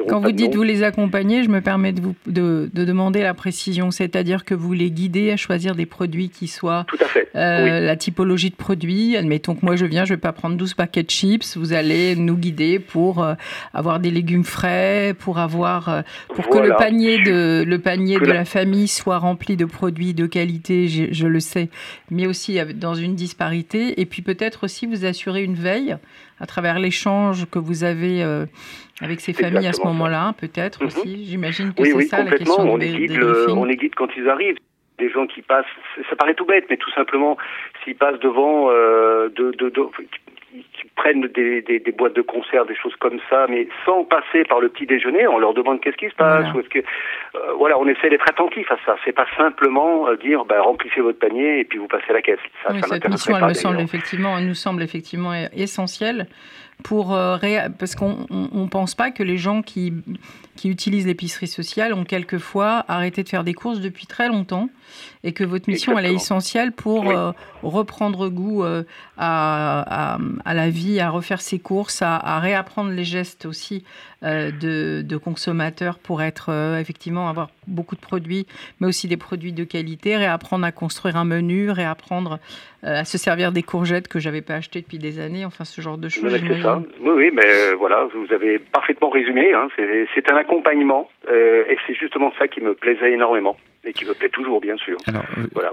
Quand 0.09 0.21
vous 0.21 0.33
dites 0.33 0.55
vous 0.55 0.63
les 0.63 0.83
accompagner, 0.83 1.43
je 1.43 1.49
me 1.49 1.61
permets 1.61 1.93
de 1.93 2.01
vous 2.01 2.15
de, 2.27 2.71
demander 2.73 3.23
la 3.23 3.35
précision, 3.35 3.91
c'est-à-dire 3.91 4.45
que 4.45 4.55
vous 4.55 4.73
les 4.73 4.91
guidez 4.91 5.31
à 5.31 5.37
choisir 5.37 5.75
des 5.75 5.87
produits 5.87 6.29
qui 6.29 6.47
soient 6.47 6.85
Tout 6.89 6.99
à 7.01 7.07
fait. 7.07 7.29
Euh, 7.35 7.81
la 7.81 7.97
typologie 7.97 8.51
de 8.51 8.55
produits. 8.55 9.17
Admettons 9.17 9.55
que 9.55 9.65
moi 9.65 9.77
je 9.77 9.87
viens, 9.87 10.05
je 10.05 10.15
vais 10.15 10.21
pas 10.21 10.33
prendre 10.33 10.57
12 10.57 10.75
paquets 10.75 11.03
de 11.03 11.11
chips. 11.11 11.57
Vous 11.57 11.73
allez 11.73 12.17
nous 12.17 12.37
guider 12.37 12.79
pour 12.79 13.23
euh, 13.23 13.35
avoir 13.73 13.99
des 13.99 14.11
légumes 14.11 14.45
frais, 14.45 15.15
pour 15.19 15.39
avoir 15.39 15.89
euh, 15.89 16.03
pour 16.35 16.49
que 16.49 16.59
le 16.59 16.75
panier 16.77 17.23
de 17.23 17.65
le 17.67 17.79
panier 17.79 18.19
de 18.19 18.27
la... 18.27 18.45
famille 18.45 18.89
soit 18.89 19.19
rempli 19.19 19.57
de 19.57 19.65
produits 19.65 20.15
de 20.15 20.27
qualité. 20.27 20.89
Je, 20.89 21.05
je 21.11 21.27
le 21.27 21.41
sais, 21.41 21.71
mais 22.11 22.27
aussi 22.27 22.59
dans 22.75 22.95
une 22.95 23.15
disparité. 23.15 24.01
Et 24.01 24.07
puis 24.07 24.23
peut-être 24.23 24.65
aussi 24.65 24.87
vous 24.87 25.05
assurer 25.05 25.43
une 25.43 25.55
veille 25.55 25.97
à 26.41 26.47
travers 26.47 26.79
l'échange 26.79 27.47
que 27.51 27.59
vous 27.59 27.85
avez 27.85 28.23
euh, 28.23 28.47
avec 29.01 29.21
ces 29.21 29.33
familles 29.33 29.67
à 29.67 29.73
ce 29.73 29.83
moment-là, 29.87 30.35
peut-être 30.41 30.81
mhm. 30.81 30.87
aussi. 30.87 31.25
J'imagine 31.25 31.73
que 31.75 31.85
c'est 31.85 32.03
ça 32.03 32.23
la 32.23 32.33
question 32.33 32.73
on 32.73 32.77
les, 32.77 33.07
guide 33.07 33.23
on 33.49 33.65
les 33.65 33.77
guide 33.77 33.95
quand 33.95 34.09
ils 34.17 34.29
arrivent. 34.29 34.59
des 34.99 35.11
gens 35.11 35.27
qui 35.27 35.43
passent, 35.43 35.67
ça 36.09 36.17
paraît 36.17 36.35
tout 36.35 36.47
bête, 36.47 36.67
mais 36.71 36.77
tout 36.77 36.91
simplement, 36.93 37.37
s'ils 37.83 37.97
passent 37.97 38.21
devant 38.21 38.71
euh, 38.71 39.29
de, 39.31 39.53
de, 39.53 39.69
de, 39.69 39.83
qui 40.55 40.89
prennent 40.95 41.23
des, 41.23 41.63
des, 41.63 41.81
des, 41.81 41.93
boîtes 41.93 42.15
de 42.15 42.23
concert, 42.23 42.65
des 42.67 42.77
choses 42.77 42.95
comme 43.01 43.19
ça, 43.29 43.47
mais 43.49 43.67
sans 43.85 44.05
passer 44.05 44.45
par 44.45 44.61
le 44.61 44.69
petit 44.69 44.87
déjeuner, 44.87 45.27
on 45.27 45.39
leur 45.39 45.55
demande 45.55 45.81
qu'est-ce 45.81 45.97
qui 45.97 46.09
se 46.09 46.15
passe, 46.15 46.45
voilà. 46.45 46.55
ou 46.55 46.61
est-ce 46.61 46.69
que, 46.69 46.79
euh, 46.79 47.53
voilà, 47.59 47.79
on 47.79 47.87
essaie 47.89 48.09
d'être 48.09 48.29
attentif 48.29 48.71
à 48.71 48.77
ça. 48.87 48.97
C'est 49.05 49.13
pas 49.13 49.27
simplement 49.37 50.09
euh, 50.09 50.17
dire, 50.17 50.45
bah, 50.45 50.61
remplissez 50.63 51.01
votre 51.01 51.19
panier 51.19 51.61
et 51.61 51.65
puis 51.65 51.79
vous 51.79 51.89
passez 51.89 52.13
la 52.13 52.23
caisse. 52.23 52.39
Ça, 52.63 52.73
oui, 52.73 52.81
ça 52.81 52.89
cette 52.89 53.09
mission, 53.09 53.37
elle 53.37 53.45
me 53.47 53.55
semble 53.55 53.81
effectivement, 53.81 54.39
elle 54.39 54.47
nous 54.47 54.55
semble 54.55 54.83
effectivement 54.83 55.33
essentielle 55.57 56.27
pour 56.83 57.15
euh, 57.15 57.37
parce 57.79 57.95
qu'on 57.95 58.27
ne 58.31 58.69
pense 58.69 58.95
pas 58.95 59.11
que 59.11 59.23
les 59.23 59.37
gens 59.37 59.63
qui, 59.63 59.93
qui 60.57 60.69
utilisent 60.71 61.07
l'épicerie 61.07 61.47
sociale 61.49 61.93
ont 61.95 62.05
quelquefois 62.05 62.85
arrêté 62.89 63.23
de 63.23 63.29
faire 63.29 63.45
des 63.45 63.55
courses 63.55 63.81
depuis 63.81 64.07
très 64.07 64.29
longtemps 64.29 64.69
et 65.25 65.33
que 65.33 65.43
votre 65.45 65.69
mission 65.69 65.93
Exactement. 65.93 66.09
elle 66.09 66.13
est 66.15 66.17
essentielle 66.23 66.73
pour 66.73 67.07
Oui. 67.07 67.15
euh, 67.17 67.33
reprendre 67.63 68.29
goût 68.29 68.63
euh, 68.65 68.85
à, 69.17 70.15
à, 70.15 70.19
à 70.45 70.55
la 70.55 70.69
vie, 70.71 71.01
à 71.01 71.11
refaire 71.11 71.41
ses 71.41 71.59
courses, 71.59 72.03
à, 72.03 72.17
à 72.17 72.39
réapprendre 72.39 72.91
les 72.91 73.05
gestes 73.05 73.47
aussi 73.47 73.85
euh, 74.23 74.51
de, 74.51 75.03
de 75.03 75.17
consommateurs 75.17 75.99
pour 75.99 76.23
être 76.23 76.51
effectivement 76.79 77.29
avoir 77.29 77.49
beaucoup 77.67 77.97
de 77.97 78.01
produits, 78.01 78.47
mais 78.81 78.87
aussi 78.87 79.09
des 79.09 79.17
produits 79.17 79.53
de 79.53 79.65
qualité, 79.65 80.17
réapprendre 80.17 80.65
à 80.65 80.73
construire 80.73 81.17
un 81.17 81.25
menu, 81.25 81.71
réapprendre 81.71 82.39
à 82.83 83.07
se 83.07 83.17
servir 83.17 83.51
des 83.51 83.63
courgettes 83.63 84.09
que 84.09 84.19
j'avais 84.19 84.43
pas 84.43 84.57
achetées 84.57 84.83
depuis 84.83 84.99
des 84.99 85.19
années, 85.19 85.47
enfin 85.47 85.65
ce 85.65 85.81
genre 85.81 85.97
de 85.97 86.11
choses. 86.11 86.25
Oui, 86.35 87.11
oui, 87.17 87.31
mais 87.33 87.73
voilà, 87.79 88.07
vous 88.15 88.31
avez 88.35 88.59
parfaitement 88.59 89.09
résumé. 89.09 89.55
Hein. 89.55 89.69
C'est 90.15 90.31
un 90.31 90.37
accompagnement, 90.45 91.09
euh, 91.29 91.65
et 91.69 91.77
c'est 91.87 91.95
justement 91.95 92.33
ça 92.39 92.49
qui 92.49 92.61
me 92.61 92.75
plaisait 92.75 93.13
énormément 93.13 93.57
et 93.85 93.93
qui 93.93 94.05
me 94.05 94.15
plaît 94.15 94.29
toujours, 94.29 94.61
bien 94.61 94.77
sûr. 94.77 94.97
Alors, 95.07 95.25
Voilà. 95.53 95.73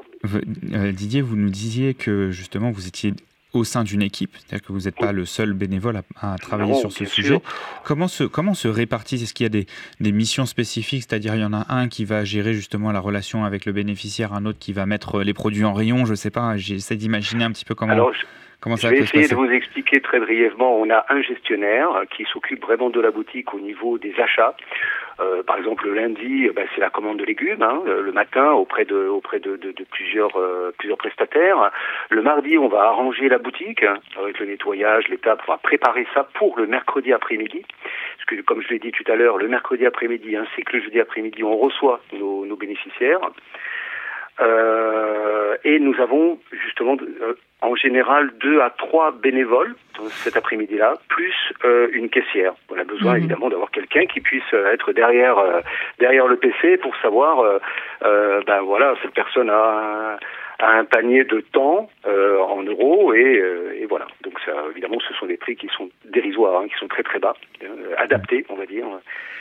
euh, 0.74 0.92
Didier, 0.92 1.22
vous 1.22 1.36
nous 1.36 1.50
disiez 1.50 1.94
que 1.94 2.32
justement 2.32 2.72
vous 2.72 2.88
étiez 2.88 3.12
au 3.54 3.64
sein 3.64 3.84
d'une 3.84 4.02
équipe, 4.02 4.32
c'est-à-dire 4.38 4.66
que 4.66 4.72
vous 4.72 4.82
n'êtes 4.82 4.96
pas 4.96 5.12
le 5.12 5.26
seul 5.26 5.54
bénévole 5.54 6.02
à, 6.22 6.34
à 6.34 6.38
travailler 6.38 6.72
Non, 6.72 6.78
sur 6.80 6.92
ce 6.92 7.06
sujet. 7.06 7.28
sûr. 7.28 7.42
Comment 7.84 8.08
se, 8.08 8.24
comment 8.24 8.54
se 8.54 8.68
répartissent? 8.68 9.24
Est-ce 9.24 9.34
qu'il 9.34 9.44
y 9.44 9.48
a 9.48 9.50
des, 9.50 9.66
des 10.00 10.12
missions 10.12 10.46
spécifiques? 10.46 11.04
C'est-à-dire 11.08 11.36
il 11.36 11.42
y 11.42 11.46
en 11.46 11.54
a 11.54 11.66
un 11.70 11.88
qui 11.90 12.06
va 12.06 12.24
gérer 12.24 12.54
justement 12.54 12.92
la 12.92 13.00
relation 13.00 13.44
avec 13.44 13.66
le 13.66 13.74
bénéficiaire, 13.74 14.34
un 14.34 14.46
autre 14.46 14.60
qui 14.60 14.72
va 14.74 14.86
mettre 14.86 15.22
les 15.22 15.34
produits 15.34 15.66
en 15.66 15.74
rayon, 15.74 16.06
je 16.06 16.16
sais 16.16 16.32
pas, 16.32 16.56
j'essaie 16.58 16.96
d'imaginer 16.96 17.44
un 17.44 17.52
petit 17.52 17.66
peu 17.66 17.76
comment, 17.76 17.92
Alors, 17.94 18.14
je, 18.14 18.22
comment 18.62 18.78
je 18.78 18.84
ça 18.84 18.90
vais 18.90 19.00
peut 19.00 19.06
se 19.06 19.18
essayer 19.18 19.28
de 19.28 19.36
vous 19.36 19.52
expliquer 19.52 20.00
très 20.02 20.20
brièvement. 20.20 20.74
On 20.80 20.90
a 20.90 21.06
un 21.10 21.22
gestionnaire 21.22 21.90
qui 22.16 22.26
s'occupe 22.32 22.62
vraiment 22.62 22.90
de 22.90 23.02
la 23.02 23.12
boutique 23.12 23.54
au 23.54 23.60
niveau 23.60 23.98
des 23.98 24.14
achats. 24.24 24.56
Euh, 25.22 25.44
par 25.44 25.58
exemple, 25.58 25.86
le 25.88 25.94
lundi, 25.94 26.48
euh, 26.48 26.54
ben, 26.54 26.68
c'est 26.74 26.82
la 26.82 26.90
commande 26.90 27.20
de 27.20 27.26
légumes 27.26 27.62
hein, 27.62 27.82
le 27.86 28.12
matin 28.12 28.52
auprès 28.52 28.86
de 28.86 29.08
auprès 29.08 29.40
de, 29.40 29.56
de, 29.56 29.72
de 29.72 29.84
plusieurs 29.84 30.36
euh, 30.38 30.72
plusieurs 30.78 30.98
prestataires. 30.98 31.72
Le 32.10 32.22
mardi, 32.22 32.58
on 32.58 32.68
va 32.68 32.84
arranger 32.84 33.30
la 33.30 33.38
boutique 33.38 33.84
hein, 33.84 34.00
avec 34.18 34.40
le 34.40 34.48
nettoyage, 34.48 35.08
l'étape. 35.10 35.42
On 35.48 35.52
va 35.52 35.58
préparer 35.58 36.08
ça 36.14 36.28
pour 36.34 36.58
le 36.58 36.66
mercredi 36.66 37.14
après-midi. 37.14 37.64
Parce 38.18 38.26
que, 38.28 38.42
comme 38.42 38.62
je 38.62 38.70
l'ai 38.70 38.80
dit 38.80 38.92
tout 38.92 39.10
à 39.12 39.16
l'heure, 39.16 39.38
le 39.38 39.48
mercredi 39.48 39.86
après-midi 39.86 40.36
ainsi 40.36 40.64
que 40.64 40.78
le 40.78 40.84
jeudi 40.84 41.00
après-midi, 41.00 41.44
on 41.44 41.58
reçoit 41.58 42.02
nos, 42.14 42.46
nos 42.46 42.56
bénéficiaires. 42.56 43.20
Euh, 44.40 45.56
et 45.64 45.78
nous 45.80 46.00
avons 46.00 46.40
justement 46.52 46.98
euh, 47.22 47.36
en 47.62 47.76
général 47.76 48.32
deux 48.40 48.60
à 48.62 48.70
trois 48.72 49.12
bénévoles 49.12 49.76
cet 50.24 50.36
après-midi-là, 50.36 50.96
plus 51.10 51.34
euh, 51.64 51.88
une 51.94 52.10
caissière. 52.10 52.54
On 52.72 52.78
a 52.80 52.84
besoin 52.84 53.12
Mhm. 53.14 53.18
évidemment 53.20 53.50
d'avoir 53.50 53.70
quelqu'un 53.70 54.06
qui 54.08 54.20
puisse 54.20 54.52
euh, 54.54 54.74
être 54.74 54.94
derrière 54.94 55.38
euh, 55.38 55.60
derrière 56.00 56.26
le 56.28 56.38
PC 56.38 56.78
pour 56.78 56.96
savoir, 56.98 57.40
euh, 57.42 57.60
euh, 58.04 58.42
ben 58.48 58.62
voilà, 58.62 58.96
cette 59.04 59.14
personne 59.14 59.50
a 59.52 60.18
a 60.62 60.78
un 60.78 60.86
panier 60.86 61.24
de 61.24 61.42
temps 61.42 61.90
euh, 62.08 62.40
en 62.40 62.62
euros 62.64 63.14
et, 63.14 63.40
euh, 63.40 63.74
et 63.80 63.86
voilà. 63.86 64.08
Donc 64.24 64.34
ça, 64.46 64.54
évidemment, 64.72 65.00
ce 65.08 65.14
sont 65.16 65.26
des 65.26 65.38
prix 65.38 65.56
qui 65.56 65.68
sont 65.76 65.90
dérisoires, 66.06 66.62
hein, 66.62 66.68
qui 66.68 66.76
sont 66.80 66.88
très 66.88 67.04
très 67.04 67.20
bas, 67.20 67.34
euh, 67.64 67.94
adaptés, 67.98 68.46
on 68.50 68.56
va 68.56 68.66
dire. 68.66 68.86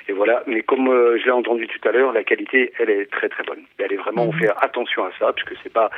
Et 0.09 0.13
voilà. 0.13 0.43
Mais 0.47 0.63
comme 0.63 0.89
euh, 0.89 1.19
je 1.19 1.25
l'ai 1.27 1.31
entendu 1.31 1.69
tout 1.69 1.87
à 1.89 1.93
l'heure, 1.93 2.13
la 2.13 2.25
qualité, 2.25 2.73
elle 2.81 2.91
est 2.91 3.11
très 3.11 3.29
très 3.29 3.45
bonne. 3.45 3.61
Elle 3.79 3.93
est 3.93 3.97
vraiment, 3.97 4.25
on 4.25 4.33
Mhm. 4.33 4.39
fait 4.41 4.51
attention 4.61 5.05
à 5.05 5.11
ça, 5.19 5.33
puisque 5.35 5.55
c'est 5.63 5.73
pas 5.73 5.91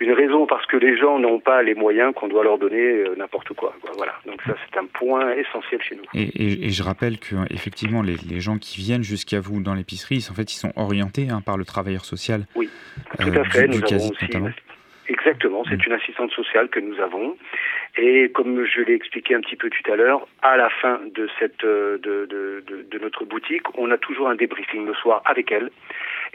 une 0.00 0.12
raison 0.12 0.46
parce 0.46 0.66
que 0.66 0.76
les 0.78 0.96
gens 0.96 1.18
n'ont 1.18 1.38
pas 1.38 1.62
les 1.62 1.74
moyens 1.74 2.12
qu'on 2.14 2.28
doit 2.28 2.42
leur 2.42 2.58
donner 2.58 2.80
euh, 2.82 3.14
n'importe 3.16 3.52
quoi, 3.52 3.74
quoi. 3.82 3.90
Voilà. 3.96 4.14
Donc 4.26 4.40
ça, 4.46 4.54
c'est 4.64 4.78
un 4.78 4.86
point 4.86 5.32
essentiel 5.34 5.80
chez 5.82 5.96
nous. 5.96 6.02
Et, 6.14 6.22
et- 6.22 6.66
et 6.66 6.70
je 6.70 6.82
rappelle 6.82 7.18
que 7.18 7.36
effectivement 7.52 8.02
les, 8.02 8.16
les 8.28 8.40
gens 8.40 8.56
qui 8.58 8.80
viennent 8.80 9.04
jusqu'à 9.04 9.38
vous 9.40 9.60
dans 9.60 9.74
l'épicerie, 9.74 10.26
en 10.30 10.34
fait, 10.34 10.50
ils 10.52 10.56
sont 10.58 10.72
orientés 10.76 11.28
hein, 11.30 11.42
par 11.44 11.56
le 11.56 11.64
travailleur 11.64 12.04
social. 12.04 12.46
Oui, 12.56 12.68
euh, 13.20 13.24
Tout 13.32 13.38
à 13.40 13.44
fait. 13.44 13.68
du, 13.68 13.76
nous 13.76 13.82
du 13.82 13.94
avons 13.94 14.10
CASIT 14.10 14.12
aussi 14.12 14.24
notamment. 14.24 14.50
Exactement, 15.08 15.64
c'est 15.64 15.76
Mm. 15.76 15.86
une 15.86 15.92
assistante 15.94 16.30
sociale 16.32 16.68
que 16.68 16.80
nous 16.80 16.98
avons. 17.00 17.36
Et 17.98 18.30
comme 18.30 18.64
je 18.64 18.80
l'ai 18.82 18.94
expliqué 18.94 19.34
un 19.34 19.40
petit 19.40 19.56
peu 19.56 19.68
tout 19.68 19.92
à 19.92 19.96
l'heure, 19.96 20.26
à 20.42 20.56
la 20.56 20.70
fin 20.70 21.00
de 21.14 21.28
cette 21.38 21.64
euh, 21.64 21.98
de, 21.98 22.26
de, 22.26 22.64
de, 22.66 22.82
de 22.82 22.98
notre 22.98 23.24
boutique, 23.24 23.66
on 23.76 23.90
a 23.90 23.98
toujours 23.98 24.28
un 24.28 24.34
débriefing 24.36 24.86
le 24.86 24.94
soir 24.94 25.22
avec 25.24 25.50
elle 25.52 25.70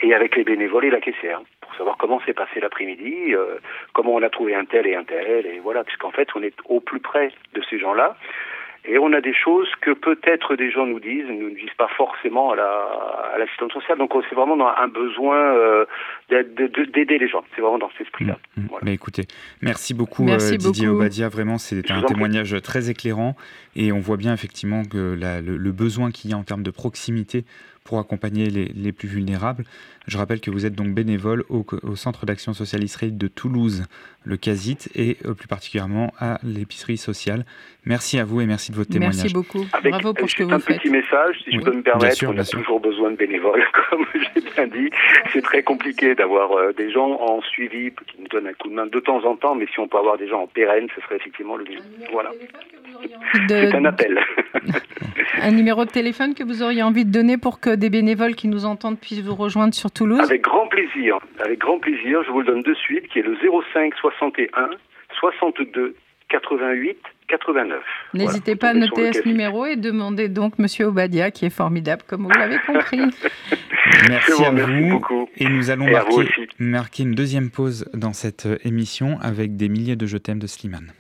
et 0.02 0.14
avec 0.14 0.36
les 0.36 0.44
bénévoles 0.44 0.86
et 0.86 0.92
la 0.92 1.00
caissière 1.00 1.42
pour 1.62 1.74
savoir 1.76 1.98
comment 1.98 2.22
s'est 2.22 2.34
passé 2.34 2.60
l'après-midi, 2.60 3.34
euh, 3.34 3.58
comment 3.94 4.14
on 4.16 4.22
a 4.22 4.30
trouvé 4.30 4.56
un 4.56 4.66
tel 4.66 4.88
et 4.88 4.96
un 4.96 5.04
tel, 5.04 5.46
et 5.46 5.60
voilà, 5.60 5.84
puisqu'en 5.84 6.12
fait 6.12 6.30
on 6.36 6.44
est 6.44 6.56
au 6.66 6.80
plus 6.80 7.00
près 7.00 7.32
de 7.54 7.62
ces 7.70 7.78
gens-là. 7.80 8.16
Et 8.86 8.98
on 8.98 9.12
a 9.14 9.20
des 9.22 9.34
choses 9.34 9.68
que 9.82 9.92
peut-être 9.92 10.56
des 10.56 10.72
gens 10.72 10.86
nous 10.86 11.00
disent, 11.00 11.26
nous 11.28 11.50
ne 11.50 11.56
disent 11.56 11.74
pas 11.78 11.90
forcément 11.98 12.52
à 12.52 12.56
la 12.56 12.64
à 13.34 13.38
l'assistante 13.38 13.72
sociale. 13.74 13.98
Donc 13.98 14.12
c'est 14.30 14.36
vraiment 14.36 14.56
dans 14.58 14.68
un 14.68 14.88
besoin 14.88 15.38
euh, 15.38 15.86
d'aide- 16.30 16.56
de- 16.56 16.86
d'aider 16.86 17.18
les 17.18 17.28
gens. 17.28 17.44
C'est 17.56 17.62
vraiment 17.62 17.78
dans 17.80 17.90
cet 17.98 18.02
esprit-là. 18.08 18.38
Mm, 18.56 18.62
mm. 18.62 18.68
Voilà. 18.70 18.86
Mais 18.86 18.94
écoutez, 18.94 19.24
merci 19.62 19.94
beaucoup 19.94 20.24
Merci 20.24 20.54
euh, 20.54 20.58
Didier 20.58 20.88
beaucoup. 20.88 21.00
Obadia. 21.02 21.30
Vraiment, 21.30 21.58
c'est 21.58 21.92
un 21.92 22.02
prie. 22.02 22.06
témoignage 22.14 22.56
très 22.64 22.90
éclairant 22.90 23.36
et 23.76 23.92
on 23.92 24.00
voit 24.00 24.18
bien 24.18 24.34
effectivement 24.34 24.84
que 24.86 25.18
la- 25.20 25.42
le, 25.42 25.58
le 25.58 25.72
besoin 25.72 26.12
qu'il 26.12 26.32
y 26.32 26.34
a 26.34 26.38
en 26.38 26.44
termes 26.44 26.64
de 26.64 26.72
proximité 26.72 27.44
pour 27.88 28.00
accompagner 28.00 28.50
les, 28.50 28.66
les 28.66 28.92
plus 28.92 29.08
vulnérables. 29.08 29.64
Je 30.08 30.18
rappelle 30.18 30.42
que 30.42 30.52
vous 30.52 30.66
êtes 30.66 30.76
donc 30.76 30.94
bénévole 30.94 31.44
au, 31.50 31.66
au 31.84 31.96
Centre 31.96 32.26
d'action 32.26 32.54
sociale 32.54 32.84
israélite 32.84 33.18
de 33.18 33.28
Toulouse, 33.30 33.86
le 34.26 34.36
CASIT, 34.38 34.78
et 34.96 35.18
euh, 35.26 35.34
plus 35.34 35.48
particulièrement 35.48 36.14
à 36.20 36.38
l'épicerie 36.44 36.98
sociale. 36.98 37.46
Merci 37.86 38.20
à 38.20 38.26
vous 38.26 38.42
et 38.42 38.46
merci 38.46 38.72
de 38.72 38.78
votre 38.78 38.90
témoignage. 38.92 39.16
Merci 39.18 39.34
beaucoup. 39.34 39.66
Avec 39.72 39.92
Bravo 39.92 40.14
pour 40.14 40.30
ce 40.30 40.36
que 40.36 40.44
vous 40.44 40.52
un 40.54 40.60
faites. 40.60 40.80
petit 40.82 40.90
message, 40.90 41.38
si 41.46 41.52
Oui, 41.52 41.60
je 41.60 41.60
peux 41.62 41.72
me 41.78 41.82
bien 41.82 41.94
permettre, 41.94 42.16
sûr, 42.18 42.30
on 42.30 42.34
bien 42.34 42.42
a 42.42 42.46
sûr. 42.46 42.60
toujours 42.60 42.80
besoin 42.82 43.12
de 43.12 43.16
bénévoles, 43.16 43.64
comme 43.90 44.06
j'ai 44.14 44.42
bien 44.42 44.68
dit. 44.68 44.90
C'est 45.32 45.42
très 45.42 45.64
compliqué 45.64 46.14
d'avoir 46.16 46.52
euh, 46.58 46.74
des 46.74 46.92
gens 46.92 47.12
en 47.22 47.42
suivi 47.42 47.92
qui 47.92 48.22
nous 48.22 48.28
donnent 48.28 48.48
un 48.48 48.54
coup 48.54 48.68
de 48.70 48.74
main 48.74 48.86
de 48.88 49.00
temps 49.00 49.24
en 49.26 49.36
temps, 49.38 49.56
mais 49.56 49.66
si 49.74 49.80
on 49.80 49.88
peut 49.88 49.98
avoir 49.98 50.18
des 50.18 50.28
gens 50.28 50.42
en 50.42 50.48
pérenne, 50.48 50.88
ce 50.96 51.02
serait 51.02 51.16
effectivement 51.16 51.56
le 51.56 51.64
mieux. 51.64 51.80
Voilà, 52.12 52.32
c'est 53.48 53.74
un 53.76 53.86
appel. 53.86 54.20
un 55.48 55.52
numéro 55.52 55.86
de 55.86 55.90
téléphone 55.90 56.34
que 56.34 56.44
vous 56.44 56.62
auriez 56.62 56.84
envie 56.84 57.06
de 57.06 57.12
donner 57.12 57.38
pour 57.38 57.62
que 57.62 57.74
des 57.74 57.90
bénévoles 57.90 58.36
qui 58.36 58.50
nous 58.50 58.66
entendent 58.66 59.00
puissent 59.00 59.22
vous 59.22 59.36
rejoindre 59.36 59.74
sur 59.74 59.92
Toulouse 59.92 60.20
Avec 60.20 60.42
grand 60.42 60.68
plaisir, 60.68 61.20
avec 61.40 61.60
grand 61.60 61.80
plaisir, 61.80 62.22
je 62.26 62.32
vous 62.32 62.42
le 62.42 62.48
donne 62.48 62.64
de 62.64 62.74
suite, 62.74 63.08
qui 63.08 63.20
est 63.20 63.24
le 63.24 63.38
05 63.74 63.94
61 63.96 64.70
62 65.18 65.96
88 66.30 66.98
89. 67.30 67.80
N'hésitez 68.14 68.56
Voilà, 68.56 68.58
pas 68.60 68.68
à 68.70 68.74
noter 68.74 69.14
ce 69.14 69.26
numéro 69.26 69.66
et 69.66 69.78
demandez 69.78 70.28
donc 70.28 70.60
Monsieur 70.60 70.88
Obadia, 70.88 71.32
qui 71.32 71.46
est 71.46 71.50
formidable, 71.50 72.02
comme 72.06 72.24
vous 72.24 72.38
l'avez 72.38 72.58
compris. 72.66 73.00
Merci 74.10 74.32
bon, 74.38 74.44
à 74.44 74.52
merci 74.52 74.82
vous. 74.82 74.90
beaucoup. 74.90 75.30
Et 75.38 75.48
nous 75.48 75.70
allons 75.70 75.88
Et 75.88 75.96
marquer 76.60 77.04
une 77.04 77.16
deuxième 77.16 77.50
pause 77.50 77.90
dans 77.94 78.14
cette 78.14 78.46
euh, 78.46 78.58
émission 78.66 79.18
avec 79.22 79.56
des 79.56 79.70
milliers 79.70 79.96
de 79.96 80.06
je 80.06 80.18
t'aime 80.18 80.40
de 80.40 80.48
Slimane. 80.48 80.92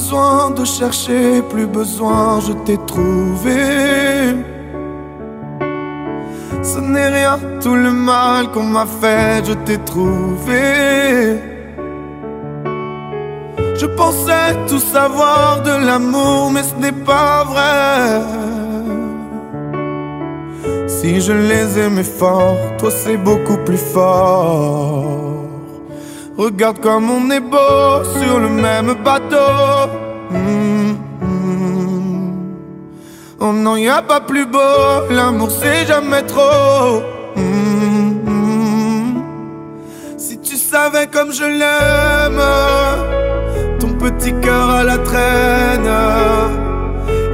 Besoin 0.00 0.50
de 0.52 0.64
chercher, 0.64 1.42
plus 1.42 1.66
besoin, 1.66 2.40
je 2.46 2.52
t'ai 2.64 2.78
trouvé. 2.92 3.60
Ce 6.62 6.78
n'est 6.92 7.10
rien, 7.18 7.38
tout 7.62 7.74
le 7.74 7.92
mal 7.92 8.50
qu'on 8.52 8.68
m'a 8.76 8.86
fait, 9.00 9.44
je 9.48 9.54
t'ai 9.64 9.78
trouvé. 9.92 10.62
Je 13.80 13.86
pensais 14.00 14.48
tout 14.68 14.84
savoir 14.96 15.62
de 15.68 15.74
l'amour, 15.86 16.50
mais 16.54 16.64
ce 16.70 16.74
n'est 16.82 17.00
pas 17.12 17.44
vrai. 17.52 18.22
Si 20.96 21.20
je 21.20 21.34
les 21.50 21.78
aimais 21.78 22.10
fort, 22.20 22.56
toi 22.78 22.90
c'est 22.90 23.18
beaucoup 23.28 23.58
plus 23.66 23.84
fort. 23.94 25.29
Regarde 26.36 26.80
comme 26.80 27.10
on 27.10 27.30
est 27.30 27.40
beau 27.40 28.04
sur 28.18 28.38
le 28.38 28.48
même 28.48 28.94
bateau. 29.04 29.90
Mm, 30.30 30.92
mm. 31.22 32.32
Oh 33.40 33.52
non, 33.52 33.76
y 33.76 33.88
a 33.88 34.00
pas 34.00 34.20
plus 34.20 34.46
beau, 34.46 35.08
l'amour 35.10 35.50
c'est 35.50 35.86
jamais 35.86 36.22
trop. 36.22 37.02
Mm, 37.36 38.12
mm. 38.24 39.22
Si 40.16 40.38
tu 40.38 40.56
savais 40.56 41.08
comme 41.08 41.32
je 41.32 41.44
l'aime, 41.44 42.42
ton 43.80 43.88
petit 43.94 44.32
cœur 44.40 44.70
à 44.70 44.84
la 44.84 44.98
traîne. 44.98 45.90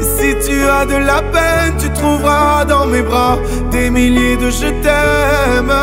Et 0.01 0.05
si 0.05 0.35
tu 0.49 0.63
as 0.63 0.87
de 0.87 0.97
la 0.97 1.21
peine, 1.23 1.75
tu 1.79 1.91
trouveras 1.91 2.65
dans 2.65 2.87
mes 2.87 3.03
bras 3.03 3.39
milliers 3.97 4.37
de 4.37 4.49
je 4.51 4.69
t'aime. 4.85 5.77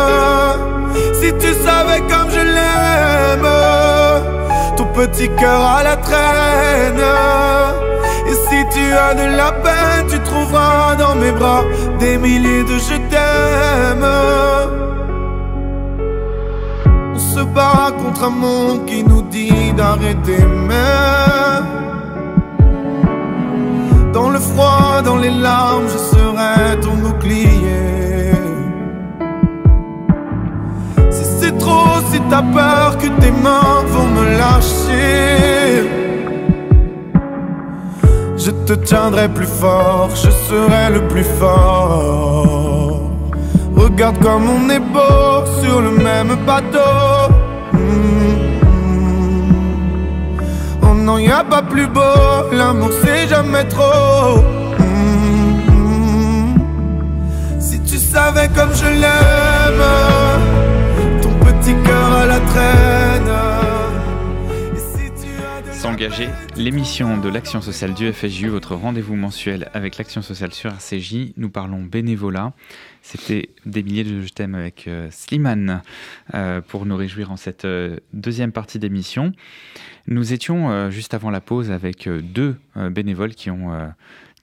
Si 1.19 1.29
tu 1.41 1.51
savais 1.65 2.01
comme 2.11 2.29
je 2.37 2.43
l'aime, 2.55 3.51
ton 4.77 4.87
petit 4.99 5.29
cœur 5.39 5.61
à 5.77 5.83
la 5.83 5.95
traîne. 6.07 7.05
Et 8.29 8.35
si 8.47 8.59
tu 8.73 8.85
as 9.05 9.13
de 9.21 9.27
la 9.41 9.51
peine, 9.65 10.05
tu 10.11 10.19
trouveras 10.29 10.95
dans 11.03 11.15
mes 11.15 11.31
bras 11.31 11.63
des 11.99 12.17
milliers 12.17 12.65
de 12.71 12.77
je 12.87 12.97
t'aime 13.11 14.07
se 17.33 17.41
bat 17.41 17.91
contre 18.03 18.23
un 18.25 18.35
monde 18.45 18.85
qui 18.85 19.03
nous 19.03 19.23
dit 19.23 19.73
d'arrêter 19.77 20.45
même. 20.71 21.67
Dans 24.13 24.29
le 24.29 24.39
froid, 24.39 25.01
dans 25.03 25.17
les 25.17 25.31
larmes, 25.31 25.87
je 25.93 25.99
serai 26.11 26.79
ton 26.81 26.95
bouclier. 27.03 27.52
Trop, 31.63 31.97
si 32.11 32.19
t'as 32.29 32.45
peur 32.57 32.97
que 33.01 33.07
tes 33.21 33.31
mains 33.45 33.83
vont 33.93 34.09
me 34.17 34.23
lâcher, 34.41 35.89
je 38.43 38.51
te 38.67 38.73
tiendrai 38.73 39.27
plus 39.29 39.51
fort, 39.61 40.09
je 40.23 40.31
serai 40.47 40.85
le 40.97 41.01
plus 41.11 41.27
fort. 41.39 42.99
Regarde 43.75 44.17
comme 44.25 44.45
on 44.57 44.69
est 44.69 44.85
beau 44.95 45.45
sur 45.61 45.81
le 45.81 45.91
même 46.07 46.33
bateau. 46.47 46.95
Mmh. 47.73 47.79
Oh 50.81 50.93
non, 51.05 51.17
y 51.17 51.31
a 51.31 51.43
pas 51.43 51.63
plus 51.73 51.87
beau, 51.87 52.49
l'amour 52.51 52.91
c'est 53.01 53.27
jamais 53.27 53.65
trop. 53.75 54.41
Mmh. 54.79 56.55
Si 57.59 57.79
tu 57.81 57.97
savais 57.97 58.49
comme 58.55 58.73
je 58.81 58.89
l'aime, 59.01 59.83
petit 61.63 61.75
cœur 61.85 62.11
à 62.11 62.25
la 62.25 62.39
traîne. 62.41 63.31
S'engager, 65.71 66.29
l'émission 66.55 67.17
de 67.17 67.29
l'action 67.29 67.61
sociale 67.61 67.93
du 67.93 68.11
FSJU, 68.11 68.47
votre 68.47 68.75
rendez-vous 68.75 69.15
mensuel 69.15 69.69
avec 69.73 69.97
l'action 69.97 70.21
sociale 70.21 70.53
sur 70.53 70.71
RCJ. 70.71 71.33
Nous 71.37 71.49
parlons 71.49 71.81
bénévolat. 71.81 72.53
C'était 73.01 73.49
des 73.65 73.83
milliers 73.83 74.03
de 74.03 74.21
je 74.21 74.29
t'aime 74.29 74.55
avec 74.55 74.87
euh, 74.87 75.07
Slimane 75.11 75.81
euh, 76.33 76.61
pour 76.61 76.85
nous 76.85 76.95
réjouir 76.95 77.31
en 77.31 77.37
cette 77.37 77.65
euh, 77.65 77.97
deuxième 78.13 78.51
partie 78.51 78.79
d'émission. 78.79 79.31
Nous 80.07 80.33
étions 80.33 80.91
juste 80.91 81.13
avant 81.13 81.29
la 81.29 81.39
pause 81.39 81.71
avec 81.71 82.09
deux 82.09 82.57
bénévoles 82.75 83.35
qui 83.35 83.49
ont 83.49 83.71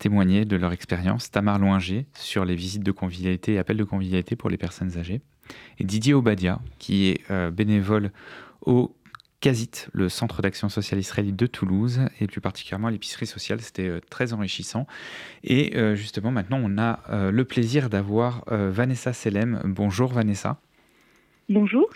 témoigné 0.00 0.44
de 0.44 0.56
leur 0.56 0.72
expérience. 0.72 1.30
Tamar 1.30 1.60
Loinger 1.60 2.06
sur 2.14 2.44
les 2.44 2.56
visites 2.56 2.82
de 2.82 2.90
convivialité 2.90 3.54
et 3.54 3.58
appels 3.58 3.76
de 3.76 3.84
convivialité 3.84 4.34
pour 4.34 4.50
les 4.50 4.56
personnes 4.56 4.98
âgées. 4.98 5.20
Et 5.78 5.84
Didier 5.84 6.14
Obadia 6.14 6.60
qui 6.78 7.08
est 7.08 7.32
bénévole 7.52 8.10
au 8.62 8.94
CASIT, 9.40 9.86
le 9.92 10.08
Centre 10.08 10.42
d'action 10.42 10.68
sociale 10.68 11.00
israélite 11.00 11.36
de 11.36 11.46
Toulouse, 11.46 12.00
et 12.20 12.26
plus 12.26 12.42
particulièrement 12.42 12.90
l'épicerie 12.90 13.26
sociale. 13.26 13.60
C'était 13.60 13.88
euh, 13.88 14.00
très 14.10 14.32
enrichissant. 14.32 14.86
Et 15.44 15.76
euh, 15.76 15.94
justement, 15.94 16.30
maintenant, 16.30 16.60
on 16.62 16.78
a 16.78 17.00
euh, 17.08 17.30
le 17.30 17.44
plaisir 17.44 17.88
d'avoir 17.88 18.44
Vanessa 18.48 19.12
Selem. 19.12 19.60
Bonjour 19.64 20.12
Vanessa. 20.12 20.60
Bonjour. 21.48 21.88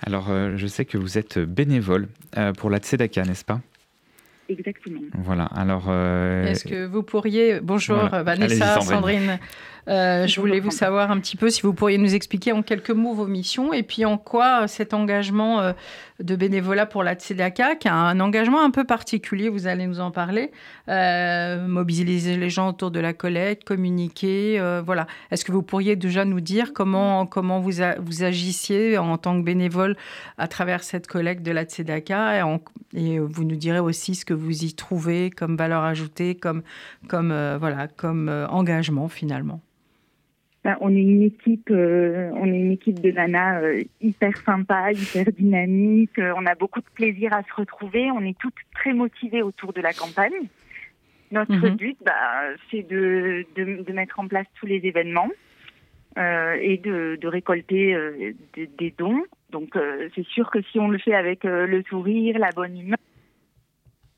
Alors, 0.00 0.30
je 0.56 0.66
sais 0.66 0.86
que 0.86 0.96
vous 0.96 1.18
êtes 1.18 1.38
bénévole 1.38 2.08
pour 2.56 2.70
la 2.70 2.78
Tzedaka, 2.78 3.24
n'est-ce 3.24 3.44
pas? 3.44 3.60
Exactement. 4.52 5.00
Voilà, 5.18 5.44
alors... 5.44 5.90
Est-ce 5.90 6.64
que 6.64 6.86
vous 6.86 7.02
pourriez... 7.02 7.60
Bonjour 7.60 8.08
Vanessa, 8.08 8.80
Sandrine. 8.80 9.38
Euh, 9.88 10.28
je 10.28 10.40
voulais 10.40 10.60
vous 10.60 10.70
savoir 10.70 11.10
un 11.10 11.18
petit 11.18 11.36
peu 11.36 11.50
si 11.50 11.62
vous 11.62 11.74
pourriez 11.74 11.98
nous 11.98 12.14
expliquer 12.14 12.52
en 12.52 12.62
quelques 12.62 12.90
mots 12.90 13.14
vos 13.14 13.26
missions 13.26 13.72
et 13.72 13.82
puis 13.82 14.04
en 14.04 14.16
quoi 14.16 14.68
cet 14.68 14.94
engagement 14.94 15.60
euh, 15.60 15.72
de 16.20 16.36
bénévolat 16.36 16.86
pour 16.86 17.02
la 17.02 17.14
Tzedaka, 17.14 17.74
qui 17.74 17.88
a 17.88 17.94
un 17.94 18.20
engagement 18.20 18.62
un 18.62 18.70
peu 18.70 18.84
particulier, 18.84 19.48
vous 19.48 19.66
allez 19.66 19.86
nous 19.88 19.98
en 19.98 20.12
parler, 20.12 20.52
euh, 20.88 21.66
mobiliser 21.66 22.36
les 22.36 22.48
gens 22.48 22.68
autour 22.68 22.92
de 22.92 23.00
la 23.00 23.12
collecte, 23.12 23.64
communiquer, 23.64 24.60
voilà. 24.84 25.06
Est-ce 25.30 25.44
que 25.44 25.50
vous 25.50 25.62
pourriez 25.62 25.96
déjà 25.96 26.24
nous 26.24 26.40
dire 26.40 26.72
comment, 26.72 27.26
comment 27.26 27.58
vous, 27.58 27.72
vous 27.98 28.22
agissiez 28.22 28.98
en 28.98 29.18
tant 29.18 29.38
que 29.38 29.44
bénévole 29.44 29.96
à 30.38 30.46
travers 30.46 30.84
cette 30.84 31.08
collecte 31.08 31.42
de 31.42 31.50
la 31.50 31.64
Tzedaka 31.64 32.38
et, 32.38 32.58
et, 32.94 33.18
vous 33.18 33.44
nous 33.44 33.56
direz 33.56 33.80
aussi 33.80 34.14
ce 34.14 34.24
que 34.24 34.34
vous 34.34 34.64
y 34.64 34.74
trouvez 34.74 35.30
comme 35.30 35.56
valeur 35.56 35.82
ajoutée, 35.82 36.36
comme, 36.36 36.62
comme, 37.08 37.34
voilà, 37.58 37.88
comme 37.88 38.28
engagement 38.48 39.08
finalement? 39.08 39.60
Ben, 40.64 40.76
on 40.80 40.94
est 40.94 41.02
une 41.02 41.22
équipe, 41.22 41.70
euh, 41.70 42.30
on 42.34 42.46
est 42.46 42.58
une 42.58 42.70
équipe 42.70 43.00
de 43.00 43.10
nanas 43.10 43.62
euh, 43.62 43.82
hyper 44.00 44.36
sympa, 44.44 44.92
hyper 44.92 45.24
dynamique. 45.32 46.16
Euh, 46.20 46.32
on 46.36 46.46
a 46.46 46.54
beaucoup 46.54 46.80
de 46.80 46.90
plaisir 46.94 47.32
à 47.32 47.42
se 47.42 47.52
retrouver. 47.52 48.12
On 48.12 48.24
est 48.24 48.38
toutes 48.38 48.54
très 48.72 48.92
motivées 48.92 49.42
autour 49.42 49.72
de 49.72 49.80
la 49.80 49.92
campagne. 49.92 50.48
Notre 51.32 51.52
mhm. 51.52 51.76
but, 51.76 51.96
bah, 52.04 52.12
c'est 52.70 52.86
de, 52.88 53.44
de, 53.56 53.82
de, 53.82 53.92
mettre 53.92 54.20
en 54.20 54.28
place 54.28 54.46
tous 54.54 54.66
les 54.66 54.80
événements 54.84 55.30
et 56.16 56.76
de, 56.76 57.16
de 57.18 57.26
récolter 57.26 57.96
des 58.54 58.94
dons. 58.98 59.24
Donc, 59.48 59.78
c'est 60.14 60.26
sûr 60.26 60.50
que 60.50 60.60
si 60.60 60.78
on 60.78 60.88
le 60.88 60.98
fait 60.98 61.14
avec 61.14 61.44
le 61.44 61.82
sourire, 61.88 62.38
la 62.38 62.50
bonne 62.50 62.78
humeur, 62.78 62.98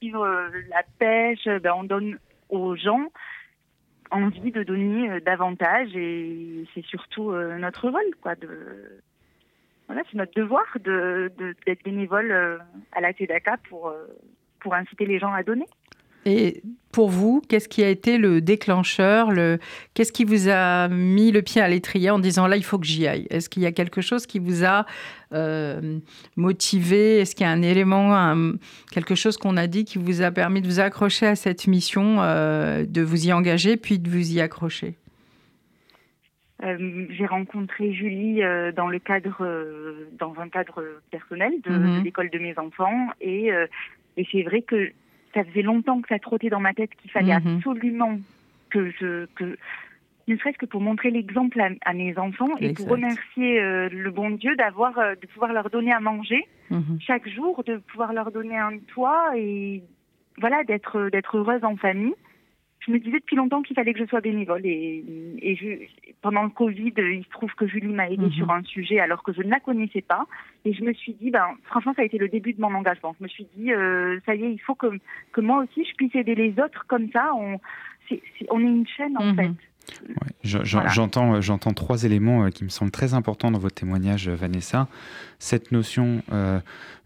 la 0.03 0.83
pêche, 0.99 1.45
ben, 1.45 1.73
on 1.77 1.85
donne 1.85 2.19
aux 2.49 2.75
gens 2.75 3.13
envie 4.15 4.53
de 4.53 4.62
donner 4.62 5.11
euh, 5.11 5.21
davantage 5.21 5.95
et 5.97 6.65
c'est 6.75 6.85
surtout 6.85 7.31
euh, 7.31 7.59
notre 7.59 7.89
rôle, 7.89 8.15
quoi. 8.21 8.35
De, 8.35 8.49
voilà, 9.87 10.03
c'est 10.11 10.17
notre 10.17 10.35
devoir 10.35 10.65
de, 10.83 11.33
d'être 11.67 11.85
bénévole 11.85 12.31
euh, 12.31 12.59
à 12.93 13.01
la 13.01 13.12
TEDACA 13.12 13.59
pour, 13.69 13.93
pour 14.61 14.75
inciter 14.75 15.07
les 15.07 15.19
gens 15.19 15.33
à 15.33 15.43
donner. 15.43 15.67
Pour 16.95 17.09
vous, 17.09 17.43
qu'est-ce 17.49 17.69
qui 17.69 17.83
a 17.83 17.89
été 17.89 18.19
le 18.19 18.41
déclencheur 18.41 19.33
le... 19.33 19.59
Qu'est-ce 19.95 20.13
qui 20.13 20.25
vous 20.25 20.49
a 20.49 20.87
mis 20.87 21.33
le 21.33 21.43
pied 21.43 21.61
à 21.61 21.67
l'étrier 21.67 22.11
en 22.11 22.21
disant 22.21 22.47
là, 22.47 22.57
il 22.57 22.63
faut 22.63 22.79
que 22.79 22.87
j'y 22.87 23.09
aille? 23.09 23.27
Est-ce 23.31 23.49
qu'il 23.49 23.65
y 23.65 23.67
a 23.67 23.73
quelque 23.73 24.01
chose 24.01 24.27
qui 24.27 24.39
vous 24.39 24.65
a 24.65 24.87
euh, 25.33 25.99
motivé? 26.37 27.19
Est-ce 27.19 27.35
qu'il 27.35 27.47
y 27.47 27.49
a 27.49 27.53
un 27.53 27.63
élément, 27.63 28.55
quelque 28.93 29.17
chose 29.17 29.37
qu'on 29.37 29.57
a 29.57 29.67
dit 29.67 29.85
qui 29.85 29.99
vous 29.99 30.23
a 30.23 30.31
permis 30.31 30.63
de 30.63 30.69
vous 30.69 30.79
accrocher 30.79 31.27
à 31.27 31.35
cette 31.35 31.67
mission, 31.67 32.19
euh, 32.23 32.85
de 32.87 33.03
vous 33.03 33.27
y 33.27 33.33
engager, 33.33 33.77
puis 33.77 33.99
de 33.99 34.09
vous 34.09 34.33
y 34.33 34.41
accrocher? 34.41 34.95
Euh, 36.63 37.07
j'ai 37.11 37.27
rencontré 37.27 37.93
Julie 37.93 38.41
dans 38.77 38.87
le 38.87 39.01
cadre, 39.01 39.45
dans 40.17 40.35
un 40.39 40.49
cadre 40.49 40.81
personnel 41.11 41.55
de, 41.65 41.71
de 41.71 42.05
l'école 42.05 42.31
de 42.31 42.39
mes 42.39 42.57
enfants, 42.57 43.09
et, 43.21 43.51
et 44.17 44.29
c'est 44.31 44.45
vrai 44.45 44.63
que 44.63 44.93
ça 45.35 45.45
faisait 45.45 45.62
longtemps 45.62 46.01
que 46.01 46.09
ça 46.09 46.18
trottait 46.18 46.49
dans 46.49 46.61
ma 46.61 46.72
tête 46.72 46.91
qu'il 46.95 47.11
fallait 47.11 47.39
mhm. 47.39 47.57
absolument 47.57 48.18
que 48.70 48.91
je 48.91 49.26
que 49.35 49.57
ne 50.26 50.37
serait-ce 50.37 50.57
que 50.57 50.66
pour 50.66 50.80
montrer 50.80 51.11
l'exemple 51.11 51.61
à, 51.61 51.93
mes 51.93 52.16
enfants 52.16 52.57
et 52.59 52.72
pour 52.72 52.89
remercier 52.89 53.61
euh, 53.61 53.91
le 53.91 54.11
bon 54.11 54.30
Dieu 54.30 54.57
d'avoir 54.57 54.99
euh, 54.99 55.14
de 55.20 55.26
pouvoir 55.26 55.53
leur 55.53 55.68
donner 55.68 55.93
à 55.93 56.01
manger 56.01 56.47
mhm. 56.70 56.99
chaque 57.01 57.28
jour, 57.28 57.62
de 57.64 57.76
pouvoir 57.76 58.12
leur 58.12 58.30
donner 58.30 58.57
un 58.57 58.78
toit 58.78 59.37
et 59.37 59.82
voilà 60.39 60.64
d'être 60.64 61.11
d'être 61.11 61.37
heureuse 61.37 61.62
en 61.62 61.76
famille 61.76 62.14
je 62.87 62.93
me 62.93 62.99
disais 62.99 63.18
depuis 63.18 63.37
longtemps 63.37 63.62
qu'il 63.62 63.74
fallait 63.74 63.93
que 63.93 64.01
je 64.01 64.07
sois 64.07 64.20
bénévole. 64.20 64.64
Et, 64.64 65.05
et 65.41 65.57
je, 65.57 66.12
pendant 66.22 66.43
le 66.43 66.51
Covid, 66.51 66.93
il 66.97 67.24
se 67.24 67.30
trouve 67.30 67.53
que 67.55 67.66
Julie 67.66 67.93
m'a 67.93 68.09
aidé 68.09 68.26
mhm. 68.26 68.32
sur 68.32 68.51
un 68.51 68.62
sujet 68.62 69.01
alors 69.01 69.22
que 69.22 69.32
je 69.32 69.43
ne 69.43 69.51
la 69.51 69.61
connaissais 69.61 70.03
pas. 70.03 70.26
Et 70.64 70.72
je 70.72 70.82
me 70.82 70.93
suis 70.93 71.14
dit, 71.14 71.30
ben, 71.30 71.47
franchement, 71.64 71.93
ça 71.95 72.03
a 72.03 72.05
été 72.05 72.18
le 72.18 72.28
début 72.28 72.53
de 72.53 72.61
mon 72.61 72.74
engagement. 72.74 73.14
Je 73.18 73.24
me 73.24 73.28
suis 73.28 73.47
dit, 73.57 73.72
euh, 73.72 74.18
ça 74.26 74.35
y 74.35 74.45
est, 74.45 74.53
il 74.53 74.61
faut 74.61 74.74
que, 74.74 74.87
que 75.32 75.41
moi 75.41 75.64
aussi, 75.64 75.85
je 75.85 75.95
puisse 75.95 76.14
aider 76.14 76.35
les 76.35 76.53
autres 76.62 76.85
comme 76.87 77.11
ça. 77.11 77.32
On, 77.35 77.59
on 78.51 78.61
est 78.61 78.62
une 78.62 78.87
chaîne, 78.87 79.16
en 79.16 79.24
mhm. 79.24 79.37
fait. 79.37 79.51
J'entends 80.45 81.41
j'entends 81.41 81.72
trois 81.72 82.05
éléments 82.05 82.45
euh, 82.45 82.51
qui 82.51 82.64
me 82.64 82.68
semblent 82.68 82.91
très 82.91 83.14
importants 83.14 83.51
dans 83.51 83.59
votre 83.59 83.74
témoignage, 83.74 84.28
euh, 84.28 84.35
Vanessa. 84.35 84.89
Cette 85.39 85.72
notion 85.72 86.22
euh, 86.32 86.61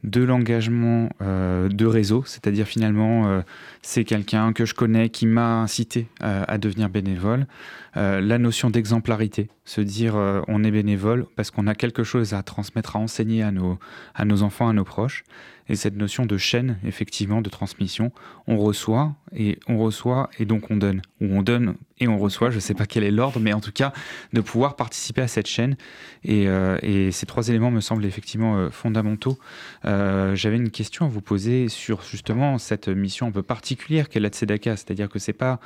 de 0.05 0.23
l'engagement 0.23 1.09
de 1.21 1.87
réseau, 1.87 2.23
c'est-à-dire 2.25 2.67
finalement, 2.67 3.43
c'est 3.83 4.05
quelqu'un 4.05 4.53
que 4.53 4.65
je 4.65 4.73
connais 4.73 5.09
qui 5.09 5.27
m'a 5.27 5.61
incité 5.61 6.07
à 6.21 6.57
devenir 6.57 6.89
bénévole. 6.89 7.49
la 7.97 8.39
notion 8.39 8.71
d'exemplarité, 8.71 9.49
se 9.65 9.81
dire 9.81 10.15
on 10.47 10.63
est 10.63 10.71
bénévole 10.71 11.27
parce 11.35 11.51
qu'on 11.51 11.67
a 11.67 11.75
quelque 11.75 12.05
chose 12.05 12.33
à 12.33 12.45
transmettre, 12.45 12.95
à 12.95 13.01
enseigner 13.01 13.43
à 13.43 13.51
nos, 13.51 13.81
à 14.15 14.25
nos 14.25 14.45
enfants, 14.45 14.69
à 14.69 14.73
nos 14.73 14.85
proches 14.85 15.25
et 15.69 15.77
cette 15.77 15.97
notion 15.97 16.27
de 16.27 16.37
chaîne, 16.37 16.79
effectivement, 16.85 17.43
de 17.43 17.51
transmission. 17.51 18.13
On 18.47 18.57
reçoit 18.57 19.15
et 19.35 19.59
on 19.69 19.79
reçoit 19.79 20.31
et 20.39 20.45
donc 20.45 20.71
on 20.71 20.77
donne. 20.77 21.03
Ou 21.21 21.27
on 21.27 21.43
donne 21.43 21.75
et 22.01 22.09
on 22.09 22.19
reçoit, 22.19 22.51
je 22.51 22.57
ne 22.57 22.61
sais 22.61 22.75
pas 22.75 22.87
quel 22.87 23.05
est 23.05 23.11
l'ordre, 23.11 23.41
mais 23.41 23.53
en 23.53 23.61
tout 23.61 23.73
cas 23.73 23.93
de 24.33 24.41
pouvoir 24.41 24.77
participer 24.77 25.23
à 25.23 25.29
cette 25.29 25.47
chaîne. 25.47 25.77
Et, 26.25 26.47
et 26.83 27.13
ces 27.13 27.27
trois 27.27 27.49
éléments 27.49 27.71
me 27.71 27.81
semblent 27.81 28.05
effectivement 28.05 28.71
fondamentaux. 28.71 29.39
J'avais 29.85 30.57
une 30.57 30.71
question 30.71 31.07
à 31.07 31.09
vous 31.09 31.21
poser 31.21 31.69
sur 31.69 32.03
justement 32.03 32.59
cette 32.59 32.89
mission 32.89 33.29
un 33.29 33.31
peu 33.31 33.43
particulière 33.43 34.09
qu'est 34.09 34.21
la 34.21 34.29
Tzedaka, 34.29 34.77
c'est-à-dire 34.77 35.09
que 35.09 35.19
c'est 35.19 35.33
pas 35.33 35.61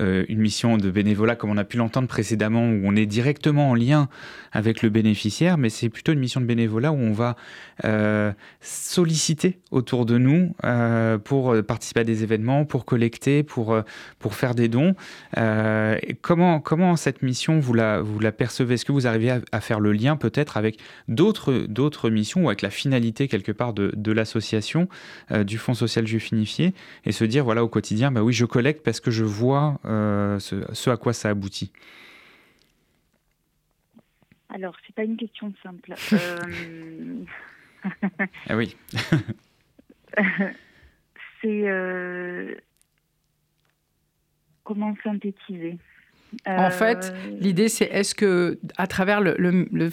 euh, 0.00 0.24
une 0.28 0.40
mission 0.40 0.76
de 0.76 0.90
bénévolat 0.90 1.36
comme 1.36 1.50
on 1.50 1.56
a 1.56 1.64
pu 1.64 1.76
l'entendre 1.76 2.08
précédemment, 2.08 2.64
où 2.64 2.80
on 2.84 2.96
est 2.96 3.06
directement 3.06 3.70
en 3.70 3.74
lien 3.74 4.08
avec 4.52 4.82
le 4.82 4.88
bénéficiaire, 4.88 5.56
mais 5.56 5.70
c'est 5.70 5.88
plutôt 5.88 6.12
une 6.12 6.18
mission 6.18 6.40
de 6.40 6.46
bénévolat 6.46 6.90
où 6.90 6.96
on 6.96 7.12
va 7.12 7.36
euh, 7.84 8.32
solliciter 8.60 9.60
autour 9.70 10.04
de 10.04 10.18
nous 10.18 10.54
euh, 10.64 11.18
pour 11.18 11.54
participer 11.62 12.00
à 12.00 12.04
des 12.04 12.22
événements, 12.22 12.64
pour 12.64 12.84
collecter, 12.84 13.42
pour, 13.42 13.80
pour 14.18 14.34
faire 14.34 14.54
des 14.54 14.68
dons. 14.68 14.94
Comment, 16.20 16.60
comment 16.60 16.96
cette 16.96 17.22
mission, 17.22 17.58
vous 17.60 17.74
la, 17.74 18.00
vous 18.00 18.18
la 18.18 18.32
percevez? 18.32 18.74
Est-ce 18.74 18.84
que 18.84 18.92
vous 18.92 19.06
arrivez 19.06 19.40
à, 19.52 19.60
faire 19.60 19.80
le 19.80 19.92
lien 19.92 20.16
peut-être 20.16 20.56
avec 20.56 20.78
d'autres, 21.08 22.10
missions 22.10 22.44
ou 22.44 22.48
avec 22.48 22.62
la 22.62 22.70
finalité 22.70 23.28
quelque 23.28 23.52
part 23.52 23.72
de, 23.72 23.92
de 23.94 24.12
l'association 24.12 24.88
du 25.30 25.58
Fonds 25.58 25.74
social 25.74 26.06
juif 26.06 26.30
unifié 26.32 26.74
et 27.04 27.12
se 27.12 27.24
dire, 27.24 27.44
voilà, 27.44 27.64
au 27.64 27.68
quotidien, 27.68 28.10
bah 28.10 28.22
oui, 28.22 28.32
je 28.32 28.44
collecte 28.44 28.84
parce 28.84 29.00
que 29.00 29.10
je 29.10 29.24
vois 29.24 29.78
euh, 29.84 30.38
ce, 30.38 30.90
à 30.90 30.96
quoi 30.96 31.12
ça 31.12 31.30
aboutit? 31.30 31.72
Alors, 34.48 34.76
c'est 34.86 34.94
pas 34.94 35.04
une 35.04 35.16
question 35.16 35.52
simple. 35.62 35.94
Euh, 37.86 38.32
ah 38.48 38.56
oui. 38.56 38.74
c'est 41.42 41.68
euh, 41.68 42.54
comment 44.64 44.94
synthétiser. 45.02 45.78
En 46.46 46.70
fait, 46.70 47.14
l'idée 47.38 47.68
c'est 47.68 47.84
est-ce 47.84 48.14
que 48.14 48.58
à 48.76 48.86
travers 48.86 49.20
le, 49.20 49.36
le 49.38 49.90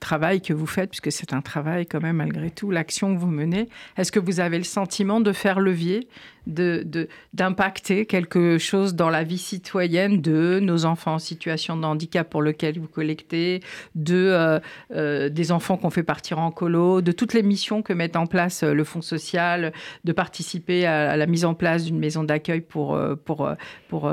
travail 0.00 0.40
que 0.40 0.52
vous 0.52 0.66
faites, 0.66 0.90
puisque 0.90 1.12
c'est 1.12 1.32
un 1.32 1.42
travail 1.42 1.86
quand 1.86 2.00
même 2.00 2.16
malgré 2.16 2.50
tout, 2.50 2.70
l'action 2.70 3.14
que 3.14 3.20
vous 3.20 3.30
menez, 3.30 3.68
est-ce 3.96 4.10
que 4.10 4.18
vous 4.18 4.40
avez 4.40 4.58
le 4.58 4.64
sentiment 4.64 5.20
de 5.20 5.32
faire 5.32 5.60
levier 5.60 6.08
d'impacter 6.46 8.06
quelque 8.06 8.58
chose 8.58 8.94
dans 8.94 9.10
la 9.10 9.24
vie 9.24 9.38
citoyenne 9.38 10.20
de 10.20 10.58
nos 10.60 10.84
enfants 10.84 11.14
en 11.14 11.18
situation 11.18 11.76
de 11.76 11.84
handicap 11.84 12.28
pour 12.28 12.42
lequel 12.42 12.78
vous 12.78 12.88
collectez, 12.88 13.60
de 13.94 14.14
euh, 14.14 14.58
euh, 14.94 15.28
des 15.28 15.52
enfants 15.52 15.76
qu'on 15.76 15.90
fait 15.90 16.02
partir 16.02 16.38
en 16.38 16.50
colo, 16.50 17.00
de 17.00 17.12
toutes 17.12 17.34
les 17.34 17.42
missions 17.42 17.82
que 17.82 17.92
met 17.92 18.16
en 18.16 18.26
place 18.26 18.62
euh, 18.62 18.72
le 18.72 18.84
Fonds 18.84 19.02
social, 19.02 19.72
de 20.04 20.12
participer 20.12 20.86
à, 20.86 21.16
la 21.16 21.26
mise 21.26 21.44
en 21.44 21.54
place 21.54 21.84
d'une 21.84 21.98
maison 21.98 22.24
d'accueil 22.24 22.60
pour, 22.60 22.98
pour, 23.24 23.48
pour 23.88 24.12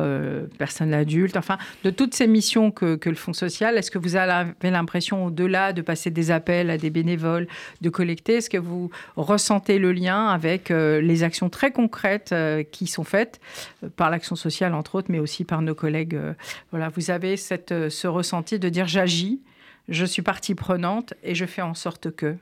personnes 0.58 0.94
adultes, 0.94 1.38
enfin, 1.38 1.58
de 1.84 1.90
toutes 1.90 2.14
ces 2.14 2.28
missions 2.28 2.72
que, 2.72 2.96
que 2.96 3.10
le 3.10 3.16
Fonds 3.16 3.34
social, 3.34 3.78
est-ce 3.78 3.92
que 3.92 3.98
vous 3.98 4.16
avez 4.16 4.54
l'impression, 4.64 5.26
au-delà 5.26 5.74
de 5.74 5.82
passer 5.82 6.12
des 6.12 6.32
appels 6.32 6.70
à 6.70 6.78
des 6.78 6.90
bénévoles, 6.90 7.48
de 7.82 7.90
collecter, 7.90 8.36
est-ce 8.36 8.50
que 8.50 8.58
vous 8.58 8.90
ressentez 9.16 9.80
le 9.80 9.92
lien 9.92 10.28
avec 10.28 10.70
les 10.70 11.24
actions 11.24 11.50
très 11.50 11.72
concrètes 11.72 12.17
euh, 12.32 12.64
qui 12.64 12.88
sont 12.88 13.04
faites 13.04 13.40
euh, 13.84 13.90
par 13.90 14.10
l'action 14.10 14.36
sociale, 14.36 14.74
entre 14.74 14.96
autres, 14.96 15.08
mais 15.10 15.20
aussi 15.20 15.46
par 15.46 15.62
nos 15.62 15.76
collègues. 15.76 16.16
Euh, 16.16 16.34
voilà, 16.72 16.90
vous 16.90 17.12
avez 17.12 17.38
cette, 17.38 17.90
ce 17.90 18.08
ressenti 18.08 18.60
de 18.60 18.70
dire 18.70 18.88
j'agis, 18.88 19.42
je 19.90 20.06
suis 20.06 20.22
partie 20.22 20.56
prenante 20.56 21.14
et 21.24 21.36
je 21.36 21.46
fais 21.46 21.62
en 21.62 21.74
sorte 21.74 22.12
que. 22.16 22.36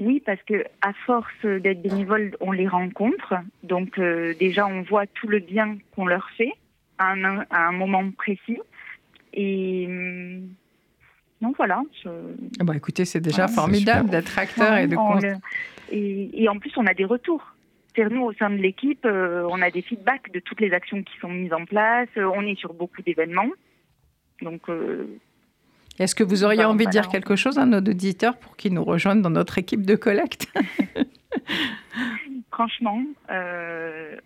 Oui, 0.00 0.22
parce 0.24 0.42
que 0.42 0.64
à 0.80 0.92
force 1.06 1.44
d'être 1.44 1.82
bénévole, 1.82 2.36
on 2.40 2.50
les 2.50 2.66
rencontre. 2.66 3.34
Donc 3.62 4.00
déjà, 4.40 4.66
on 4.66 4.82
voit 4.82 5.06
tout 5.06 5.28
le 5.28 5.38
bien 5.38 5.76
qu'on 5.94 6.06
leur 6.06 6.28
fait 6.30 6.52
à 6.98 7.12
un, 7.12 7.40
à 7.50 7.68
un 7.68 7.72
moment 7.72 8.10
précis. 8.10 8.58
Et 9.34 9.86
hum, 9.86 10.48
non, 11.42 11.52
voilà. 11.56 11.82
Ah 12.06 12.64
bah, 12.64 12.74
écoutez, 12.76 13.04
c'est 13.04 13.20
déjà 13.20 13.48
formidable 13.48 14.08
d'être 14.10 14.38
acteur 14.38 14.76
et 14.78 14.86
de. 14.86 14.96
et, 15.90 16.42
et 16.42 16.48
en 16.48 16.58
plus, 16.58 16.72
on 16.76 16.86
a 16.86 16.94
des 16.94 17.04
retours 17.04 17.52
nous, 17.98 18.22
au 18.22 18.32
sein 18.34 18.50
de 18.50 18.56
l'équipe, 18.56 19.04
euh, 19.04 19.46
on 19.50 19.60
a 19.62 19.70
des 19.70 19.82
feedbacks 19.82 20.32
de 20.32 20.40
toutes 20.40 20.60
les 20.60 20.72
actions 20.72 21.02
qui 21.02 21.16
sont 21.20 21.28
mises 21.28 21.52
en 21.52 21.64
place. 21.64 22.08
Euh, 22.16 22.30
on 22.34 22.42
est 22.42 22.58
sur 22.58 22.74
beaucoup 22.74 23.02
d'événements. 23.02 23.50
Donc. 24.40 24.68
Euh, 24.68 25.06
Est-ce 25.98 26.14
que 26.14 26.24
vous 26.24 26.44
auriez 26.44 26.64
envie 26.64 26.86
de 26.86 26.90
dire 26.90 27.08
quelque 27.08 27.36
chose 27.36 27.58
à 27.58 27.66
nos 27.66 27.78
auditeurs 27.78 28.36
pour 28.38 28.56
qu'ils 28.56 28.74
nous 28.74 28.84
rejoignent 28.84 29.22
dans 29.22 29.30
notre 29.30 29.58
équipe 29.58 29.84
de 29.84 29.94
collecte? 29.94 30.46
Franchement, 32.50 33.02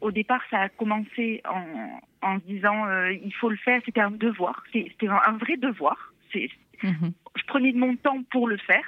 au 0.01 0.11
départ, 0.11 0.41
ça 0.51 0.63
a 0.63 0.69
commencé 0.69 1.43
en, 2.23 2.41
se 2.41 2.45
disant 2.45 2.85
il 3.11 3.33
faut 3.35 3.49
le 3.49 3.57
faire. 3.57 3.81
C'était 3.85 4.01
un 4.01 4.11
devoir. 4.11 4.65
C'était 4.73 5.07
un 5.07 5.37
vrai 5.39 5.57
devoir. 5.57 6.13
Mhm. 6.83 7.13
Je 7.37 7.43
prenais 7.47 7.73
de 7.73 7.79
mon 7.79 7.95
temps 7.97 8.23
pour 8.31 8.49
le 8.49 8.57
faire. 8.57 8.85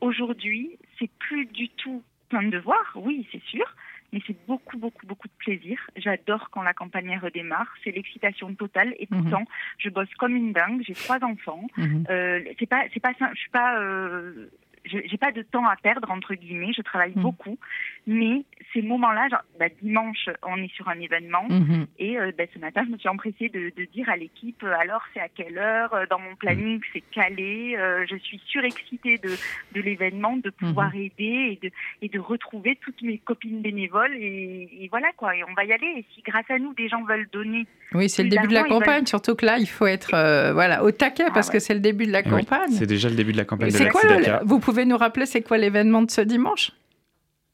Aujourd'hui, 0.00 0.78
c'est 0.98 1.10
plus 1.18 1.46
du 1.46 1.68
tout 1.70 2.02
un 2.34 2.48
devoir, 2.48 2.82
oui, 2.96 3.26
c'est 3.30 3.42
sûr, 3.44 3.64
mais 4.12 4.20
c'est 4.26 4.36
beaucoup, 4.46 4.76
beaucoup, 4.76 5.06
beaucoup 5.06 5.28
de 5.28 5.32
plaisir. 5.38 5.78
J'adore 5.96 6.50
quand 6.50 6.62
la 6.62 6.74
campagne 6.74 7.18
redémarre. 7.18 7.72
C'est 7.82 7.92
l'excitation 7.92 8.54
totale. 8.54 8.94
Et 8.98 9.08
mhm. 9.10 9.22
pourtant, 9.22 9.44
je 9.78 9.88
bosse 9.88 10.12
comme 10.18 10.36
une 10.36 10.52
dingue. 10.52 10.82
J'ai 10.86 10.94
trois 10.94 11.22
enfants. 11.24 11.66
Mhm. 11.76 12.04
Euh, 12.10 12.40
c'est 12.58 12.68
pas, 12.68 12.84
c'est 12.92 13.00
pas, 13.00 13.12
je 13.18 13.38
suis 13.38 13.50
pas. 13.50 13.80
Euh, 13.80 14.50
j'ai 14.84 15.16
pas 15.16 15.32
de 15.32 15.42
temps 15.42 15.66
à 15.66 15.76
perdre 15.76 16.10
entre 16.10 16.34
guillemets. 16.34 16.72
Je 16.76 16.82
travaille 16.82 17.12
mhm. 17.14 17.22
beaucoup, 17.22 17.58
mais 18.06 18.44
ces 18.72 18.82
moments-là, 18.82 19.28
bah, 19.58 19.66
dimanche, 19.80 20.28
on 20.42 20.56
est 20.56 20.72
sur 20.74 20.88
un 20.88 20.98
événement 20.98 21.46
mhm. 21.48 21.86
et 21.98 22.18
euh, 22.18 22.32
bah, 22.36 22.44
ce 22.52 22.58
matin, 22.58 22.82
je 22.86 22.92
me 22.92 22.98
suis 22.98 23.08
empressée 23.08 23.48
de, 23.48 23.72
dire 23.92 24.08
à 24.08 24.16
l'équipe 24.16 24.62
euh, 24.62 24.74
alors 24.80 25.02
c'est 25.12 25.20
à 25.20 25.28
quelle 25.28 25.58
heure 25.58 25.92
euh, 25.92 26.06
dans 26.08 26.18
mon 26.18 26.34
planning, 26.36 26.80
c'est 26.92 27.02
calé. 27.12 27.76
je 28.08 28.16
suis 28.16 28.40
surexcitée 28.46 29.18
de, 29.18 29.30
de 29.74 29.80
l'événement, 29.80 30.36
de 30.36 30.50
pouvoir 30.50 30.94
mhm. 30.94 31.02
aider 31.02 31.12
et 31.52 31.58
de, 31.62 31.72
et 32.02 32.08
de 32.08 32.18
retrouver 32.18 32.78
toutes 32.80 33.02
mes 33.02 33.18
copines 33.18 33.60
bénévoles 33.60 34.14
et, 34.14 34.88
voilà 34.90 35.08
quoi. 35.16 35.36
Et 35.36 35.44
on 35.44 35.54
va 35.54 35.64
y 35.64 35.72
aller. 35.72 35.86
Et 35.98 36.04
si 36.14 36.22
grâce 36.22 36.50
à 36.50 36.58
nous 36.58 36.74
des 36.74 36.88
gens 36.88 37.02
veulent 37.04 37.28
donner, 37.32 37.66
oui, 37.94 38.08
c'est 38.08 38.22
le 38.22 38.28
début 38.28 38.48
de 38.48 38.54
la 38.54 38.64
campagne. 38.64 39.06
Surtout 39.06 39.34
que 39.34 39.44
là, 39.44 39.58
il 39.58 39.68
faut 39.68 39.86
être 39.86 40.10
voilà 40.52 40.82
au 40.82 40.90
taquet 40.90 41.24
ah 41.28 41.30
parce 41.32 41.50
que 41.50 41.58
c'est 41.58 41.74
le 41.74 41.80
début 41.80 42.06
de 42.06 42.12
la 42.12 42.22
campagne. 42.22 42.70
c'est 42.70 42.86
déjà 42.86 43.08
le 43.08 43.14
début 43.14 43.32
de 43.32 43.36
la 43.36 43.44
campagne. 43.44 43.70
C'est 43.70 43.88
quoi 43.88 44.00
Vous 44.44 44.58
pouvez 44.58 44.71
nous 44.80 44.96
rappeler 44.96 45.26
c'est 45.26 45.42
quoi 45.42 45.58
l'événement 45.58 46.02
de 46.02 46.10
ce 46.10 46.20
dimanche? 46.20 46.72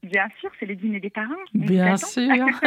Bien 0.05 0.29
sûr, 0.39 0.49
c'est 0.61 0.66
le 0.66 0.77
dîner 0.77 1.01
des 1.01 1.11
parrains. 1.11 1.35
Bien 1.55 1.97
sûr. 1.97 2.23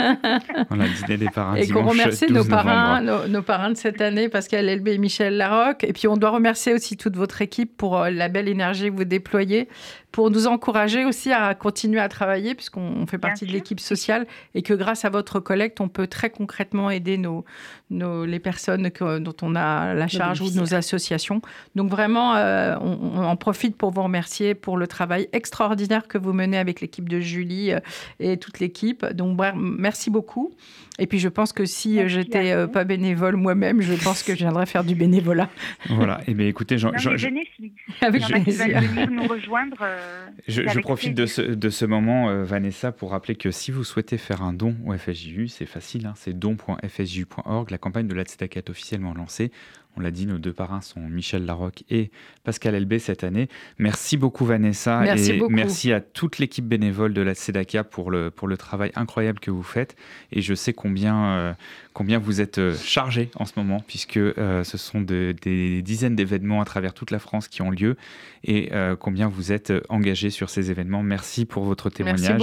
voilà, 0.70 0.86
le 0.86 1.06
dîner 1.06 1.18
des 1.18 1.30
parrains. 1.30 1.56
Et 1.56 1.66
qu'on 1.66 1.86
remercie 1.86 2.30
nos 2.30 2.44
parrains, 2.44 3.02
nos, 3.02 3.42
parrains 3.42 3.70
de 3.70 3.78
cette 3.78 4.02
année, 4.02 4.28
Pascal 4.28 4.68
Elbé 4.68 4.96
et 4.96 4.98
Michel 4.98 5.38
Larocque. 5.38 5.86
Et 5.86 5.94
puis 5.94 6.10
on 6.10 6.18
doit 6.18 6.32
remercier 6.32 6.74
aussi 6.74 6.98
toute 6.98 7.16
votre 7.16 7.42
équipe 7.42 7.78
pour 7.78 7.98
euh, 7.98 8.10
la 8.10 8.28
belle 8.28 8.50
énergie 8.50 8.90
que 8.90 8.96
vous 8.96 9.06
déployez 9.06 9.70
pour 10.12 10.30
nous 10.30 10.48
encourager 10.48 11.06
aussi 11.06 11.32
à 11.32 11.56
continuer 11.56 12.00
à 12.00 12.10
travailler, 12.10 12.54
puisqu'on 12.54 13.06
fait 13.08 13.18
partie 13.18 13.46
de 13.46 13.52
l'équipe 13.52 13.80
sociale 13.80 14.28
et 14.56 14.62
que 14.62 14.74
grâce 14.74 15.06
à 15.06 15.10
votre 15.10 15.40
collecte, 15.40 15.80
on 15.80 15.88
peut 15.88 16.08
très 16.08 16.30
concrètement 16.30 16.90
aider 16.90 17.18
nos, 17.18 17.46
nos 17.90 18.26
les 18.26 18.40
personnes 18.40 18.90
dont 19.00 19.36
on 19.42 19.56
a 19.56 19.94
la 19.94 20.08
charge 20.08 20.42
ou 20.42 20.52
nos 20.52 20.74
associations. 20.74 21.42
Donc 21.76 21.90
vraiment, 21.90 22.36
euh, 22.36 22.76
on, 22.82 23.24
en 23.24 23.36
profite 23.36 23.78
pour 23.78 23.92
vous 23.92 24.04
remercier 24.04 24.54
pour 24.54 24.78
le 24.78 24.88
travail 24.88 25.30
extraordinaire 25.32 26.08
que 26.08 26.18
vous 26.18 26.34
menez 26.34 26.58
avec 26.58 26.82
l'équipe 26.82 27.08
de 27.08 27.20
Julie 27.20 27.72
euh, 27.72 27.80
et 28.20 28.38
toute 28.38 28.60
l'équipe. 28.60 29.06
Donc 29.14 29.40
merci 29.56 30.10
beaucoup. 30.10 30.54
Et 31.00 31.08
puis 31.08 31.20
je 31.20 31.30
pense 31.30 31.54
que 31.54 31.66
si 31.66 32.08
j'étais 32.10 32.52
euh, 32.52 32.68
pas 32.68 32.84
bénévole 32.84 33.36
moi-même, 33.36 33.82
je 33.82 33.94
pense 33.94 34.24
que 34.24 34.34
je 34.34 34.40
viendrais 34.40 34.66
faire 34.66 34.84
du 34.84 34.94
bénévolat. 34.94 35.50
Voilà. 35.90 36.20
Et 36.22 36.32
eh 36.32 36.34
bien 36.34 36.48
écoutez, 36.48 36.78
Jean, 36.78 36.92
je, 36.96 37.10
avec 38.02 38.24
plaisir. 38.24 38.82
nous 39.10 39.28
rejoindre. 39.28 39.78
Euh, 39.82 40.01
je, 40.48 40.80
profite 40.80 41.14
de 41.14 41.26
ce, 41.26 41.42
de 41.42 41.70
ce 41.70 41.86
moment, 41.86 42.30
euh, 42.30 42.44
Vanessa, 42.44 42.92
pour 42.92 43.12
rappeler 43.12 43.36
que 43.36 43.52
si 43.52 43.72
vous 43.72 43.84
souhaitez 43.84 44.18
faire 44.18 44.42
un 44.42 44.54
don 44.54 44.76
au 44.86 44.94
FSJU, 44.98 45.48
c'est 45.48 45.66
facile, 45.66 46.06
hein, 46.08 46.14
c'est 46.16 46.38
don.fsju.org. 46.38 47.72
La 47.72 47.78
campagne 47.78 48.08
de 48.08 48.14
la 48.14 48.24
Tzedaka 48.24 48.60
est 48.60 48.70
officiellement 48.70 49.14
lancée. 49.14 49.52
On 49.98 50.00
l'a 50.00 50.12
dit, 50.12 50.26
nos 50.26 50.38
deux 50.38 50.54
parrains 50.54 50.80
sont 50.80 51.02
Michel 51.02 51.46
Larocque 51.46 51.84
et 51.90 52.12
Pascal 52.46 52.76
Elbé 52.76 52.98
cette 52.98 53.26
année. 53.26 53.50
Merci 53.78 54.16
beaucoup 54.16 54.46
Vanessa 54.46 55.02
merci 55.02 55.32
et 55.32 55.42
merci 55.50 55.92
à 55.92 56.00
toute 56.00 56.38
l'équipe 56.38 56.66
bénévole 56.66 57.14
de 57.14 57.22
la 57.22 57.34
Tzedaka 57.34 57.84
pour 57.84 58.10
le, 58.10 58.32
pour 58.32 58.48
le 58.48 58.56
travail 58.56 58.92
incroyable 58.96 59.40
que 59.40 59.52
vous 59.52 59.64
faites. 59.64 59.98
Et 60.32 60.42
je 60.42 60.54
sais 60.54 60.72
combien, 60.72 61.26
euh, 61.26 61.54
combien 61.94 62.20
vous 62.20 62.42
êtes 62.42 62.58
euh, 62.58 62.76
chargé 62.76 63.30
en 63.36 63.46
ce 63.46 63.54
moment 63.58 63.84
puisque 63.86 64.18
euh, 64.18 64.64
ce 64.64 64.78
sont 64.78 65.02
des 65.02 65.82
dizaines 65.82 66.16
d'événements 66.16 66.62
à 66.62 66.66
travers 66.66 66.94
toute 66.94 67.12
la 67.12 67.20
France 67.20 67.48
qui 67.48 67.62
ont 67.62 67.72
lieu 67.72 67.96
et 68.44 68.72
combien 69.00 69.28
vous 69.28 69.52
êtes 69.52 69.72
engagé 69.90 70.32
sur 70.32 70.50
ces 70.50 70.72
événements. 70.72 71.04
Merci 71.04 71.46
pour 71.46 71.64
votre 71.64 71.92
témoignage 71.92 72.42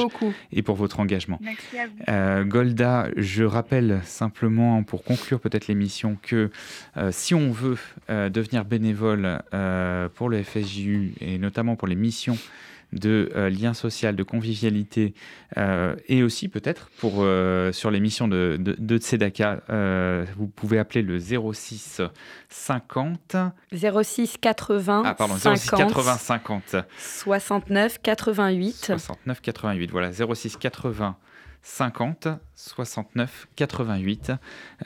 et 0.53 0.63
pour 0.63 0.77
votre 0.77 1.01
engagement. 1.01 1.41
Merci 1.43 1.77
à 2.07 2.43
vous. 2.43 2.49
Golda, 2.49 3.09
je 3.17 3.43
rappelle 3.43 4.01
simplement 4.05 4.85
pour 4.85 5.03
conclure 5.03 5.41
peut-être 5.41 5.67
l'émission 5.67 6.17
que 6.23 6.51
si 7.11 7.35
on 7.35 7.51
veut 7.51 7.77
euh, 8.11 8.31
devenir 8.31 8.65
bénévole 8.65 9.43
euh, 9.53 10.09
pour 10.09 10.31
le 10.31 10.43
FSJU 10.43 11.13
et 11.21 11.39
notamment 11.39 11.77
pour 11.77 11.89
les 11.89 11.95
missions 11.95 12.39
de 12.93 13.31
lien 13.51 13.75
social, 13.75 14.17
de 14.17 14.23
convivialité 14.23 15.15
et 16.09 16.23
aussi 16.23 16.49
peut-être 16.49 16.91
pour 16.99 17.25
sur 17.73 17.91
l'émission 17.91 18.29
de, 18.29 18.57
de, 18.59 18.77
de 18.79 18.99
Tzedaka, 18.99 19.63
vous 20.37 20.47
pouvez 20.47 20.79
appeler 20.79 21.03
le 21.03 21.19
06 21.19 22.01
50 22.49 23.37
06 23.73 24.37
80 24.41 25.03
ah, 25.05 25.15
pardon, 25.15 25.37
06 25.37 25.71
80 25.71 26.17
50 26.17 26.77
69 26.99 27.99
88 28.03 28.75
69 28.97 29.41
88 29.41 29.91
voilà 29.91 30.11
06 30.13 30.57
80 30.57 31.17
50 31.63 32.29
69 32.55 33.49
88. 33.55 34.33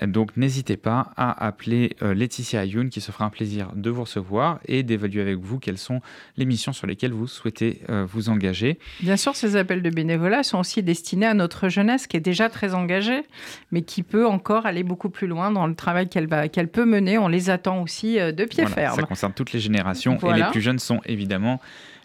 Donc 0.02 0.36
n'hésitez 0.36 0.76
pas 0.76 1.12
à 1.16 1.46
appeler 1.46 1.96
euh, 2.02 2.12
Laetitia 2.12 2.60
Ayoun 2.60 2.90
qui 2.90 3.00
se 3.00 3.10
fera 3.10 3.24
un 3.24 3.30
plaisir 3.30 3.70
de 3.74 3.88
vous 3.88 4.02
recevoir 4.02 4.60
et 4.66 4.82
d'évaluer 4.82 5.22
avec 5.22 5.38
vous 5.38 5.58
quelles 5.58 5.78
sont 5.78 6.00
les 6.36 6.44
missions 6.44 6.72
sur 6.72 6.86
lesquelles 6.86 7.12
vous 7.12 7.26
souhaitez 7.26 7.80
euh, 7.88 8.04
vous 8.04 8.28
engager. 8.28 8.78
Bien 9.00 9.16
sûr, 9.16 9.34
ces 9.36 9.56
appels 9.56 9.82
de 9.82 9.90
bénévolat 9.90 10.42
sont 10.42 10.58
aussi 10.58 10.82
destinés 10.82 11.26
à 11.26 11.34
notre 11.34 11.68
jeunesse 11.68 12.06
qui 12.06 12.16
est 12.16 12.20
déjà 12.20 12.50
très 12.50 12.74
engagée, 12.74 13.22
mais 13.70 13.82
qui 13.82 14.02
peut 14.02 14.26
encore 14.26 14.66
aller 14.66 14.82
beaucoup 14.82 15.10
plus 15.10 15.26
loin 15.26 15.50
dans 15.50 15.66
le 15.66 15.74
travail 15.74 16.08
qu'elle 16.08 16.28
peut 16.68 16.84
mener. 16.84 17.16
On 17.16 17.28
les 17.28 17.48
attend 17.48 17.82
aussi 17.82 18.20
euh, 18.20 18.32
de 18.32 18.44
pied 18.44 18.66
ferme. 18.66 18.96
Ça 18.96 19.02
concerne 19.02 19.32
toutes 19.32 19.52
les 19.52 19.60
générations 19.60 20.18
et 20.18 20.34
les 20.34 20.44
plus 20.50 20.60
jeunes 20.60 20.78
sont 20.78 21.00
évidemment 21.06 21.60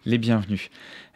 les 0.06 0.18
bienvenus. 0.18 0.70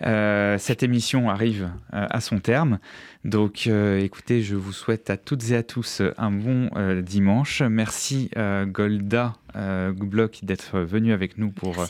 Euh, 0.04 0.58
cette 0.58 0.84
émission 0.84 1.30
arrive 1.30 1.70
euh, 1.94 2.08
à 2.10 2.22
son 2.22 2.40
terme. 2.40 2.80
Donc 3.24 3.68
euh, 3.68 4.00
écoutez, 4.00 4.42
je 4.42 4.56
vous 4.56 4.72
souhaite 4.72 5.10
à 5.10 5.18
toutes 5.18 5.52
et 5.52 5.56
à 5.56 5.64
tous 5.64 6.02
un 6.18 6.32
bon 6.32 6.70
dimanche. 7.02 7.62
Merci 7.62 8.32
Golda 8.66 9.34
Bloch 9.54 10.44
d'être 10.44 10.80
venu 10.80 11.14
avec 11.14 11.38
nous 11.38 11.52
pour 11.52 11.86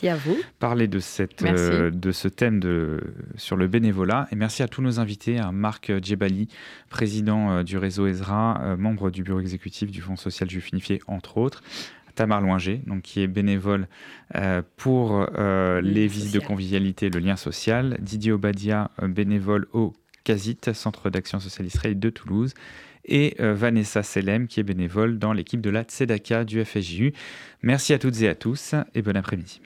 parler 0.58 0.88
de, 0.88 0.98
cette, 0.98 1.42
de 1.42 2.12
ce 2.12 2.28
thème 2.28 2.60
de, 2.60 3.00
sur 3.36 3.56
le 3.56 3.66
bénévolat. 3.66 4.28
Et 4.30 4.36
merci 4.36 4.62
à 4.62 4.68
tous 4.68 4.82
nos 4.82 5.00
invités, 5.00 5.38
à 5.38 5.52
Marc 5.52 5.90
Djebali, 6.02 6.48
président 6.90 7.62
du 7.62 7.78
réseau 7.78 8.06
Ezra, 8.06 8.76
membre 8.76 9.10
du 9.10 9.22
bureau 9.22 9.40
exécutif 9.40 9.90
du 9.90 10.02
Fonds 10.02 10.16
social 10.16 10.50
juif 10.50 10.68
unifié, 10.70 11.00
entre 11.06 11.38
autres. 11.38 11.62
Tamar 12.14 12.40
Loinger, 12.40 12.80
donc, 12.86 13.02
qui 13.02 13.20
est 13.20 13.26
bénévole 13.26 13.88
euh, 14.34 14.62
pour 14.76 15.26
euh, 15.36 15.80
les 15.80 16.06
visites 16.06 16.34
de 16.34 16.40
convivialité, 16.40 17.10
le 17.10 17.20
lien 17.20 17.36
social. 17.36 17.96
Didier 18.00 18.32
Obadia, 18.32 18.90
euh, 19.02 19.08
bénévole 19.08 19.66
au 19.72 19.92
CASIT, 20.24 20.58
Centre 20.72 21.10
d'action 21.10 21.40
sociale 21.40 21.66
israélite 21.66 22.00
de 22.00 22.10
Toulouse. 22.10 22.54
Et 23.04 23.34
Vanessa 23.40 24.04
Selem, 24.04 24.46
qui 24.46 24.60
est 24.60 24.62
bénévole 24.62 25.18
dans 25.18 25.32
l'équipe 25.32 25.60
de 25.60 25.70
la 25.70 25.82
Tzedaka 25.82 26.44
du 26.44 26.64
FSJU. 26.64 27.12
Merci 27.60 27.92
à 27.94 27.98
toutes 27.98 28.22
et 28.22 28.28
à 28.28 28.36
tous 28.36 28.76
et 28.94 29.02
bon 29.02 29.16
après-midi. 29.16 29.60